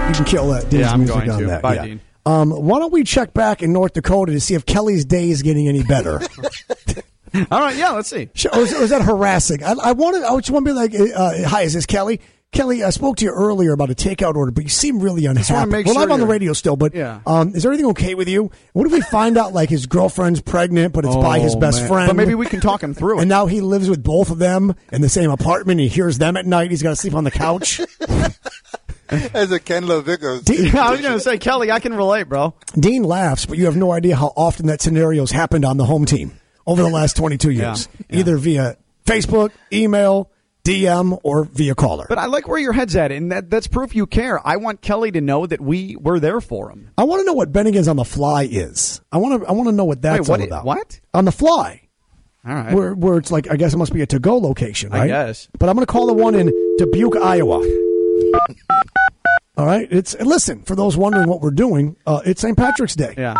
You 0.08 0.14
can 0.14 0.24
kill 0.24 0.48
that. 0.48 0.68
Din's 0.70 0.80
Yeah, 0.82 0.92
I'm 0.92 1.00
music 1.00 1.16
going 1.16 1.30
on 1.30 1.40
to. 1.40 1.46
that. 1.46 1.62
Bye, 1.62 1.74
yeah. 1.74 1.84
Din. 1.86 2.00
Um, 2.26 2.50
why 2.50 2.78
don't 2.78 2.92
we 2.92 3.04
check 3.04 3.32
back 3.32 3.62
in 3.62 3.72
North 3.72 3.94
Dakota 3.94 4.32
to 4.32 4.40
see 4.40 4.54
if 4.54 4.66
Kelly's 4.66 5.04
day 5.04 5.30
is 5.30 5.42
getting 5.42 5.66
any 5.68 5.82
better? 5.82 6.20
All 7.50 7.60
right. 7.60 7.76
Yeah. 7.76 7.90
Let's 7.90 8.08
see. 8.08 8.28
Sh- 8.34 8.46
or, 8.52 8.60
is, 8.60 8.72
or 8.74 8.82
is 8.82 8.90
that 8.90 9.02
harassing? 9.02 9.62
I, 9.62 9.74
I 9.82 9.92
wanted. 9.92 10.24
I 10.24 10.34
just 10.36 10.50
want 10.50 10.66
to 10.66 10.72
be 10.72 10.74
like, 10.74 10.94
uh, 10.94 11.48
"Hi, 11.48 11.62
is 11.62 11.74
this 11.74 11.86
Kelly? 11.86 12.20
Kelly, 12.50 12.82
I 12.82 12.88
spoke 12.88 13.18
to 13.18 13.26
you 13.26 13.30
earlier 13.30 13.72
about 13.74 13.90
a 13.90 13.94
takeout 13.94 14.34
order, 14.34 14.50
but 14.50 14.64
you 14.64 14.70
seem 14.70 15.00
really 15.00 15.26
unhappy. 15.26 15.52
wanna 15.52 15.66
make 15.66 15.84
We're 15.86 15.92
sure 15.92 16.00
live 16.00 16.10
on 16.12 16.18
the 16.20 16.26
radio 16.26 16.54
still, 16.54 16.76
but 16.78 16.94
Yeah. 16.94 17.20
um, 17.26 17.54
is 17.54 17.66
everything 17.66 17.84
okay 17.88 18.14
with 18.14 18.26
you? 18.26 18.50
What 18.72 18.86
if 18.86 18.92
we 18.94 19.02
find 19.02 19.36
out 19.36 19.52
like 19.52 19.68
his 19.68 19.84
girlfriend's 19.84 20.40
pregnant, 20.40 20.94
but 20.94 21.04
it's 21.04 21.14
by 21.14 21.40
his 21.40 21.54
Oh, 21.54 21.58
best 21.58 21.80
man. 21.80 21.88
friend? 21.88 22.06
But 22.08 22.16
maybe 22.16 22.34
we 22.34 22.46
can 22.46 22.60
talk 22.60 22.82
him 22.82 22.94
through 22.94 23.18
it. 23.18 23.20
And 23.20 23.28
now 23.28 23.44
he 23.48 23.60
lives 23.60 23.90
with 23.90 24.02
both 24.02 24.30
of 24.30 24.38
them 24.38 24.74
in 24.90 25.02
the 25.02 25.10
same 25.10 25.30
apartment. 25.30 25.78
He 25.80 25.88
hears 25.88 26.16
them 26.16 26.38
at 26.38 26.46
night. 26.46 26.70
He's 26.70 26.82
got 26.82 26.88
to 26.88 26.96
sleep 26.96 27.12
on 27.14 27.24
the 27.24 27.30
couch. 27.30 27.82
As 29.34 29.50
a 29.52 29.58
Ken 29.60 29.84
LaVicka. 29.84 30.44
Din, 30.44 30.76
I 30.76 30.90
was 30.90 31.00
going 31.00 31.14
to 31.14 31.20
say, 31.20 31.38
Kelly, 31.38 31.70
I 31.70 31.80
can 31.80 31.94
relate, 31.94 32.28
bro. 32.28 32.54
Din 32.78 33.02
laughs, 33.02 33.46
but 33.46 33.58
you 33.58 33.64
have 33.66 33.76
no 33.76 33.92
idea 33.92 34.16
how 34.16 34.32
often 34.36 34.66
that 34.66 34.80
scenario's 34.80 35.30
happened 35.30 35.64
on 35.64 35.76
the 35.76 35.84
home 35.84 36.04
team 36.04 36.38
over 36.66 36.82
the 36.82 36.88
last 36.90 37.16
22 37.16 37.50
years, 37.50 37.88
Yeah, 37.98 38.06
yeah. 38.10 38.18
either 38.20 38.36
via 38.36 38.76
Facebook, 39.06 39.50
email, 39.72 40.30
DM, 40.64 41.18
or 41.22 41.44
via 41.44 41.74
caller. 41.74 42.04
But 42.08 42.18
I 42.18 42.26
like 42.26 42.46
where 42.46 42.58
your 42.58 42.74
head's 42.74 42.94
at, 42.96 43.10
and 43.10 43.32
that, 43.32 43.48
that's 43.48 43.66
proof 43.68 43.94
you 43.94 44.06
care. 44.06 44.46
I 44.46 44.56
want 44.56 44.82
Kelly 44.82 45.10
to 45.12 45.20
know 45.22 45.46
that 45.46 45.62
we 45.62 45.96
were 45.96 46.20
there 46.20 46.42
for 46.42 46.70
him. 46.70 46.90
I 46.98 47.04
want 47.04 47.20
to 47.20 47.24
know 47.24 47.32
what 47.32 47.50
Bennigan's 47.50 47.88
on 47.88 47.96
the 47.96 48.04
fly 48.04 48.42
is. 48.42 49.00
I 49.10 49.16
want 49.16 49.42
to. 49.42 49.48
I 49.48 49.52
want 49.52 49.68
to 49.70 49.74
know 49.74 49.86
what 49.86 50.02
that's 50.02 50.28
Wait, 50.28 50.28
what 50.28 50.40
all 50.40 50.44
i- 50.44 50.46
about. 50.46 50.64
what? 50.66 51.00
on 51.14 51.24
the 51.24 51.32
fly? 51.32 51.88
All 52.46 52.54
right. 52.54 52.72
Where, 52.74 52.94
where 52.94 53.16
it's 53.16 53.30
like 53.30 53.50
I 53.50 53.56
guess 53.56 53.72
it 53.72 53.78
must 53.78 53.92
be 53.94 54.02
a 54.02 54.06
to 54.06 54.18
go 54.18 54.36
location, 54.36 54.92
I 54.92 54.98
right? 55.00 55.06
guess. 55.08 55.48
But 55.58 55.70
I'm 55.70 55.74
going 55.74 55.86
to 55.86 55.90
call 55.92 56.06
the 56.06 56.12
one 56.14 56.34
in 56.34 56.48
Dubuque, 56.78 57.16
Iowa. 57.16 57.60
All 59.58 59.66
right. 59.66 59.86
It's 59.90 60.14
listen 60.20 60.62
for 60.62 60.74
those 60.76 60.96
wondering 60.96 61.28
what 61.28 61.40
we're 61.40 61.50
doing. 61.50 61.96
Uh, 62.06 62.20
it's 62.24 62.40
St. 62.40 62.56
Patrick's 62.56 62.94
Day. 62.96 63.14
yeah. 63.18 63.34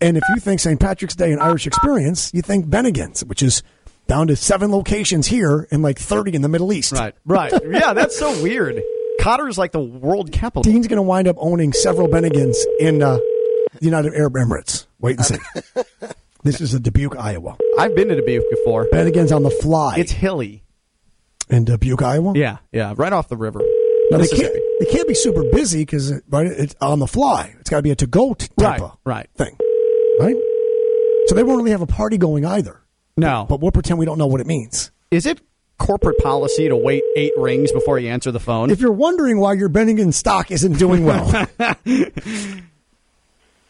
And 0.00 0.16
if 0.18 0.22
you 0.28 0.36
think 0.40 0.60
St. 0.60 0.78
Patrick's 0.78 1.14
Day 1.16 1.32
and 1.32 1.40
Irish 1.40 1.66
experience, 1.66 2.30
you 2.34 2.42
think 2.42 2.66
Bennigan's, 2.66 3.24
which 3.24 3.42
is 3.42 3.62
down 4.06 4.26
to 4.26 4.36
seven 4.36 4.70
locations 4.70 5.26
here 5.26 5.66
and 5.70 5.82
like 5.82 5.98
30 5.98 6.34
in 6.34 6.42
the 6.42 6.48
Middle 6.48 6.72
East. 6.72 6.92
Right. 6.92 7.14
Right. 7.24 7.52
yeah, 7.70 7.94
that's 7.94 8.18
so 8.18 8.30
weird. 8.42 8.82
Qatar's 9.20 9.56
like 9.56 9.72
the 9.72 9.80
world 9.80 10.30
capital. 10.32 10.62
Din's 10.62 10.86
going 10.86 10.98
to 10.98 11.02
wind 11.02 11.26
up 11.28 11.36
owning 11.38 11.72
several 11.72 12.06
Bennigan's 12.08 12.64
in 12.78 13.02
uh, 13.02 13.16
the 13.80 13.84
United 13.86 14.12
Arab 14.14 14.34
Emirates. 14.34 14.86
Wait 15.00 15.16
and 15.16 15.24
see. 15.24 15.38
this 16.42 16.60
is 16.60 16.74
a 16.74 16.80
Dubuque, 16.80 17.16
Iowa. 17.16 17.56
I've 17.78 17.94
been 17.96 18.08
to 18.08 18.16
Dubuque 18.16 18.44
before. 18.50 18.86
Bennigan's 18.92 19.32
on 19.32 19.42
the 19.42 19.50
fly 19.50 19.96
It's 19.96 20.12
hilly. 20.12 20.62
in 21.48 21.64
Dubuque, 21.64 22.02
Iowa. 22.02 22.34
Yeah. 22.36 22.58
Yeah. 22.72 22.92
Right 22.96 23.12
off 23.14 23.28
the 23.28 23.36
river. 23.38 23.62
Now 24.10 24.18
they 24.18 24.28
can't, 24.28 24.54
they 24.80 24.86
can't 24.86 25.08
be 25.08 25.14
super 25.14 25.42
busy 25.50 25.80
because 25.80 26.12
right, 26.28 26.46
it's 26.46 26.74
on 26.80 26.98
the 27.00 27.06
fly. 27.06 27.54
It's 27.60 27.70
got 27.70 27.78
to 27.78 27.82
be 27.82 27.90
a 27.90 27.96
to-go 27.96 28.34
t- 28.34 28.46
type 28.58 28.80
Right, 28.80 28.80
of 28.82 28.96
right. 29.04 29.28
thing, 29.36 29.56
right? 30.20 30.36
So 31.26 31.34
they 31.34 31.42
won't 31.42 31.58
really 31.58 31.72
have 31.72 31.80
a 31.82 31.86
party 31.86 32.18
going 32.18 32.44
either. 32.44 32.80
No. 33.16 33.46
But 33.48 33.60
we'll 33.60 33.72
pretend 33.72 33.98
we 33.98 34.06
don't 34.06 34.18
know 34.18 34.26
what 34.28 34.40
it 34.40 34.46
means. 34.46 34.90
Is 35.10 35.26
it 35.26 35.40
corporate 35.78 36.18
policy 36.18 36.68
to 36.68 36.76
wait 36.76 37.02
eight 37.16 37.32
rings 37.36 37.72
before 37.72 37.98
you 37.98 38.08
answer 38.10 38.30
the 38.30 38.40
phone? 38.40 38.70
If 38.70 38.80
you're 38.80 38.92
wondering 38.92 39.40
why 39.40 39.54
your 39.54 39.68
Bennigan 39.68 40.12
stock 40.14 40.50
isn't 40.50 40.78
doing 40.78 41.04
well, 41.04 41.46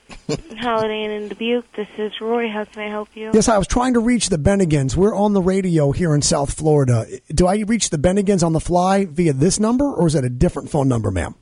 Holiday 0.58 1.04
Inn 1.04 1.10
in 1.10 1.28
Dubuque. 1.28 1.70
This 1.74 1.88
is 1.98 2.12
Roy. 2.20 2.48
How 2.48 2.64
can 2.64 2.82
I 2.82 2.88
help 2.88 3.08
you? 3.14 3.30
yes, 3.32 3.48
I 3.48 3.58
was 3.58 3.66
trying 3.66 3.94
to 3.94 4.00
reach 4.00 4.28
the 4.28 4.38
Bennigans. 4.38 4.96
We're 4.96 5.14
on 5.14 5.32
the 5.32 5.42
radio 5.42 5.92
here 5.92 6.14
in 6.14 6.22
South 6.22 6.54
Florida. 6.54 7.06
Do 7.28 7.46
I 7.46 7.58
reach 7.66 7.90
the 7.90 7.98
Bennigans 7.98 8.44
on 8.44 8.52
the 8.52 8.60
fly 8.60 9.04
via 9.04 9.32
this 9.32 9.58
number, 9.60 9.84
or 9.84 10.06
is 10.06 10.12
that 10.14 10.24
a 10.24 10.30
different 10.30 10.70
phone 10.70 10.88
number, 10.88 11.10
ma'am? 11.10 11.34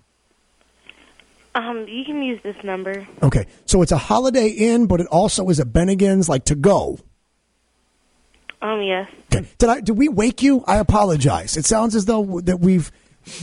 Um, 1.54 1.86
you 1.88 2.04
can 2.04 2.20
use 2.22 2.40
this 2.42 2.56
number. 2.64 3.06
Okay, 3.22 3.46
so 3.64 3.82
it's 3.82 3.92
a 3.92 3.98
Holiday 3.98 4.48
Inn, 4.48 4.86
but 4.86 5.00
it 5.00 5.06
also 5.06 5.48
is 5.50 5.60
a 5.60 5.64
Bennigan's, 5.64 6.28
like 6.28 6.44
to 6.46 6.56
go. 6.56 6.98
Um, 8.60 8.82
yes. 8.82 9.08
Okay. 9.32 9.46
Did 9.58 9.68
I? 9.68 9.80
Did 9.80 9.98
we 9.98 10.08
wake 10.08 10.42
you? 10.42 10.64
I 10.66 10.78
apologize. 10.78 11.56
It 11.56 11.66
sounds 11.66 11.94
as 11.94 12.06
though 12.06 12.40
that 12.40 12.60
we've 12.60 12.90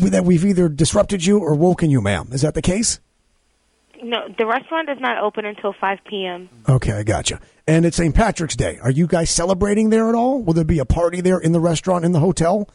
that 0.02 0.26
we've 0.26 0.44
either 0.44 0.68
disrupted 0.68 1.26
you 1.26 1.40
or 1.40 1.54
woken 1.56 1.92
you, 1.92 2.02
ma'am. 2.02 2.30
Is 2.32 2.42
that 2.42 2.56
the 2.56 2.62
case? 2.62 3.00
No, 4.04 4.28
the 4.36 4.46
restaurant 4.46 4.88
does 4.88 5.00
not 5.00 5.24
open 5.24 5.46
until 5.46 5.74
5 5.80 6.00
p.m. 6.06 6.50
Okay, 6.68 6.92
I 6.92 7.04
gotcha. 7.04 7.40
And 7.68 7.86
it's 7.86 7.98
St. 7.98 8.14
Patrick's 8.16 8.56
Day. 8.56 8.80
Are 8.82 8.90
you 8.90 9.06
guys 9.06 9.30
celebrating 9.30 9.92
there 9.92 10.10
at 10.10 10.16
all? 10.16 10.42
Will 10.42 10.54
there 10.54 10.64
be 10.64 10.80
a 10.80 10.86
party 10.86 11.22
there 11.22 11.40
in 11.40 11.52
the 11.52 11.60
restaurant 11.60 12.04
in 12.04 12.12
the 12.12 12.20
hotel 12.20 12.68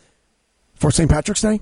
for 0.74 0.90
St. 0.90 1.10
Patrick's 1.10 1.42
Day? 1.42 1.60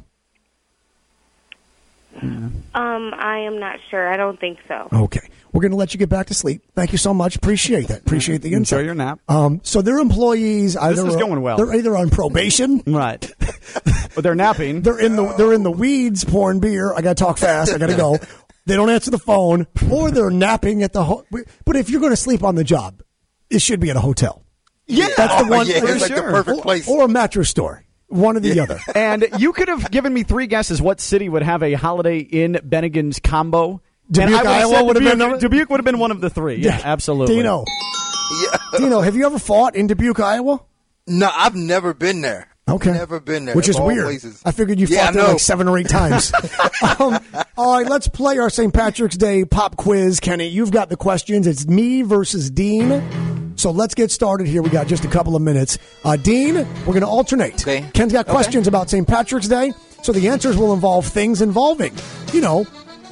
Um, 2.23 3.13
I 3.15 3.41
am 3.41 3.59
not 3.59 3.79
sure. 3.91 4.13
I 4.13 4.17
don't 4.17 4.39
think 4.39 4.59
so. 4.69 4.89
Okay, 4.93 5.29
we're 5.53 5.63
going 5.63 5.73
to 5.73 5.77
let 5.77 5.95
you 5.95 5.99
get 5.99 6.09
back 6.09 6.27
to 6.29 6.35
sleep. 6.35 6.63
Thank 6.75 6.93
you 6.93 6.99
so 6.99 7.13
much. 7.13 7.37
Appreciate 7.37 7.89
that. 7.89 8.01
Appreciate 8.01 8.41
the 8.41 8.55
insight. 8.55 8.81
Enjoy 8.81 8.87
your 8.87 8.95
nap. 8.95 9.19
Um, 9.29 9.61
so 9.65 9.83
their 9.83 9.99
employees 9.99 10.77
either 10.77 11.07
is 11.07 11.17
going 11.17 11.41
well. 11.43 11.57
They're 11.57 11.75
either 11.75 11.97
on 11.97 12.11
probation. 12.11 12.83
right. 12.87 13.31
but 14.15 14.23
they're 14.23 14.35
napping. 14.35 14.83
They're 14.83 14.99
in 14.99 15.17
the 15.17 15.35
they're 15.37 15.53
in 15.53 15.65
the 15.65 15.73
weeds 15.73 16.25
pouring 16.25 16.61
beer. 16.61 16.95
I 16.95 17.03
got 17.03 17.17
to 17.17 17.25
talk 17.25 17.39
fast. 17.39 17.73
I 17.73 17.79
got 17.79 17.89
to 17.89 17.97
go. 17.97 18.19
They 18.67 18.77
don't 18.77 18.89
answer 18.91 19.11
the 19.11 19.19
phone, 19.19 19.67
or 19.91 20.11
they're 20.11 20.31
napping 20.31 20.83
at 20.83 20.93
the. 20.93 21.05
Ho- 21.05 21.25
but 21.65 21.77
if 21.77 21.91
you're 21.91 22.01
going 22.01 22.13
to 22.13 22.17
sleep 22.17 22.43
on 22.43 22.55
the 22.55 22.65
job, 22.65 23.03
it 23.51 23.61
should 23.61 23.79
be 23.81 23.91
at 23.91 23.97
a 23.97 24.01
hotel. 24.01 24.43
Yeah, 24.87 25.09
That's 25.17 25.43
the 25.43 25.49
Oh, 25.49 25.57
one. 25.59 25.67
Yeah, 25.67 25.81
for 25.81 25.87
it's 25.89 26.01
like 26.03 26.11
the 26.11 26.17
sure. 26.17 26.31
perfect 26.31 26.59
or, 26.59 26.63
place. 26.63 26.89
or 26.89 27.05
a 27.05 27.09
mattress 27.09 27.51
store. 27.51 27.85
One 28.09 28.37
or 28.37 28.41
the 28.41 28.61
other. 28.61 28.79
and 28.95 29.27
you 29.39 29.53
could 29.53 29.69
have 29.69 29.91
given 29.91 30.13
me 30.15 30.23
three 30.23 30.47
guesses 30.47 30.81
what 30.81 31.01
city 31.01 31.29
would 31.29 31.43
have 31.43 31.63
a 31.63 31.73
Holiday 31.75 32.19
Inn 32.19 32.59
Bennigan's 32.67 33.19
combo. 33.19 33.81
Dubuque, 34.11 34.29
and 34.31 34.35
I 34.35 34.37
would 34.39 34.47
have 34.47 34.73
Iowa 34.73 34.85
would 34.85 34.97
have 34.97 35.03
been 35.05 35.19
Dubuque, 35.19 35.19
number- 35.19 35.39
Dubuque 35.41 35.71
would 35.71 35.79
have 35.81 35.85
been 35.87 35.99
one 35.99 36.11
of 36.11 36.21
the 36.21 36.29
three. 36.31 36.57
Yeah, 36.57 36.81
absolutely. 36.85 37.37
Dino, 37.37 37.65
yeah. 38.43 38.79
Dino, 38.79 39.01
have 39.01 39.17
you 39.17 39.25
ever 39.27 39.39
fought 39.39 39.75
in 39.77 39.87
Dubuque, 39.87 40.21
Iowa? 40.21 40.61
No, 41.07 41.31
I've 41.35 41.55
never 41.55 41.95
been 41.95 42.21
there. 42.21 42.49
Okay. 42.67 42.93
Never 42.93 43.21
been 43.21 43.45
there. 43.45 43.55
Which 43.55 43.69
is 43.69 43.79
weird. 43.79 44.05
places. 44.05 44.41
I 44.45 44.51
figured 44.51 44.81
you 44.81 44.87
Yeah, 44.87 45.07
fought 45.07 45.15
there 45.15 45.29
like 45.29 45.39
seven 45.41 45.69
or 45.69 45.77
eight 45.77 45.89
times. 45.89 46.33
um, 46.99 47.19
all 47.59 47.77
right, 47.79 47.87
let's 47.87 48.09
play 48.09 48.39
our 48.39 48.49
St. 48.49 48.73
Patrick's 48.73 49.19
Day 49.19 49.45
pop 49.45 49.77
quiz. 49.77 50.19
Kenny, 50.19 50.49
you've 50.49 50.71
got 50.71 50.89
the 50.89 50.97
questions. 50.97 51.47
It's 51.47 51.67
me 51.67 52.01
versus 52.03 52.51
Din. 52.51 53.53
So 53.57 53.71
let's 53.71 53.95
get 53.95 54.11
started 54.11 54.47
here. 54.47 54.63
We 54.63 54.71
got 54.71 54.87
just 54.87 55.05
a 55.05 55.09
couple 55.09 55.37
of 55.37 55.43
minutes. 55.43 55.79
Uh, 56.05 56.17
Din, 56.17 56.55
we're 56.81 56.95
going 56.95 57.01
to 57.03 57.07
alternate. 57.07 57.61
Okay. 57.61 57.85
Ken's 57.93 58.13
got 58.13 58.25
Okay. 58.27 58.33
questions 58.33 58.67
about 58.67 58.89
St. 58.89 59.07
Patrick's 59.07 59.47
Day. 59.49 59.73
So 60.03 60.13
the 60.13 60.29
answers 60.29 60.57
will 60.57 60.73
involve 60.73 61.07
things 61.07 61.43
involving, 61.43 61.95
you 62.33 62.41
know, 62.41 62.67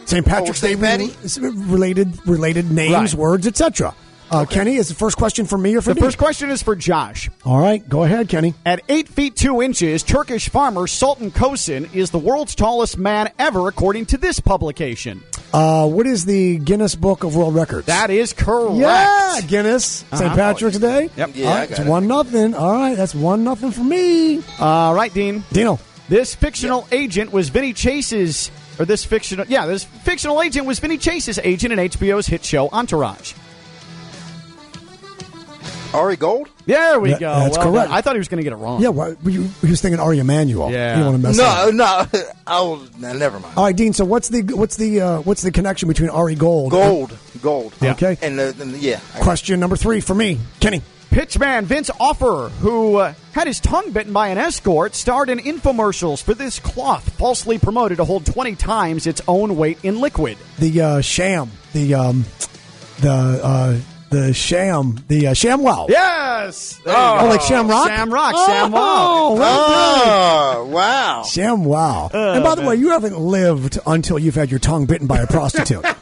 St. 0.07 0.27
Patrick's 0.27 0.61
Day 0.63 0.75
St. 0.77 0.81
Patty? 0.81 1.11
related 1.51 2.27
related 2.27 2.71
names, 2.71 2.93
Right. 2.93 3.15
words, 3.15 3.47
etc. 3.47 3.95
Uh, 4.33 4.47
Kenny, 4.47 4.77
is 4.77 4.89
the 4.89 4.95
first 4.95 5.19
question 5.19 5.45
for 5.45 5.59
me 5.59 5.77
or 5.77 5.83
for 5.83 5.91
The 5.91 5.95
Din? 5.97 6.05
first 6.05 6.17
question 6.17 6.49
is 6.49 6.63
for 6.63 6.75
Josh. 6.75 7.29
All 7.45 7.59
right, 7.59 7.87
go 7.87 8.03
ahead, 8.03 8.31
Kenny. 8.31 8.55
At 8.65 8.81
8 8.89 9.07
feet 9.09 9.37
2 9.37 9.61
inches, 9.61 10.03
Turkish 10.03 10.49
farmer 10.49 10.87
Sultan 10.87 11.31
Kosen 11.31 11.95
is 11.95 12.11
the 12.11 12.19
world's 12.19 12.55
tallest 12.55 12.97
man 12.97 13.31
ever, 13.39 13.69
according 13.69 14.07
to 14.07 14.17
this 14.17 14.41
publication. 14.41 15.23
Uh, 15.53 15.87
what 15.87 16.07
is 16.07 16.25
the 16.25 16.57
Guinness 16.61 16.95
Book 16.95 17.25
of 17.25 17.37
World 17.37 17.55
Records? 17.55 17.87
That 17.89 18.09
is 18.09 18.33
correct. 18.33 18.77
Yeah, 18.77 19.41
Guinness. 19.47 19.85
St. 19.85 20.23
Uh-huh. 20.23 20.35
Patrick's 20.35 20.79
Day. 20.79 21.11
Yep. 21.15 21.31
Yeah, 21.35 21.47
All 21.49 21.53
I 21.53 21.59
right, 21.61 21.69
got 21.69 21.79
it's 21.79 21.87
it. 21.87 21.91
one 21.91 22.07
nothing. 22.07 22.55
All 22.55 22.73
right, 22.73 22.97
that's 22.97 23.15
one 23.15 23.45
nothing 23.45 23.71
for 23.71 23.85
me. 23.85 24.43
All 24.59 24.95
right, 24.95 25.13
Din. 25.13 25.45
Dino. 25.53 25.79
This 26.09 26.35
fictional 26.35 26.89
agent 26.91 27.33
was 27.33 27.51
Vinny 27.51 27.75
Chase's, 27.75 28.51
or 28.79 28.87
this 28.87 29.05
fictional, 29.05 29.45
yeah, 29.47 29.67
this 29.67 29.85
fictional 29.85 30.41
agent 30.41 30.67
was 30.67 30.79
Vinny 30.79 30.97
Chase's 30.97 31.39
agent 31.45 31.75
in 31.75 31.79
HBO's 31.79 32.27
hit 32.27 32.43
show 32.47 32.71
Entourage. 32.71 33.35
Ari 35.95 36.17
Gold? 36.17 36.49
There 36.67 36.99
we 37.01 37.11
That- 37.11 37.21
go. 37.21 37.35
that's 37.41 37.57
Well 37.59 37.73
correct. 37.73 37.89
done. 37.89 37.99
I 37.99 38.01
thought 38.01 38.15
he 38.15 38.19
was 38.19 38.29
going 38.29 38.39
to 38.39 38.45
get 38.45 38.53
it 38.53 38.57
wrong. 38.57 38.81
Yeah, 38.83 38.89
what, 38.89 39.17
you, 39.25 39.43
he 39.61 39.71
was 39.71 39.81
thinking 39.81 40.01
Ari 40.01 40.19
Emanuel. 40.21 40.71
Yeah. 40.71 40.97
You 40.99 41.05
don't 41.05 41.13
want 41.23 41.23
to 41.23 41.29
mess 41.29 41.37
No, 41.75 41.85
up. 42.07 42.13
no. 42.15 42.21
I'll 42.47 42.77
no, 42.99 43.13
never 43.13 43.39
mind. 43.41 43.57
All 43.57 43.65
right, 43.65 43.77
Din. 43.77 43.93
So 43.93 44.05
what's 44.05 44.29
the 44.29 44.43
what's 44.55 44.77
the 44.77 45.01
uh, 45.01 45.21
what's 45.23 45.43
the 45.43 45.51
connection 45.53 45.89
between 45.89 46.11
Ari 46.11 46.35
Gold? 46.37 46.71
Gold, 46.71 47.17
gold. 47.43 47.75
Yeah. 47.81 47.93
Okay. 47.93 48.17
And, 48.23 48.39
uh, 48.41 48.53
and 48.61 48.77
yeah, 48.77 49.01
I- 49.15 49.21
Question 49.21 49.61
number 49.61 49.77
three 49.77 50.01
for 50.01 50.15
me, 50.15 50.39
Kenny. 50.61 50.83
Pitchman 51.11 51.65
Vince 51.65 51.91
Offer, 52.01 52.49
who 52.61 52.97
uh, 52.97 53.13
had 53.33 53.47
his 53.47 53.61
tongue 53.61 53.91
bitten 53.91 54.15
by 54.15 54.29
an 54.29 54.39
escort, 54.39 54.95
starred 54.95 55.29
in 55.29 55.41
infomercials 55.41 56.23
for 56.23 56.33
this 56.33 56.59
cloth 56.59 57.07
falsely 57.19 57.59
promoted 57.59 57.99
to 57.99 58.05
hold 58.07 58.25
20 58.25 58.55
times 58.57 59.07
its 59.07 59.21
own 59.29 59.57
weight 59.59 59.77
in 59.83 60.01
liquid. 60.01 60.39
The 60.59 60.81
uh, 60.81 61.01
sham. 61.03 61.51
The 61.75 61.93
um, 61.95 62.25
the 63.01 63.11
uh, 63.45 63.79
the 64.13 64.33
sham. 64.33 64.99
The 65.09 65.29
uh, 65.29 65.35
sham 65.35 65.63
wow. 65.63 65.87
Yes! 65.89 66.81
There 66.85 66.95
you 66.95 67.01
Oh, 67.01 67.21
go. 67.23 67.27
like 67.29 67.41
Shamrock? 67.43 67.89
Shamrock, 67.89 68.33
Oh, 68.37 68.47
Sam 68.47 68.71
Wow. 68.73 69.33
well. 69.35 69.67
Oh, 69.69 70.65
wow. 70.71 71.23
Sham 71.25 71.65
wow. 71.65 72.11
Oh, 72.13 72.33
and 72.35 72.45
by 72.45 72.55
the 72.55 72.63
way, 72.63 72.77
you 72.77 72.91
haven't 72.91 73.19
lived 73.19 73.79
until 73.87 74.19
you've 74.19 74.35
had 74.37 74.51
your 74.51 74.61
tongue 74.61 74.87
bitten 74.87 75.07
by 75.07 75.19
a 75.19 75.27
prostitute. 75.27 75.85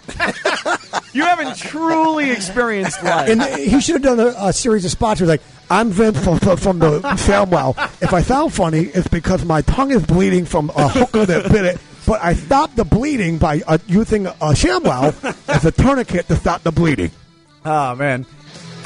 You 1.13 1.25
haven't 1.25 1.57
truly 1.57 2.31
experienced 2.31 3.03
life. 3.03 3.29
and 3.29 3.43
he 3.43 3.81
should 3.81 3.95
have 3.97 4.03
done 4.17 4.21
a, 4.21 4.33
a 4.49 4.53
series 4.53 4.85
of 4.85 4.93
spots 4.93 5.21
where 5.21 5.27
he's 5.29 5.41
like, 5.41 5.43
I'm 5.69 5.91
Vince 5.91 6.23
from, 6.23 6.39
from, 6.39 6.57
from 6.57 6.79
the 6.79 7.01
ShamWow. 7.01 7.77
If 8.01 8.13
I 8.13 8.23
sound 8.23 8.53
funny, 8.55 8.83
it's 8.83 9.09
because 9.09 9.45
my 9.45 9.63
tongue 9.63 9.91
is 9.91 10.07
bleeding 10.07 10.45
from 10.45 10.71
a 10.77 10.89
hooker 10.89 11.27
that 11.27 11.51
bit 11.51 11.65
it. 11.65 11.81
But 12.07 12.23
I 12.23 12.35
stopped 12.35 12.77
the 12.77 12.85
bleeding 12.85 13.39
by 13.39 13.61
uh, 13.67 13.79
using 13.89 14.27
a 14.27 14.33
ShamWow 14.53 15.35
as 15.49 15.65
a 15.65 15.73
tourniquet 15.73 16.29
to 16.29 16.37
stop 16.37 16.63
the 16.63 16.71
bleeding. 16.71 17.11
Oh, 17.65 17.95
man. 17.95 18.25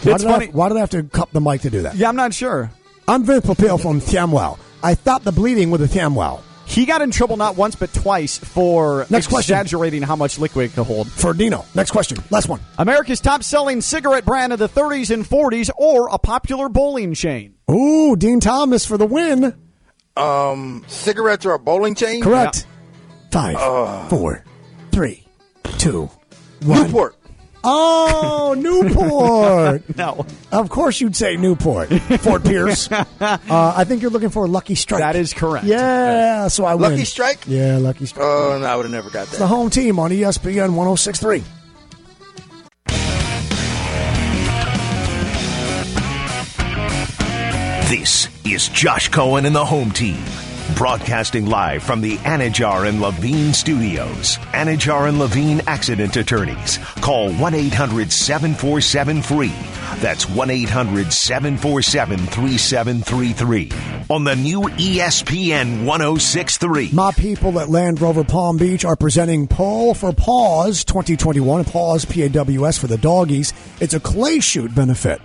Why 0.03 0.13
It's 0.13 0.23
did, 0.23 0.31
I, 0.31 0.33
funny. 0.39 0.47
why 0.49 0.69
did 0.69 0.77
I 0.77 0.81
have 0.81 0.91
to 0.91 1.03
cup 1.05 1.31
the 1.33 1.41
mic 1.41 1.63
to 1.63 1.71
do 1.71 1.83
that? 1.83 1.95
Yeah, 1.97 2.09
I'm 2.09 2.17
not 2.17 2.35
sure. 2.35 2.71
I'm 3.09 3.25
Vince 3.25 3.45
Papil 3.47 3.81
from 3.81 4.01
ShamWow. 4.01 4.59
I 4.83 4.95
stopped 4.95 5.25
the 5.25 5.33
bleeding 5.33 5.71
with 5.71 5.83
a 5.83 5.87
ShamWow. 5.87 6.41
He 6.67 6.87
got 6.87 7.03
in 7.03 7.11
trouble 7.11 7.37
not 7.37 7.57
once 7.57 7.75
but 7.77 7.93
twice 7.93 8.39
for 8.39 9.07
Next 9.11 9.27
question. 9.29 9.55
exaggerating 9.55 10.03
how 10.03 10.17
much 10.17 10.39
liquid 10.39 10.71
it 10.71 10.75
could 10.75 10.87
hold. 10.87 11.11
For 11.11 11.35
Dino. 11.35 11.65
Next 11.75 11.91
question. 11.91 12.19
Last 12.31 12.49
one. 12.49 12.61
America's 12.79 13.21
top 13.21 13.43
selling 13.43 13.81
cigarette 13.83 14.25
brand 14.25 14.53
of 14.53 14.59
the 14.59 14.69
30s 14.69 15.11
and 15.13 15.25
40s 15.27 15.71
or 15.77 16.09
a 16.09 16.19
popular 16.19 16.69
bowling 16.71 17.13
chain? 17.15 17.55
Ooh, 17.71 18.17
Din 18.17 18.41
Thomas 18.41 18.87
for 18.87 18.97
the 18.97 19.07
win. 19.07 19.55
Um, 20.17 20.85
cigarettes 20.87 21.45
are 21.45 21.53
a 21.55 21.59
bowling 21.59 21.95
chain. 21.95 22.23
Correct. 22.23 22.67
Five, 23.31 24.09
four, 24.11 24.45
three, 24.93 25.27
two, 25.79 26.09
one. 26.63 26.87
Newport. 26.87 27.17
Oh, 27.65 28.55
Newport. 28.59 29.83
No. 29.97 30.27
of 30.53 30.71
course 30.71 31.01
you'd 31.01 31.17
say 31.17 31.37
Newport. 31.37 31.89
Fort 32.21 32.43
Pierce. 32.45 32.91
uh, 32.93 33.07
I 33.51 33.85
think 33.85 34.03
you're 34.03 34.11
looking 34.11 34.29
for 34.31 34.45
a 34.45 34.49
Lucky 34.49 34.75
Strike. 34.75 35.01
That 35.01 35.17
is 35.17 35.33
correct. 35.33 35.67
Yeah, 35.67 36.49
so 36.49 36.65
I 36.65 36.75
win. 36.75 36.91
Lucky 36.93 37.05
Strike. 37.05 37.41
Yeah, 37.47 37.79
Lucky 37.79 38.07
Strike. 38.07 38.25
Oh, 38.25 38.59
no, 38.61 38.67
I 38.67 38.77
would 38.77 38.85
have 38.85 38.93
never 38.93 39.11
got 39.11 39.29
that. 39.29 39.39
the 39.39 39.47
home 39.47 39.71
team 39.71 39.99
on 39.99 40.11
ESPN 40.11 40.75
1063. 40.75 41.43
This 47.89 48.29
is 48.45 48.69
Josh 48.71 49.09
Cohen 49.09 49.47
and 49.47 49.55
the 49.55 49.65
home 49.65 49.91
team. 49.93 50.19
Broadcasting 50.77 51.47
live 51.47 51.85
from 51.85 52.01
the 52.01 52.17
Anidjar 52.19 52.89
and 52.89 53.01
Levine 53.01 53.55
studios. 53.55 54.39
Anidjar 54.53 55.09
and 55.09 55.21
Levine 55.21 55.61
accident 55.69 56.17
attorneys. 56.17 56.79
Call 57.01 57.33
1 57.33 57.55
800 57.55 58.11
747 58.11 59.23
free. 59.23 59.53
That's 60.01 60.29
1 60.29 60.51
800 60.51 61.13
747 61.13 62.19
3733. 62.19 63.71
On 64.11 64.25
the 64.25 64.35
new 64.35 64.63
ESPN 64.63 65.85
1063. 65.85 66.91
My 66.93 67.13
people 67.13 67.61
at 67.61 67.69
Land 67.69 68.01
Rover 68.01 68.25
Palm 68.25 68.57
Beach 68.57 68.85
are 68.85 68.97
presenting 68.97 69.47
Pull 69.47 69.95
for 69.95 70.13
Paws 70.13 70.85
2021. 70.85 71.65
Paws, 71.67 72.05
P 72.05 72.23
A 72.23 72.29
W 72.29 72.67
S 72.67 72.79
for 72.79 72.89
the 72.89 72.99
doggies. 72.99 73.53
It's 73.81 73.95
a 73.95 74.01
clay 74.01 74.41
shoot 74.41 74.75
benefit. 74.75 75.23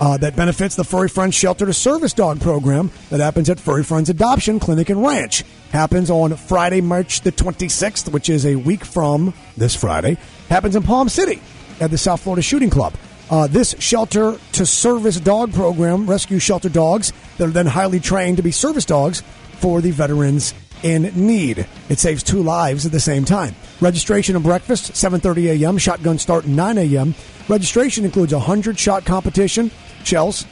Uh, 0.00 0.16
that 0.16 0.34
benefits 0.34 0.74
the 0.74 0.84
Furry 0.84 1.08
Friends 1.08 1.34
Shelter 1.34 1.64
to 1.66 1.72
Service 1.72 2.12
Dog 2.12 2.40
program 2.40 2.90
that 3.10 3.20
happens 3.20 3.48
at 3.48 3.60
Furry 3.60 3.84
Friends 3.84 4.10
Adoption 4.10 4.58
Clinic 4.58 4.90
and 4.90 5.02
Ranch. 5.04 5.44
Happens 5.70 6.10
on 6.10 6.36
Friday, 6.36 6.80
March 6.80 7.20
the 7.20 7.30
26th, 7.30 8.12
which 8.12 8.28
is 8.28 8.44
a 8.44 8.56
week 8.56 8.84
from 8.84 9.32
this 9.56 9.76
Friday. 9.76 10.18
Happens 10.48 10.74
in 10.74 10.82
Palm 10.82 11.08
City 11.08 11.40
at 11.80 11.90
the 11.90 11.98
South 11.98 12.20
Florida 12.20 12.42
Shooting 12.42 12.70
Club. 12.70 12.94
Uh, 13.30 13.46
this 13.46 13.74
shelter 13.78 14.38
to 14.52 14.66
service 14.66 15.18
dog 15.18 15.52
program 15.54 16.06
rescues 16.06 16.42
shelter 16.42 16.68
dogs 16.68 17.12
that 17.38 17.48
are 17.48 17.52
then 17.52 17.66
highly 17.66 18.00
trained 18.00 18.36
to 18.36 18.42
be 18.42 18.50
service 18.50 18.84
dogs 18.84 19.22
for 19.54 19.80
the 19.80 19.90
veterans 19.90 20.52
in 20.82 21.04
need. 21.14 21.66
It 21.88 21.98
saves 21.98 22.22
two 22.22 22.42
lives 22.42 22.84
at 22.84 22.92
the 22.92 23.00
same 23.00 23.24
time. 23.24 23.54
Registration 23.80 24.36
and 24.36 24.44
breakfast 24.44 24.92
7:30 24.92 25.62
a.m. 25.62 25.78
Shotgun 25.78 26.18
start 26.18 26.46
9 26.46 26.78
a.m. 26.78 27.14
Registration 27.48 28.04
includes 28.04 28.32
a 28.32 28.38
100 28.38 28.78
shot 28.78 29.04
competition, 29.04 29.70
shells, 30.04 30.46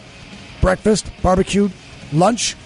breakfast, 0.60 1.10
barbecue, 1.22 1.68
lunch, 2.12 2.56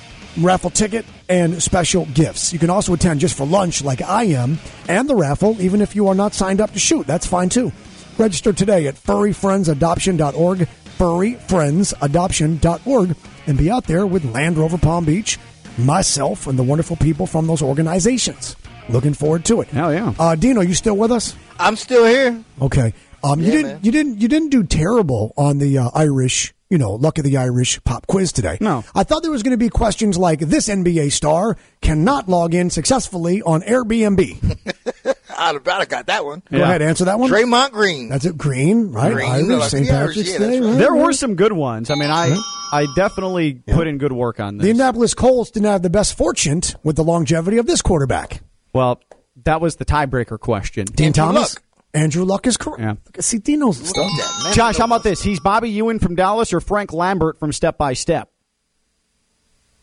raffle 0.41 0.71
ticket, 0.71 1.05
and 1.29 1.63
special 1.63 2.07
gifts. 2.07 2.53
You 2.53 2.59
can 2.59 2.71
also 2.71 2.95
attend 2.95 3.21
just 3.21 3.37
for 3.37 3.47
lunch, 3.47 3.85
like 3.85 4.03
I 4.03 4.25
am, 4.25 4.59
and 4.89 5.09
the 5.09 5.15
raffle, 5.15 5.61
even 5.61 5.81
if 5.81 5.95
you 5.95 6.09
are 6.09 6.15
not 6.15 6.35
signed 6.35 6.61
up 6.61 6.73
to 6.73 6.79
shoot. 6.79 7.07
That's 7.07 7.27
fine 7.27 7.49
too. 7.49 7.73
Register 8.19 8.53
today 8.53 8.87
at 8.87 8.95
furryfriendsadoption.org, 8.95 10.69
furryfriendsadoption.org, 10.99 13.17
and 13.47 13.59
be 13.59 13.71
out 13.71 13.85
there 13.85 14.07
with 14.07 14.25
Land 14.25 14.57
Rover 14.57 14.79
Palm 14.79 15.05
Beach, 15.05 15.39
myself, 15.79 16.47
and 16.47 16.59
the 16.59 16.63
wonderful 16.63 16.97
people 16.97 17.27
from 17.27 17.47
those 17.47 17.63
organizations. 17.63 18.57
Looking 18.89 19.15
forward 19.15 19.45
to 19.47 19.63
it. 19.63 19.69
Hell 19.69 19.93
yeah. 19.93 20.15
Uh, 20.19 20.35
Dino, 20.35 20.61
you 20.61 20.75
still 20.75 20.97
with 20.97 21.11
us? 21.11 21.35
I'm 21.59 21.77
still 21.77 22.05
here. 22.05 22.43
Okay. 22.61 22.93
Um, 23.25 23.41
you 23.41 23.51
didn't 23.51 23.67
man. 23.67 23.81
you 23.83 23.91
didn't 23.93 24.21
you 24.21 24.29
didn't 24.29 24.51
do 24.51 24.63
terrible 24.65 25.33
on 25.37 25.59
the 25.59 25.79
uh, 25.79 25.91
Irish, 25.95 26.53
you 26.71 26.79
know, 26.79 26.93
luck 26.93 27.19
of 27.19 27.25
the 27.25 27.37
Irish 27.39 27.83
pop 27.85 28.07
quiz 28.07 28.33
today. 28.33 28.59
No. 28.61 28.85
I 28.95 29.03
thought 29.05 29.23
there 29.23 29.31
was 29.31 29.43
going 29.43 29.53
to 29.53 29.57
be 29.57 29.69
questions 29.71 30.19
like 30.19 30.41
this 30.41 30.69
NBA 30.69 31.11
star 31.13 31.57
cannot 31.81 32.29
log 32.29 32.55
in 32.55 32.69
successfully 32.71 33.41
on 33.43 33.63
Airbnb. 33.63 34.59
I'd 35.37 35.55
have, 35.55 35.67
I'd 35.67 35.89
got 35.89 36.07
that 36.07 36.25
one. 36.25 36.43
Go 36.51 36.59
Yeah. 36.59 36.65
ahead, 36.65 36.83
answer 36.83 37.07
that 37.07 37.19
one. 37.19 37.29
Draymond 37.31 37.73
Green. 37.73 38.09
That's 38.09 38.25
it. 38.25 38.37
Green, 38.39 38.93
right? 38.93 39.13
Green, 39.13 39.31
Irish, 39.31 39.47
the 39.49 39.69
St. 39.69 39.89
Patrick's 39.89 40.31
yeah, 40.33 40.39
Day. 40.39 40.61
right. 40.61 40.69
right, 40.69 40.79
There 40.79 40.95
were 40.95 41.13
some 41.13 41.35
good 41.35 41.53
ones. 41.53 41.91
I 41.91 41.95
mean, 41.97 42.11
I 42.11 42.37
I 42.73 42.87
definitely 42.95 43.55
put 43.55 43.87
in 43.87 43.99
good 43.99 44.13
work 44.13 44.39
on 44.39 44.59
this. 44.59 44.63
The 44.63 44.67
this. 44.67 44.71
Indianapolis 44.73 45.15
Colts 45.15 45.51
didn't 45.51 45.67
have 45.67 45.83
the 45.83 45.91
best 45.91 46.17
fortune 46.17 46.61
with 46.83 46.97
the 46.97 47.05
longevity 47.05 47.59
of 47.59 47.67
this 47.67 47.83
quarterback. 47.83 48.43
well, 48.73 49.01
that 49.45 49.61
was 49.61 49.77
the 49.77 49.85
tiebreaker 49.85 50.39
question. 50.39 50.87
Din 50.87 51.13
Thomas. 51.13 51.55
Luck. 51.55 51.63
Andrew 51.95 52.25
Luck 52.25 52.47
is 52.47 52.57
correct. 52.57 52.81
Yeah. 52.81 53.21
See, 53.21 53.39
Din 53.39 53.61
knows 53.61 53.79
the 53.81 53.87
stuff. 53.87 54.05
that, 54.05 54.41
man. 54.45 54.55
Josh, 54.55 54.77
how 54.79 54.85
about 54.85 55.05
this? 55.05 55.23
He's 55.23 55.39
Bobby 55.41 55.71
Ewing 55.71 56.01
from 56.01 56.17
Dallas 56.17 56.53
or 56.53 56.61
Frank 56.61 56.93
Lambert 56.93 57.39
from 57.39 57.53
Step 57.53 57.79
by 57.79 57.95
Step? 57.95 58.31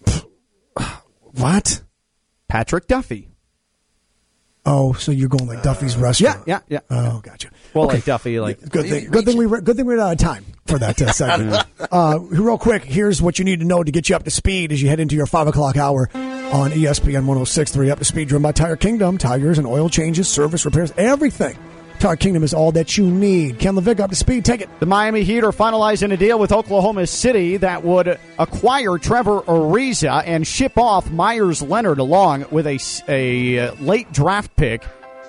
What? 1.33 1.81
Patrick 2.49 2.87
Duffy. 2.87 3.29
Oh, 4.65 4.93
so 4.93 5.11
you're 5.11 5.29
going 5.29 5.47
like 5.47 5.63
Duffy's 5.63 5.95
restaurant? 5.97 6.43
Yeah, 6.45 6.59
yeah, 6.67 6.79
yeah. 6.89 6.97
Oh, 6.97 7.19
gotcha. 7.21 7.49
Well, 7.73 7.87
like 7.87 8.03
Duffy, 8.03 8.39
like 8.39 8.59
Good 8.59 8.89
thing. 8.89 9.09
Good 9.09 9.25
thing 9.25 9.37
we. 9.37 9.45
re- 9.47 9.61
Good 9.61 9.77
thing 9.77 9.85
we're 9.85 9.99
out 9.99 10.11
of 10.11 10.17
time 10.19 10.45
for 10.67 10.77
that 10.77 11.01
uh, 11.01 11.11
segment. 11.13 11.65
uh, 11.91 12.19
real 12.19 12.59
quick, 12.59 12.83
here's 12.83 13.21
what 13.21 13.39
you 13.39 13.45
need 13.45 13.61
to 13.61 13.65
know 13.65 13.81
to 13.81 13.91
get 13.91 14.09
you 14.09 14.15
up 14.15 14.23
to 14.23 14.29
speed 14.29 14.71
as 14.71 14.81
you 14.81 14.89
head 14.89 14.99
into 14.99 15.15
your 15.15 15.25
five 15.25 15.47
o'clock 15.47 15.77
hour 15.77 16.09
on 16.13 16.71
ESPN 16.71 17.25
106.3. 17.25 17.89
Up 17.89 17.99
to 17.99 18.05
speed, 18.05 18.27
driven 18.27 18.43
by 18.43 18.51
Tire 18.51 18.75
Kingdom. 18.75 19.17
Tires 19.17 19.57
and 19.57 19.65
oil 19.65 19.89
changes, 19.89 20.27
service 20.27 20.63
repairs, 20.65 20.93
everything. 20.95 21.57
Tire 22.01 22.15
Kingdom 22.15 22.43
is 22.43 22.51
all 22.51 22.71
that 22.71 22.97
you 22.97 23.05
need. 23.05 23.59
Ken 23.59 23.75
LaVicka, 23.75 23.99
up 23.99 24.09
to 24.09 24.15
speed. 24.15 24.43
Take 24.43 24.61
it. 24.61 24.79
The 24.79 24.87
Miami 24.87 25.23
Heat 25.23 25.43
are 25.43 25.51
finalizing 25.51 26.11
a 26.11 26.17
deal 26.17 26.39
with 26.39 26.51
Oklahoma 26.51 27.05
City 27.05 27.57
that 27.57 27.83
would 27.83 28.19
acquire 28.39 28.97
Trevor 28.97 29.41
Ariza 29.41 30.23
and 30.25 30.47
ship 30.47 30.79
off 30.79 31.11
Meyers 31.11 31.61
Leonard 31.61 31.99
along 31.99 32.45
with 32.49 32.65
a, 32.65 33.59
uh, 33.59 33.75
late 33.75 34.11
draft 34.11 34.55
pick. 34.55 34.83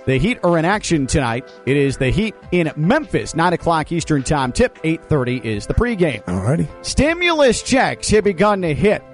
The 0.06 0.18
Heat 0.18 0.38
are 0.42 0.56
in 0.56 0.64
action 0.64 1.06
tonight. 1.06 1.46
It 1.66 1.76
is 1.76 1.98
the 1.98 2.08
Heat 2.08 2.34
in 2.52 2.72
Memphis, 2.74 3.34
nine 3.34 3.52
o'clock 3.52 3.92
Eastern 3.92 4.22
Time. 4.22 4.50
Tip 4.50 4.78
eight 4.82 5.04
thirty 5.04 5.36
is 5.44 5.66
the 5.66 5.74
pregame. 5.74 6.24
Alrighty. 6.24 6.66
Stimulus 6.84 7.62
checks 7.62 8.08
have 8.08 8.24
begun 8.24 8.62
to 8.62 8.74
hit 8.74 9.04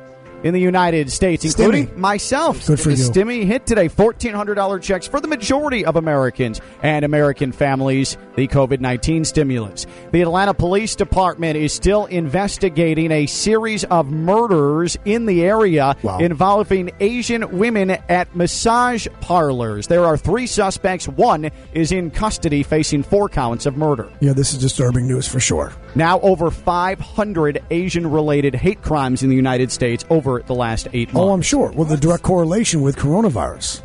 in 0.42 0.54
the 0.54 0.60
United 0.60 1.10
States, 1.10 1.44
including 1.44 1.88
Stimmy. 1.88 1.96
myself. 1.96 2.66
Good 2.66 2.80
for 2.80 2.90
the 2.90 2.96
you. 2.96 3.10
Stimmy 3.10 3.44
hit 3.44 3.66
today 3.66 3.88
$1,400 3.88 4.82
checks 4.82 5.06
for 5.06 5.20
the 5.20 5.28
majority 5.28 5.84
of 5.84 5.96
Americans 5.96 6.60
and 6.82 7.04
American 7.04 7.52
families, 7.52 8.16
the 8.36 8.46
COVID 8.48 8.80
19 8.80 9.24
stimulus. 9.24 9.86
The 10.12 10.22
Atlanta 10.22 10.54
Police 10.54 10.94
Department 10.94 11.56
is 11.56 11.72
still 11.72 12.06
investigating 12.06 13.10
a 13.10 13.26
series 13.26 13.84
of 13.84 14.10
murders 14.10 14.96
in 15.04 15.26
the 15.26 15.44
area 15.44 15.96
Wow. 16.02 16.18
involving 16.18 16.90
Asian 17.00 17.58
women 17.58 17.90
at 17.90 18.34
massage 18.36 19.06
parlors. 19.20 19.86
There 19.88 20.04
are 20.04 20.16
three 20.16 20.46
suspects. 20.46 21.08
One 21.08 21.50
is 21.72 21.92
in 21.92 22.10
custody 22.10 22.62
facing 22.62 23.02
four 23.02 23.28
counts 23.28 23.66
of 23.66 23.76
murder. 23.76 24.08
Yeah, 24.20 24.32
this 24.34 24.52
is 24.52 24.60
disturbing 24.60 25.06
news 25.08 25.26
for 25.26 25.40
sure. 25.40 25.72
Now, 25.94 26.20
over 26.20 26.50
500 26.50 27.62
Asian 27.70 28.08
related 28.10 28.54
hate 28.54 28.82
crimes 28.82 29.22
in 29.22 29.30
the 29.30 29.36
United 29.36 29.72
States 29.72 30.04
over 30.10 30.27
the 30.46 30.54
last 30.54 30.88
eight 30.92 31.12
months. 31.12 31.26
Oh, 31.26 31.32
I'm 31.32 31.42
sure. 31.42 31.70
Well, 31.72 31.84
the 31.84 31.96
direct 31.96 32.22
correlation 32.22 32.82
with 32.82 32.96
coronavirus. 32.96 33.82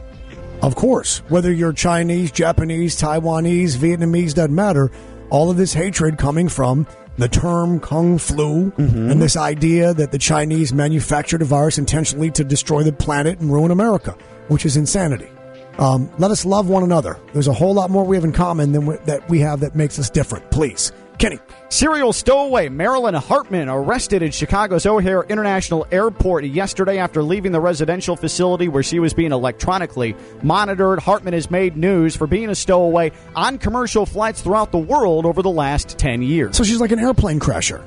Of 0.61 0.75
course. 0.75 1.19
Whether 1.29 1.51
you're 1.51 1.73
Chinese, 1.73 2.31
Japanese, 2.31 2.99
Taiwanese, 2.99 3.77
Vietnamese, 3.77 4.33
doesn't 4.33 4.55
matter. 4.55 4.91
All 5.29 5.49
of 5.49 5.57
this 5.57 5.73
hatred 5.73 6.17
coming 6.17 6.47
from 6.47 6.87
the 7.17 7.27
term 7.27 7.79
Kung 7.79 8.17
Flu 8.17 8.71
and 8.77 9.21
this 9.21 9.37
idea 9.37 9.93
that 9.93 10.11
the 10.11 10.17
Chinese 10.17 10.73
manufactured 10.73 11.41
a 11.41 11.45
virus 11.45 11.77
intentionally 11.77 12.31
to 12.31 12.43
destroy 12.43 12.83
the 12.83 12.93
planet 12.93 13.39
and 13.39 13.51
ruin 13.51 13.71
America, 13.71 14.15
which 14.47 14.65
is 14.65 14.77
insanity. 14.77 15.29
Um, 15.77 16.09
let 16.19 16.31
us 16.31 16.45
love 16.45 16.69
one 16.69 16.83
another. 16.83 17.19
There's 17.33 17.47
a 17.47 17.53
whole 17.53 17.73
lot 17.73 17.89
more 17.89 18.03
we 18.03 18.15
have 18.15 18.23
in 18.23 18.31
common 18.31 18.71
than 18.71 18.85
we, 18.85 18.95
that 19.05 19.27
we 19.29 19.39
have 19.39 19.59
that 19.61 19.75
makes 19.75 19.97
us 19.99 20.09
different. 20.09 20.49
Please. 20.51 20.91
Kenny. 21.17 21.39
Serial 21.69 22.13
stowaway 22.13 22.69
Marilyn 22.69 23.15
Hartman 23.15 23.69
arrested 23.69 24.21
in 24.21 24.31
Chicago's 24.31 24.85
O'Hare 24.85 25.23
International 25.23 25.87
Airport 25.91 26.45
yesterday 26.45 26.97
after 26.97 27.23
leaving 27.23 27.51
the 27.51 27.61
residential 27.61 28.15
facility 28.15 28.67
where 28.67 28.83
she 28.83 28.99
was 28.99 29.13
being 29.13 29.31
electronically 29.31 30.15
monitored. 30.41 30.99
Hartman 30.99 31.33
has 31.33 31.49
made 31.49 31.77
news 31.77 32.15
for 32.15 32.27
being 32.27 32.49
a 32.49 32.55
stowaway 32.55 33.11
on 33.35 33.57
commercial 33.57 34.05
flights 34.05 34.41
throughout 34.41 34.71
the 34.71 34.77
world 34.77 35.25
over 35.25 35.41
the 35.41 35.49
last 35.49 35.97
10 35.97 36.21
years. 36.21 36.57
So 36.57 36.63
she's 36.63 36.79
like 36.79 36.91
an 36.91 36.99
airplane 36.99 37.39
crasher. 37.39 37.83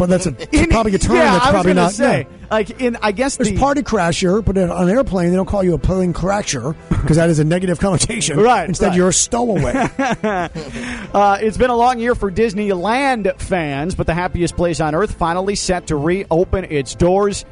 But 0.00 0.08
that's 0.08 0.24
a, 0.24 0.32
probably 0.70 0.94
a 0.94 0.98
term 0.98 1.16
yeah, 1.16 1.32
that's 1.32 1.44
I 1.44 1.48
was 1.48 1.50
probably 1.50 1.74
not. 1.74 1.92
say, 1.92 2.20
yeah. 2.20 2.46
like 2.50 2.80
in 2.80 2.96
I 3.02 3.12
guess 3.12 3.36
There's 3.36 3.50
the 3.50 3.58
party 3.58 3.82
crasher, 3.82 4.42
but 4.42 4.56
on 4.56 4.88
an 4.88 4.88
airplane 4.88 5.28
they 5.28 5.36
don't 5.36 5.44
call 5.44 5.62
you 5.62 5.74
a 5.74 5.78
plane 5.78 6.14
crasher 6.14 6.74
because 6.88 7.18
that 7.18 7.28
is 7.28 7.38
a 7.38 7.44
negative 7.44 7.78
connotation. 7.78 8.40
Right, 8.50 8.66
Instead, 8.66 8.88
right. 8.88 8.96
you're 8.96 9.10
a 9.10 9.12
stowaway. 9.12 9.74
Uh, 11.12 11.38
it's 11.42 11.56
been 11.58 11.70
a 11.70 11.76
long 11.76 11.98
year 11.98 12.14
for 12.14 12.30
Disneyland 12.30 13.38
fans, 13.40 13.96
but 13.96 14.06
the 14.06 14.14
happiest 14.14 14.56
place 14.56 14.80
on 14.80 14.94
earth 14.94 15.12
finally 15.12 15.56
set 15.56 15.88
to 15.88 15.96
reopen 15.96 16.64
its 16.64 16.94
doors 16.94 17.44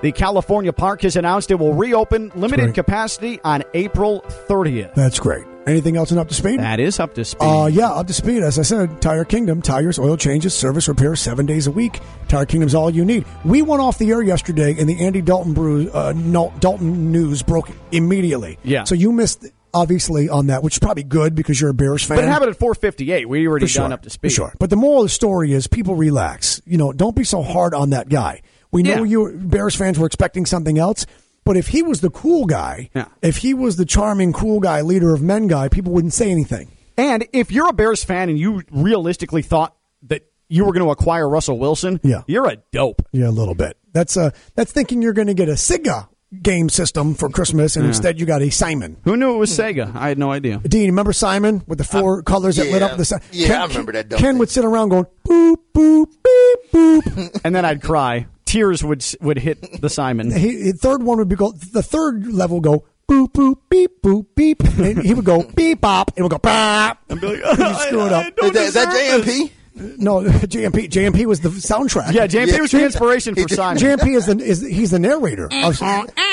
The 0.00 0.12
California 0.12 0.72
Park 0.72 1.02
has 1.02 1.14
announced 1.16 1.50
it 1.50 1.56
will 1.56 1.74
reopen 1.74 2.32
limited 2.34 2.74
capacity 2.74 3.38
on 3.44 3.62
April 3.74 4.22
30th. 4.48 4.94
That's 4.94 5.20
great. 5.20 5.44
Anything 5.66 5.96
else 5.96 6.10
in 6.10 6.18
up 6.18 6.28
to 6.28 6.34
speed? 6.34 6.58
That 6.58 6.80
is 6.80 6.98
up 6.98 7.14
to 7.14 7.24
speed. 7.24 7.44
Uh, 7.46 7.66
yeah, 7.66 7.90
up 7.90 8.08
to 8.08 8.12
speed. 8.12 8.42
As 8.42 8.58
I 8.58 8.62
said, 8.62 9.00
Tire 9.00 9.24
Kingdom, 9.24 9.62
tires, 9.62 9.96
oil 9.98 10.16
changes, 10.16 10.54
service 10.54 10.88
repairs, 10.88 11.20
seven 11.20 11.46
days 11.46 11.68
a 11.68 11.70
week. 11.70 12.00
Tire 12.26 12.46
Kingdom's 12.46 12.74
all 12.74 12.90
you 12.90 13.04
need. 13.04 13.24
We 13.44 13.62
went 13.62 13.80
off 13.80 13.96
the 13.98 14.10
air 14.10 14.22
yesterday, 14.22 14.74
and 14.78 14.88
the 14.88 15.04
Andy 15.04 15.22
Dalton 15.22 15.54
brew, 15.54 15.88
uh, 15.90 16.12
Dalton 16.58 17.12
news 17.12 17.42
broke 17.42 17.68
immediately. 17.92 18.58
Yeah. 18.64 18.82
So 18.84 18.96
you 18.96 19.12
missed, 19.12 19.46
obviously, 19.72 20.28
on 20.28 20.48
that, 20.48 20.64
which 20.64 20.74
is 20.74 20.78
probably 20.80 21.04
good 21.04 21.36
because 21.36 21.60
you're 21.60 21.70
a 21.70 21.74
Bears 21.74 22.02
fan. 22.02 22.16
but 22.16 22.24
it 22.24 22.28
happened 22.28 22.50
at 22.50 22.58
458. 22.58 23.28
We 23.28 23.46
already 23.46 23.66
For 23.66 23.72
sure. 23.72 23.92
up 23.92 24.02
to 24.02 24.10
speed. 24.10 24.30
For 24.30 24.34
sure. 24.34 24.54
But 24.58 24.70
the 24.70 24.76
moral 24.76 25.02
of 25.02 25.04
the 25.06 25.10
story 25.10 25.52
is 25.52 25.68
people 25.68 25.94
relax. 25.94 26.60
You 26.66 26.76
know, 26.76 26.92
don't 26.92 27.14
be 27.14 27.22
so 27.24 27.40
hard 27.40 27.72
on 27.72 27.90
that 27.90 28.08
guy. 28.08 28.42
We 28.72 28.82
know 28.82 29.04
Yeah. 29.04 29.28
you 29.28 29.32
Bears 29.36 29.76
fans 29.76 29.98
were 29.98 30.06
expecting 30.06 30.44
something 30.46 30.78
else, 30.78 31.06
but 31.44 31.56
if 31.56 31.68
he 31.68 31.82
was 31.82 32.00
the 32.00 32.10
cool 32.10 32.46
guy, 32.46 32.90
Yeah. 32.94 33.06
if 33.22 33.38
he 33.38 33.54
was 33.54 33.76
the 33.76 33.84
charming, 33.84 34.32
cool 34.32 34.60
guy, 34.60 34.80
leader 34.82 35.12
of 35.14 35.22
men 35.22 35.46
guy, 35.46 35.68
people 35.68 35.92
wouldn't 35.92 36.12
say 36.12 36.30
anything. 36.30 36.68
And 36.96 37.26
if 37.32 37.50
you're 37.50 37.68
a 37.68 37.72
Bears 37.72 38.04
fan 38.04 38.28
and 38.28 38.38
you 38.38 38.62
realistically 38.70 39.42
thought 39.42 39.74
that 40.08 40.22
you 40.48 40.64
were 40.64 40.72
going 40.72 40.84
to 40.84 40.90
acquire 40.90 41.28
Russell 41.28 41.58
Wilson, 41.58 41.98
Yeah. 42.02 42.22
you're 42.26 42.46
a 42.46 42.56
dope. 42.72 43.02
Yeah, 43.12 43.28
a 43.28 43.30
little 43.30 43.54
bit. 43.54 43.76
That's 43.92 44.16
uh 44.16 44.30
that's 44.54 44.72
thinking 44.72 45.02
you're 45.02 45.12
going 45.14 45.28
to 45.28 45.34
get 45.34 45.48
a 45.48 45.52
Sega 45.52 46.08
game 46.42 46.68
system 46.70 47.14
for 47.14 47.28
Christmas, 47.28 47.76
and 47.76 47.84
instead 47.84 48.18
you 48.18 48.24
got 48.24 48.40
a 48.40 48.48
Simon. 48.50 48.96
Who 49.04 49.16
knew 49.18 49.34
it 49.34 49.38
was 49.38 49.50
Sega? 49.50 49.94
I 49.94 50.08
had 50.08 50.18
no 50.18 50.30
idea. 50.32 50.58
Din, 50.66 50.86
remember 50.86 51.12
Simon 51.12 51.62
with 51.66 51.76
the 51.78 51.84
four 51.84 52.22
colors 52.22 52.56
that 52.56 52.70
lit 52.70 52.80
up 52.82 52.96
the 52.96 53.04
Simon? 53.04 53.22
Yeah, 53.32 53.62
I 53.62 53.66
remember 53.66 53.92
that 53.92 54.08
dumb 54.08 54.18
Ken 54.18 54.32
thing. 54.32 54.38
would 54.38 54.48
sit 54.50 54.64
around 54.64 54.88
going 54.90 55.06
boop 55.28 55.56
boop 55.74 56.06
beep 56.24 56.72
boop. 56.72 57.40
And 57.44 57.54
then 57.54 57.64
I'd 57.66 57.82
cry. 57.82 58.26
Tears 58.52 58.84
would 58.84 59.02
would 59.20 59.38
hit 59.38 59.80
the 59.80 59.88
Simon. 59.88 60.30
he, 60.30 60.72
third 60.72 61.02
one 61.02 61.16
would 61.18 61.28
be 61.28 61.36
go. 61.36 61.52
The 61.52 61.82
third 61.82 62.26
level 62.26 62.58
would 62.58 62.64
go 62.64 62.84
boop 63.08 63.32
boop 63.32 63.56
beep 63.70 64.02
boop 64.02 64.26
beep. 64.34 64.62
And 64.78 64.98
he 65.02 65.14
would 65.14 65.24
go 65.24 65.42
beep 65.42 65.80
bop, 65.80 66.12
it 66.16 66.22
would 66.22 66.30
go 66.30 66.36
bop. 66.38 66.98
And 67.08 67.18
be 67.20 67.28
like, 67.28 67.58
you 67.58 67.74
screw 67.86 68.06
it 68.06 68.12
up. 68.12 68.26
Is 68.42 68.52
that, 68.52 68.62
is 68.62 68.74
that 68.74 68.88
JMP? 69.24 69.50
No, 69.74 70.20
JMP. 70.22 70.90
JMP 70.90 71.24
was 71.24 71.40
the 71.40 71.48
soundtrack. 71.48 72.12
Yeah, 72.12 72.26
JMP 72.26 72.48
Yeah. 72.48 72.60
was 72.60 72.70
the 72.72 72.84
inspiration 72.84 73.34
for 73.34 73.48
Simon. 73.54 73.82
JMP 73.82 74.14
is 74.16 74.26
the 74.26 74.38
is 74.38 74.60
he's 74.60 74.90
the 74.90 74.98
narrator. 74.98 75.46
Of, 75.50 75.78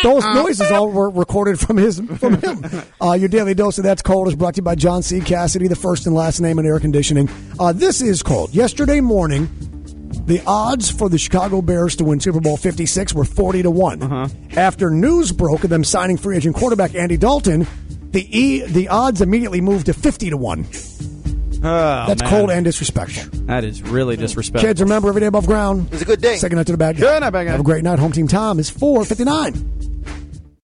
those 0.04 0.26
noises 0.26 0.70
all 0.72 0.90
were 0.92 1.10
recorded 1.10 1.58
from 1.58 1.78
his 1.78 2.02
from 2.18 2.36
him. 2.42 2.66
Uh, 3.02 3.14
your 3.14 3.30
daily 3.30 3.54
dose 3.54 3.78
of 3.78 3.86
that's 3.86 4.02
cold 4.02 4.28
is 4.28 4.36
brought 4.36 4.56
to 4.56 4.60
you 4.60 4.64
by 4.64 4.76
John 4.76 5.02
C. 5.04 5.22
Cassidy, 5.22 5.70
the 5.70 5.76
first 5.78 6.06
and 6.06 6.14
last 6.14 6.42
name 6.42 6.60
in 6.60 6.66
air 6.66 6.82
conditioning. 6.82 7.30
Uh, 7.58 7.72
this 7.72 8.02
is 8.02 8.22
cold. 8.22 8.54
Yesterday 8.54 9.00
morning, 9.00 9.48
the 10.26 10.42
odds 10.46 10.90
for 10.92 11.10
the 11.10 11.18
Chicago 11.18 11.62
Bears 11.62 11.96
to 11.98 12.04
win 12.04 12.20
Super 12.20 12.40
Bowl 12.40 12.58
Fifty 12.58 12.86
Six 12.86 13.14
were 13.14 13.26
forty 13.26 13.62
to 13.64 13.72
one. 13.72 14.02
Uh-huh. 14.04 14.28
After 14.58 14.90
news 14.90 15.32
broke 15.32 15.64
of 15.64 15.70
them 15.70 15.84
signing 15.84 16.18
free 16.18 16.38
agent 16.38 16.56
quarterback 16.56 16.96
Andy 16.96 17.18
Dalton, 17.18 17.68
the 18.12 18.26
e 18.38 18.62
the 18.66 18.88
odds 18.88 19.22
immediately 19.22 19.62
moved 19.62 19.86
to 19.88 19.94
fifty 19.94 20.30
to 20.30 20.38
one. 20.38 20.66
Oh, 21.62 22.06
That's 22.08 22.22
man. 22.22 22.30
cold 22.30 22.52
and 22.52 22.64
disrespectful. 22.64 23.38
That 23.48 23.66
is 23.66 23.82
really 23.82 24.16
disrespectful. 24.16 24.66
Kids, 24.66 24.82
remember 24.82 25.10
every 25.10 25.20
day 25.20 25.28
above 25.28 25.46
ground. 25.46 25.90
It's 25.92 26.02
a 26.02 26.06
good 26.06 26.22
day. 26.22 26.38
Second 26.38 26.56
night 26.58 26.68
to 26.68 26.72
the 26.72 26.78
bad 26.78 26.96
guy. 26.96 27.02
Good 27.02 27.20
night, 27.20 27.30
bad 27.32 27.44
guy. 27.46 27.52
Have 27.52 27.60
a 27.60 27.64
great 27.64 27.84
night. 27.84 28.00
Home 28.00 28.14
team 28.14 28.28
Tom 28.30 28.60
is 28.60 28.70
four 28.70 29.04
fifty 29.04 29.26
nine. 29.26 29.54